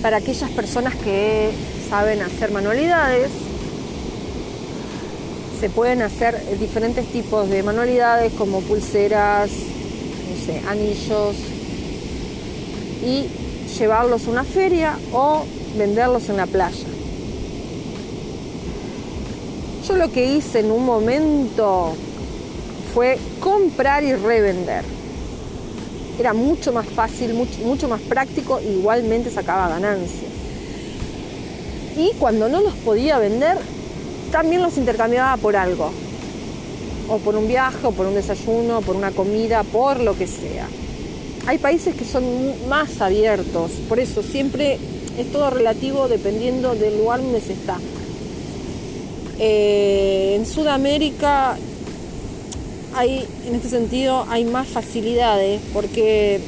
para 0.02 0.18
aquellas 0.18 0.50
personas 0.52 0.96
que 0.96 1.50
saben 1.90 2.22
hacer 2.22 2.52
manualidades, 2.52 3.30
se 5.60 5.70
pueden 5.70 6.02
hacer 6.02 6.38
diferentes 6.60 7.06
tipos 7.08 7.50
de 7.50 7.64
manualidades 7.64 8.34
como 8.34 8.62
pulseras, 8.62 9.50
no 9.50 10.46
sé, 10.46 10.62
anillos 10.68 11.36
y 13.04 13.28
llevarlos 13.78 14.28
a 14.28 14.32
una 14.32 14.44
feria 14.44 14.98
o 15.14 15.44
venderlos 15.78 16.30
en 16.30 16.38
la 16.38 16.46
playa. 16.46 16.88
Yo 19.88 19.96
lo 19.96 20.12
que 20.12 20.36
hice 20.36 20.60
en 20.60 20.72
un 20.72 20.86
momento 20.86 21.94
fue 22.94 23.18
comprar 23.40 24.04
y 24.04 24.14
revender. 24.16 24.84
Era 26.18 26.34
mucho 26.34 26.72
más 26.72 26.88
fácil, 26.88 27.34
mucho, 27.34 27.88
más 27.88 28.02
práctico 28.02 28.60
e 28.60 28.72
igualmente 28.72 29.30
sacaba 29.30 29.68
ganancia. 29.70 30.28
Y 31.98 32.14
cuando 32.18 32.50
no 32.50 32.62
los 32.62 32.74
podía 32.74 33.20
vender, 33.20 33.58
también 34.36 34.62
los 34.62 34.78
intercambiaba 34.78 35.38
por 35.38 35.56
algo. 35.56 35.92
O 37.08 37.20
por 37.20 37.38
un 37.38 37.48
viaje, 37.48 37.88
o 37.88 37.94
por 37.94 38.06
un 38.06 38.16
desayuno, 38.16 38.82
por 38.82 38.98
una 38.98 39.12
comida, 39.12 39.64
por 39.64 40.02
lo 40.02 40.18
que 40.18 40.28
sea. 40.28 40.68
Hay 41.48 41.58
países 41.58 41.96
que 41.96 42.04
son 42.04 42.68
más 42.68 43.00
abiertos, 43.00 43.72
por 43.88 43.98
eso 43.98 44.22
siempre 44.22 44.78
es 45.18 45.32
todo 45.32 45.52
relativo 45.52 46.10
dependiendo 46.10 46.76
del 46.76 46.98
lugar 46.98 47.22
donde 47.22 47.40
se 47.40 47.54
está. 47.54 47.78
Eh, 49.40 50.36
en 50.36 50.46
Sudamérica 50.46 51.56
hay, 52.94 53.26
en 53.48 53.56
este 53.56 53.70
sentido, 53.70 54.26
hay 54.28 54.44
más 54.44 54.68
facilidades 54.68 55.62
porque 55.72 56.42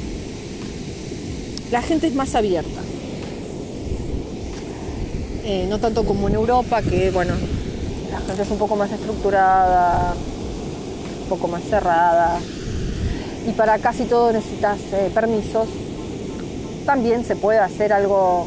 la 1.70 1.80
gente 1.80 2.08
es 2.08 2.14
más 2.14 2.34
abierta. 2.34 2.82
Eh, 5.46 5.66
no 5.70 5.78
tanto 5.78 6.04
como 6.04 6.28
en 6.28 6.34
Europa, 6.34 6.82
que 6.82 7.10
bueno, 7.10 7.32
la 8.18 8.26
gente 8.26 8.42
es 8.42 8.50
un 8.50 8.58
poco 8.58 8.74
más 8.74 8.90
estructurada, 8.90 10.14
un 11.22 11.28
poco 11.28 11.46
más 11.46 11.62
cerrada. 11.62 12.38
Y 13.46 13.52
para 13.52 13.78
casi 13.78 14.04
todo 14.04 14.32
necesitas 14.32 14.78
eh, 14.92 15.10
permisos. 15.14 15.68
También 16.84 17.24
se 17.24 17.36
puede 17.36 17.58
hacer 17.58 17.92
algo 17.92 18.46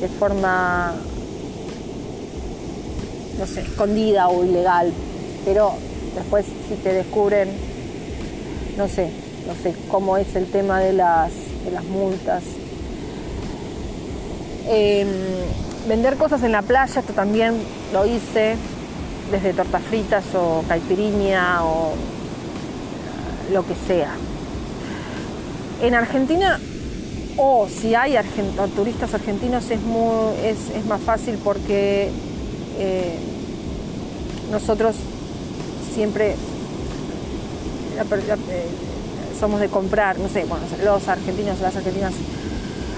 de 0.00 0.08
forma, 0.08 0.94
no 3.38 3.46
sé, 3.46 3.62
escondida 3.62 4.28
o 4.28 4.44
ilegal. 4.44 4.92
Pero 5.44 5.72
después 6.14 6.46
si 6.68 6.74
te 6.76 6.92
descubren, 6.92 7.48
no 8.76 8.86
sé, 8.86 9.10
no 9.46 9.54
sé 9.62 9.74
cómo 9.90 10.16
es 10.16 10.36
el 10.36 10.46
tema 10.46 10.80
de 10.80 10.92
las, 10.92 11.32
de 11.64 11.70
las 11.72 11.84
multas. 11.84 12.44
Em, 14.68 15.08
vender 15.88 16.16
cosas 16.16 16.42
en 16.42 16.52
la 16.52 16.62
playa, 16.62 17.00
esto 17.00 17.14
también 17.14 17.54
lo 17.92 18.06
hice, 18.06 18.56
desde 19.32 19.54
tortas 19.54 19.82
fritas 19.82 20.24
o 20.34 20.62
caipirinha 20.68 21.64
o 21.64 21.94
lo 23.52 23.66
que 23.66 23.74
sea. 23.86 24.12
En 25.82 25.94
Argentina, 25.94 26.60
o 27.36 27.68
si 27.68 27.94
hay 27.94 28.16
turistas 28.76 29.14
argentinos, 29.14 29.70
es, 29.70 29.80
muy, 29.80 30.34
es, 30.44 30.84
más 30.86 31.00
fácil 31.00 31.38
porque 31.42 32.10
eh, 32.78 33.18
nosotros 34.50 34.96
siempre 35.94 36.32
eh, 36.32 36.36
somos 39.38 39.60
de 39.60 39.68
comprar, 39.68 40.18
no 40.18 40.28
sé, 40.28 40.44
bueno, 40.44 40.64
los 40.84 41.08
argentinos, 41.08 41.60
las 41.60 41.76
argentinas, 41.76 42.12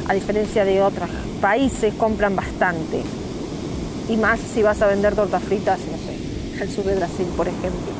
a 0.08 0.14
diferencia 0.14 0.64
de 0.64 0.82
otros 0.82 1.08
países, 1.40 1.94
compran 1.94 2.36
bastante 2.36 3.02
y 4.08 4.16
más 4.16 4.40
si 4.40 4.62
vas 4.62 4.82
a 4.82 4.88
vender 4.88 5.14
tortas 5.14 5.42
fritas, 5.42 5.78
no 5.90 5.96
sé, 5.96 6.62
al 6.62 6.70
sur 6.70 6.84
de 6.84 6.96
Brasil, 6.96 7.26
por 7.36 7.46
ejemplo, 7.46 7.92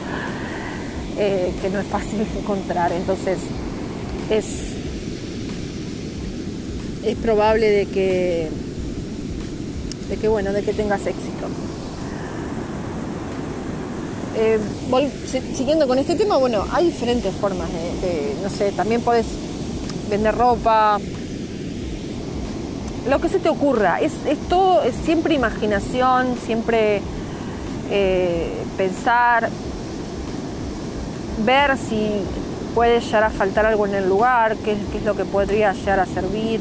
eh, 1.19 1.53
que 1.63 1.71
no 1.71 1.81
es 1.81 1.87
fácil 1.87 2.21
encontrar. 2.39 2.93
Entonces, 2.93 3.39
es, 4.29 4.47
es 7.05 7.17
probable 7.19 7.71
de 7.71 7.87
que, 7.87 8.51
de 10.09 10.17
que, 10.17 10.29
bueno, 10.29 10.53
de 10.53 10.63
que 10.63 10.73
tengas 10.73 11.07
éxito. 11.07 11.47
Eh, 14.37 14.59
siguiendo 15.57 15.87
con 15.87 15.99
este 15.99 16.17
tema, 16.17 16.39
bueno, 16.39 16.65
hay 16.73 16.87
diferentes 16.87 17.35
formas 17.35 17.69
de 17.71 18.31
no 18.43 18.49
sé, 18.49 18.73
también 18.73 19.01
puedes 19.03 19.27
vender 20.09 20.35
ropa, 20.35 20.99
lo 23.09 23.21
que 23.21 23.29
se 23.29 23.39
te 23.39 23.49
ocurra. 23.49 24.01
Es, 24.01 24.13
todo, 24.49 24.83
es 24.83 24.95
siempre 24.95 25.35
imaginación, 25.35 26.37
siempre 26.45 27.01
eh, 27.91 28.63
pensar, 28.77 29.49
ver 31.45 31.77
si 31.77 32.23
puede 32.75 33.01
llegar 33.01 33.25
a 33.25 33.31
faltar 33.31 33.67
algo 33.67 33.87
en 33.87 33.95
el 33.95 34.09
lugar, 34.09 34.57
qué, 34.57 34.73
es 34.73 35.05
lo 35.05 35.17
que 35.17 35.25
podría 35.25 35.73
llegar 35.73 36.01
a 36.01 36.07
servir. 36.07 36.61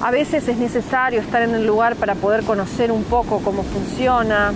A 0.00 0.10
veces 0.10 0.48
es 0.48 0.56
necesario 0.56 1.20
estar 1.20 1.42
en 1.42 1.54
el 1.54 1.66
lugar 1.66 1.96
para 1.96 2.14
poder 2.14 2.42
conocer 2.44 2.90
un 2.90 3.04
poco 3.04 3.40
cómo 3.40 3.62
funciona, 3.62 4.52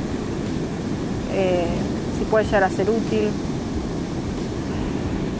eh, 1.33 1.67
si 2.19 2.25
puede 2.25 2.47
llegar 2.47 2.65
a 2.65 2.71
ser 2.71 2.89
útil, 2.89 3.29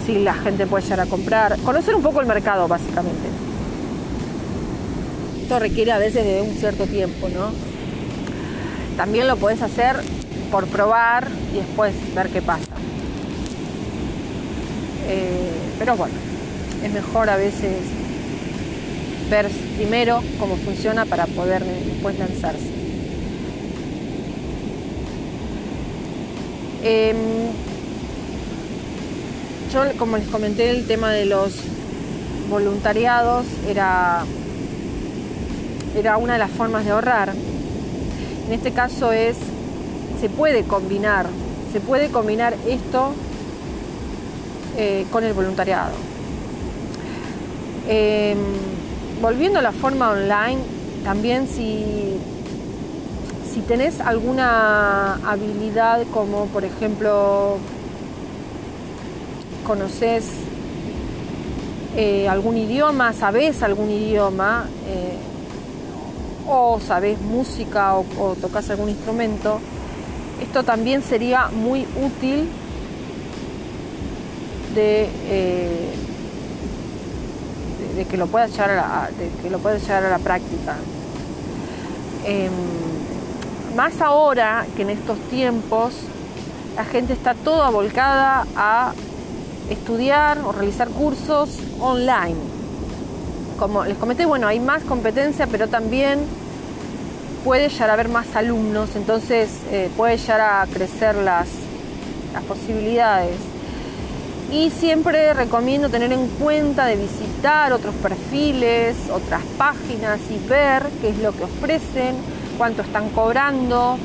si 0.05 0.19
la 0.19 0.35
gente 0.35 0.67
puede 0.67 0.85
llegar 0.85 1.01
a 1.01 1.07
comprar, 1.07 1.59
conocer 1.61 1.95
un 1.95 2.03
poco 2.03 2.21
el 2.21 2.27
mercado 2.27 2.69
básicamente. 2.69 3.34
Esto 5.45 5.59
requiere 5.59 5.93
a 5.93 5.99
veces 5.99 6.25
de 6.25 6.41
un 6.41 6.57
cierto 6.57 6.87
tiempo, 6.87 7.29
¿no? 7.29 7.51
También 8.97 9.29
lo 9.29 9.37
puedes 9.37 9.61
hacer 9.61 9.97
por 10.51 10.67
probar 10.69 11.29
y 11.53 11.57
después 11.59 11.93
ver 12.15 12.31
qué 12.31 12.41
pasa. 12.41 12.65
Eh, 15.07 15.51
pero 15.79 15.99
bueno, 15.99 16.15
es 16.83 16.91
mejor 16.91 17.29
a 17.29 17.37
veces 17.37 17.77
ver 19.29 19.51
primero 19.77 20.23
cómo 20.41 20.57
funciona 20.57 21.05
para 21.05 21.27
poder 21.27 21.63
después 21.63 22.19
lanzarse. 22.19 22.71
Em, 26.83 27.17
yo, 29.71 29.83
como 29.99 30.17
les 30.17 30.29
comenté, 30.29 30.71
el 30.71 30.87
tema 30.87 31.13
de 31.13 31.27
los 31.27 31.53
voluntariados 32.49 33.45
era 33.69 34.25
era 35.97 36.17
una 36.17 36.35
de 36.35 36.39
las 36.39 36.51
formas 36.51 36.85
de 36.85 36.91
ahorrar. 36.91 37.33
En 38.47 38.53
este 38.53 38.73
caso 38.73 39.13
es, 39.13 39.37
se 40.21 40.29
puede 40.29 40.65
combinar, 40.65 41.27
se 41.73 41.81
puede 41.81 42.09
combinar 42.09 42.55
esto 42.67 43.15
eh, 44.77 45.07
con 45.11 45.25
el 45.25 45.33
voluntariado. 45.33 45.93
Em, 47.89 48.39
volviendo 49.21 49.59
a 49.59 49.63
la 49.63 49.73
forma 49.73 50.11
online, 50.11 50.59
también 51.05 51.47
si, 51.47 52.19
si 53.53 53.61
tenés 53.61 54.01
alguna 54.01 55.15
habilidad 55.27 56.03
como 56.13 56.47
por 56.47 56.65
ejemplo 56.65 57.59
conoces 59.67 60.25
eh, 61.97 62.29
algún 62.29 62.57
idioma, 62.57 63.13
sabes 63.13 63.63
algún 63.63 63.91
idioma, 63.91 64.67
eh, 64.89 65.17
o 66.47 66.81
sabes 66.81 67.21
música 67.21 67.95
o, 67.95 68.37
tocas 68.41 68.71
algún 68.71 68.91
instrumento, 68.91 69.61
esto 70.43 70.63
también 70.63 71.03
sería 71.03 71.49
muy 71.49 71.87
útil 72.03 72.49
de, 74.75 75.09
eh, 75.29 75.95
de, 77.97 78.05
que 78.05 78.17
lo 78.17 78.27
puedas 78.27 78.53
llevar 78.53 78.71
a 78.71 78.77
la, 78.77 79.11
que 79.43 79.51
lo 79.51 79.59
a 79.59 80.11
la 80.11 80.19
práctica. 80.19 80.77
Em, 82.25 82.51
más 83.77 84.01
ahora 84.01 84.67
que 84.77 84.83
en 84.83 84.91
estos 84.91 85.19
tiempos 85.31 85.95
la 86.77 86.85
gente 86.85 87.13
está 87.13 87.35
toda 87.35 87.71
volcada 87.71 88.47
a 88.57 88.93
estudiar 89.71 90.39
o 90.39 90.53
realizar 90.53 90.89
cursos 90.89 91.59
online 91.81 92.54
como 93.65 93.83
les 93.87 93.97
comenté, 93.97 94.27
bueno, 94.27 94.47
hay 94.47 94.61
más 94.61 94.83
competencia, 94.83 95.47
pero 95.47 95.69
también 95.69 96.19
puede 97.45 97.71
llegar 97.71 97.89
a 97.89 97.93
haber 97.95 98.11
más 98.11 98.37
alumnos, 98.37 98.91
entonces 98.95 99.49
eh, 99.73 99.89
puede 99.97 100.19
llegar 100.19 100.43
a 100.43 100.67
crecer 100.71 101.15
las, 101.15 101.49
posibilidades. 102.47 103.37
Y 104.53 104.69
siempre 104.69 105.33
recomiendo 105.33 105.89
tener 105.89 106.13
en 106.13 106.27
cuenta 106.29 106.85
de 106.85 106.97
visitar 106.97 107.73
otros 107.73 107.95
perfiles, 107.95 108.97
otras 109.11 109.41
páginas 109.57 110.21
y 110.31 110.47
ver 110.47 110.83
qué 111.01 111.09
es 111.09 111.19
lo 111.21 111.33
que 111.33 111.45
ofrecen, 111.45 112.17
cuánto 112.59 112.83
están 112.83 113.09
cobrando, 113.11 113.97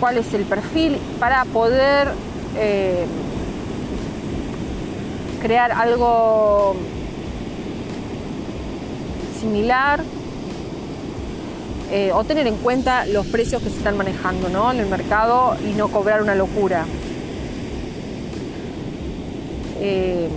cuál 0.00 0.16
es 0.16 0.32
el 0.32 0.44
perfil, 0.44 0.96
para 1.20 1.44
poder 1.44 2.12
eh, 2.56 3.04
crear 5.42 5.70
algo 5.72 6.76
eh, 11.90 12.10
o 12.12 12.24
tener 12.24 12.46
en 12.46 12.56
cuenta 12.56 13.06
los 13.06 13.26
precios 13.26 13.62
que 13.62 13.70
se 13.70 13.76
están 13.76 13.96
manejando 13.96 14.48
¿no? 14.48 14.72
en 14.72 14.80
el 14.80 14.86
mercado 14.86 15.56
y 15.64 15.74
no 15.74 15.88
cobrar 15.88 16.22
una 16.22 16.34
locura. 16.34 16.86
Eh, 19.80 20.28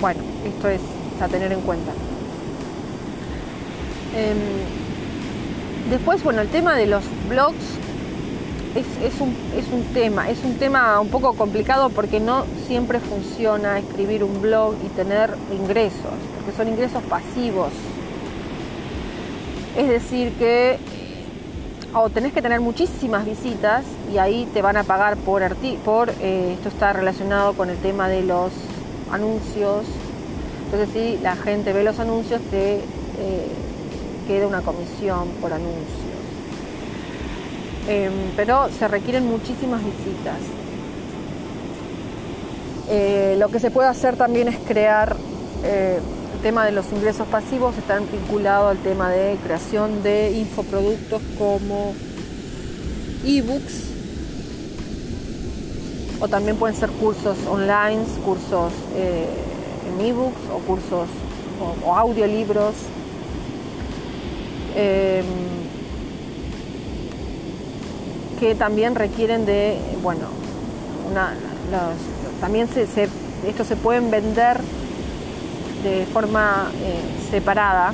bueno, 0.00 0.20
esto 0.44 0.68
es 0.68 0.80
a 1.20 1.28
tener 1.28 1.52
en 1.52 1.60
cuenta. 1.60 1.92
Em, 4.16 5.90
después, 5.90 6.22
bueno, 6.24 6.40
el 6.40 6.48
tema 6.48 6.74
de 6.74 6.86
los 6.86 7.04
blogs 7.28 7.78
es, 8.74 9.20
un, 9.20 9.34
es, 9.56 9.66
un, 9.72 9.84
tema, 9.92 10.30
es 10.30 10.44
un 10.44 10.54
tema 10.54 11.00
un 11.00 11.08
poco 11.08 11.34
complicado 11.34 11.90
porque 11.90 12.20
no 12.20 12.44
siempre 12.66 13.00
funciona 13.00 13.78
escribir 13.78 14.22
un 14.22 14.40
blog 14.40 14.74
y 14.84 14.88
tener 14.88 15.34
ingresos, 15.52 16.14
porque 16.36 16.56
son 16.56 16.68
ingresos 16.68 17.02
pasivos. 17.04 17.72
Es 19.76 19.88
decir, 19.88 20.32
que 20.32 20.78
o 21.94 22.08
tenés 22.08 22.32
que 22.32 22.42
tener 22.42 22.60
muchísimas 22.60 23.24
visitas 23.24 23.84
y 24.12 24.18
ahí 24.18 24.48
te 24.52 24.62
van 24.62 24.76
a 24.76 24.84
pagar 24.84 25.16
por, 25.16 25.42
por 25.84 26.10
eh, 26.20 26.54
esto 26.54 26.68
está 26.68 26.92
relacionado 26.92 27.54
con 27.54 27.70
el 27.70 27.76
tema 27.78 28.08
de 28.08 28.22
los 28.22 28.52
anuncios. 29.10 29.84
Entonces 30.64 30.88
si 30.92 31.22
la 31.22 31.34
gente 31.36 31.72
ve 31.72 31.82
los 31.82 31.98
anuncios 31.98 32.40
te 32.50 32.76
eh, 32.76 32.80
queda 34.28 34.46
una 34.46 34.60
comisión 34.60 35.28
por 35.40 35.52
anuncios. 35.52 36.10
Em, 37.88 38.12
pero 38.36 38.68
se 38.78 38.86
requieren 38.86 39.26
muchísimas 39.26 39.80
visitas. 39.84 40.38
Eh, 42.88 43.36
lo 43.38 43.48
que 43.48 43.58
se 43.58 43.70
puede 43.70 43.88
hacer 43.88 44.16
también 44.16 44.48
es 44.48 44.58
crear 44.58 45.16
tema 46.40 46.64
de 46.64 46.72
los 46.72 46.90
ingresos 46.92 47.26
pasivos 47.28 47.76
están 47.76 48.10
vinculados 48.10 48.70
al 48.70 48.78
tema 48.78 49.10
de 49.10 49.36
creación 49.44 50.02
de 50.02 50.32
infoproductos 50.32 51.20
como 51.38 51.94
ebooks 53.26 53.90
o 56.20 56.28
también 56.28 56.56
pueden 56.56 56.76
ser 56.76 56.90
cursos 56.90 57.36
online, 57.48 58.04
cursos 58.24 58.72
eh, 58.94 59.26
en 59.88 60.06
ebooks 60.06 60.40
o 60.54 60.58
cursos 60.60 61.08
o, 61.84 61.94
audiolibros. 61.94 62.74
Em, 64.76 65.24
que 68.38 68.54
también 68.54 68.94
requieren 68.94 69.44
de, 69.44 69.76
bueno, 70.02 70.26
también 72.40 72.68
se, 72.68 72.86
estos 73.46 73.66
se 73.66 73.76
pueden 73.76 74.10
vender 74.10 74.58
de 75.82 76.06
forma 76.12 76.70
eh, 76.82 77.00
separada 77.30 77.92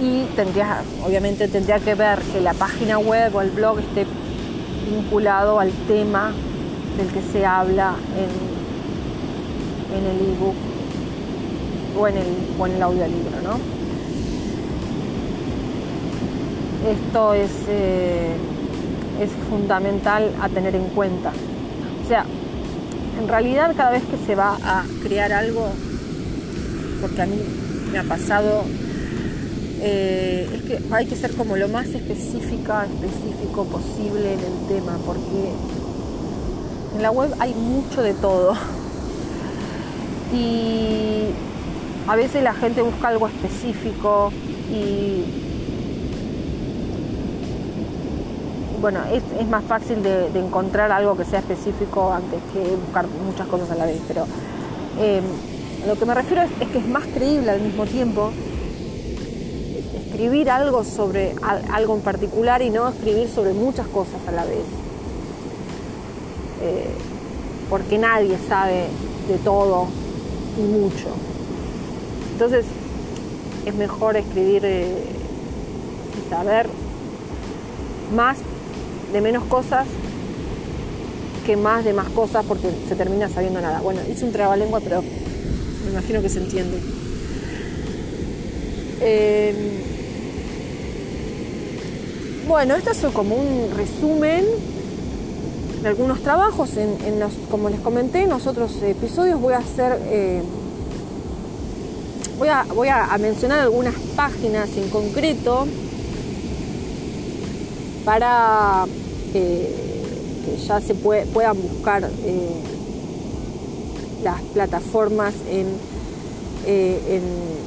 y 0.00 0.24
tendría, 0.34 0.82
obviamente 1.04 1.48
tendría 1.48 1.78
que 1.78 1.94
ver 1.94 2.18
que 2.20 2.40
la 2.40 2.54
página 2.54 2.98
web 2.98 3.34
o 3.34 3.42
el 3.42 3.50
blog 3.50 3.80
esté 3.80 4.06
vinculado 4.90 5.60
al 5.60 5.70
tema 5.86 6.32
del 6.96 7.08
que 7.08 7.20
se 7.32 7.44
habla 7.44 7.94
en, 8.16 9.98
en 9.98 10.06
el 10.06 10.32
ebook 10.32 10.54
o 11.98 12.08
en 12.08 12.16
el, 12.16 12.26
o 12.58 12.66
en 12.66 12.72
el 12.74 12.82
audiolibro, 12.82 13.40
¿no? 13.42 13.80
Esto 16.88 17.34
es, 17.34 17.50
eh, 17.68 18.36
es 19.20 19.30
fundamental 19.50 20.32
a 20.40 20.48
tener 20.48 20.74
en 20.74 20.84
cuenta. 20.84 21.30
O 22.02 22.08
sea, 22.08 22.24
en 23.20 23.28
realidad 23.28 23.74
cada 23.76 23.90
vez 23.90 24.02
que 24.04 24.16
se 24.26 24.34
va 24.34 24.56
a 24.64 24.84
crear 25.02 25.32
algo, 25.32 25.68
porque 27.00 27.20
a 27.20 27.26
mí 27.26 27.36
me 27.92 27.98
ha 27.98 28.04
pasado, 28.04 28.64
eh, 29.80 30.48
es 30.54 30.62
que 30.62 30.94
hay 30.94 31.06
que 31.06 31.16
ser 31.16 31.34
como 31.34 31.56
lo 31.56 31.68
más 31.68 31.88
específica, 31.88 32.86
específico 32.86 33.64
posible 33.64 34.32
en 34.32 34.40
el 34.40 34.68
tema, 34.68 34.96
porque 35.04 35.52
en 36.96 37.02
la 37.02 37.10
web 37.10 37.30
hay 37.38 37.52
mucho 37.54 38.02
de 38.02 38.14
todo. 38.14 38.54
Y 40.32 41.24
a 42.08 42.16
veces 42.16 42.42
la 42.42 42.54
gente 42.54 42.80
busca 42.80 43.08
algo 43.08 43.26
específico 43.26 44.32
y 44.72 45.49
bueno, 48.80 49.00
es, 49.12 49.46
más 49.48 49.64
fácil 49.64 50.02
de, 50.02 50.26
encontrar 50.38 50.90
algo 50.90 51.16
que 51.16 51.24
sea 51.24 51.40
específico 51.40 52.12
antes 52.12 52.40
que 52.52 52.76
buscar 52.76 53.06
muchas 53.26 53.46
cosas 53.46 53.70
a 53.70 53.74
la 53.74 53.86
vez, 53.86 54.00
pero 54.08 54.26
em, 54.98 55.24
lo 55.86 55.98
que 55.98 56.06
me 56.06 56.14
refiero 56.14 56.42
es, 56.42 56.68
que 56.68 56.78
es 56.78 56.88
más 56.88 57.04
creíble 57.06 57.50
al 57.50 57.60
mismo 57.60 57.84
tiempo 57.84 58.30
escribir 60.06 60.50
algo 60.50 60.84
sobre 60.84 61.34
algo 61.72 61.94
en 61.94 62.00
particular 62.02 62.62
y 62.62 62.70
no 62.70 62.88
escribir 62.88 63.28
sobre 63.28 63.52
muchas 63.52 63.86
cosas 63.86 64.20
a 64.28 64.32
la 64.32 64.44
vez. 64.44 64.64
Eh, 66.62 66.90
porque 67.70 67.96
nadie 67.96 68.36
sabe 68.48 68.86
de 69.28 69.38
todo 69.38 69.86
y 70.58 70.62
mucho. 70.62 71.08
Entonces 72.32 72.66
es 73.64 73.74
mejor 73.74 74.16
escribir 74.16 74.62
eh, 74.64 75.04
y 76.18 76.30
saber 76.30 76.66
más 78.14 78.38
de 79.12 79.20
menos 79.20 79.44
cosas 79.44 79.86
que 81.44 81.56
más 81.56 81.84
de 81.84 81.92
más 81.92 82.08
cosas 82.10 82.44
porque 82.46 82.68
se 82.88 82.94
termina 82.94 83.28
sabiendo 83.28 83.60
nada. 83.60 83.80
Bueno, 83.80 84.00
hice 84.10 84.24
un 84.24 84.32
trabalengua, 84.32 84.80
pero 84.80 85.02
me 85.02 85.90
imagino 85.92 86.22
que 86.22 86.28
se 86.28 86.38
entiende. 86.38 86.78
Em, 89.00 89.56
bueno, 92.46 92.76
esto 92.76 92.90
es 92.90 92.98
como 93.12 93.36
un 93.36 93.70
resumen 93.76 94.44
de 95.82 95.88
algunos 95.88 96.22
trabajos. 96.22 96.76
En, 96.76 97.18
los, 97.18 97.32
como 97.50 97.70
les 97.70 97.80
comenté 97.80 98.22
en 98.22 98.30
los 98.30 98.46
otros 98.46 98.82
episodios 98.82 99.40
voy 99.40 99.54
a 99.54 99.58
hacer... 99.58 99.98
Eh, 100.06 100.42
voy, 102.38 102.48
a, 102.48 102.64
voy 102.74 102.88
a 102.88 103.16
mencionar 103.18 103.60
algunas 103.60 103.94
páginas 104.14 104.68
en 104.76 104.88
concreto 104.90 105.66
para 108.04 108.86
que 109.32 109.90
ya 110.66 110.80
se 110.80 110.94
puedan 110.94 111.60
buscar 111.60 112.04
eh, 112.04 112.48
las 114.22 114.40
plataformas 114.52 115.34
en, 115.50 115.66
eh, 116.66 117.00
en, 117.08 117.60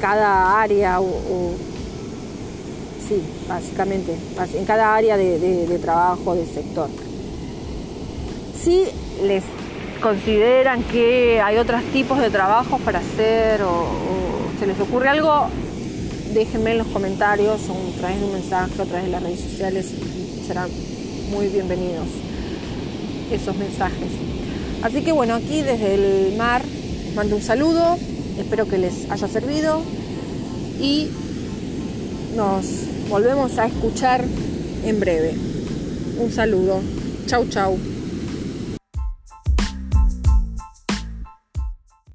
cada 0.00 0.60
área 0.60 1.00
o, 1.00 1.54
sí, 3.08 3.20
básicamente, 3.48 4.14
en 4.54 4.64
cada 4.64 4.94
área 4.94 5.16
de, 5.16 5.78
trabajo 5.82 6.36
del 6.36 6.46
sector. 6.46 6.88
Si 8.62 8.84
les 9.24 9.42
consideran 10.00 10.84
que 10.84 11.40
hay 11.40 11.56
otros 11.56 11.82
tipos 11.92 12.20
de 12.20 12.30
trabajos 12.30 12.80
para 12.82 13.00
hacer 13.00 13.62
o, 13.62 13.86
se 14.60 14.66
les 14.66 14.78
ocurre 14.78 15.08
algo, 15.08 15.48
déjenme 16.32 16.72
en 16.72 16.78
los 16.78 16.86
comentarios 16.88 17.60
o 17.68 17.72
a 17.72 17.98
través 17.98 18.20
de 18.20 18.26
un 18.26 18.32
mensaje 18.34 18.82
a 18.82 18.84
través 18.84 19.04
de 19.06 19.10
las 19.10 19.22
redes 19.22 19.40
sociales 19.40 19.94
serán 20.48 20.70
muy 21.30 21.48
bienvenidos 21.48 22.06
esos 23.30 23.54
mensajes. 23.56 24.08
Así 24.82 25.02
que 25.02 25.12
bueno, 25.12 25.34
aquí 25.34 25.60
desde 25.60 25.94
el 25.94 26.38
mar 26.38 26.62
les 27.04 27.14
mando 27.14 27.36
un 27.36 27.42
saludo, 27.42 27.98
espero 28.38 28.66
que 28.66 28.78
les 28.78 29.10
haya 29.10 29.28
servido 29.28 29.82
y 30.80 31.08
nos 32.34 32.64
volvemos 33.10 33.58
a 33.58 33.66
escuchar 33.66 34.24
en 34.86 34.98
breve. 34.98 35.34
Un 36.18 36.32
saludo. 36.32 36.80
Chau, 37.26 37.46
chau. 37.50 37.97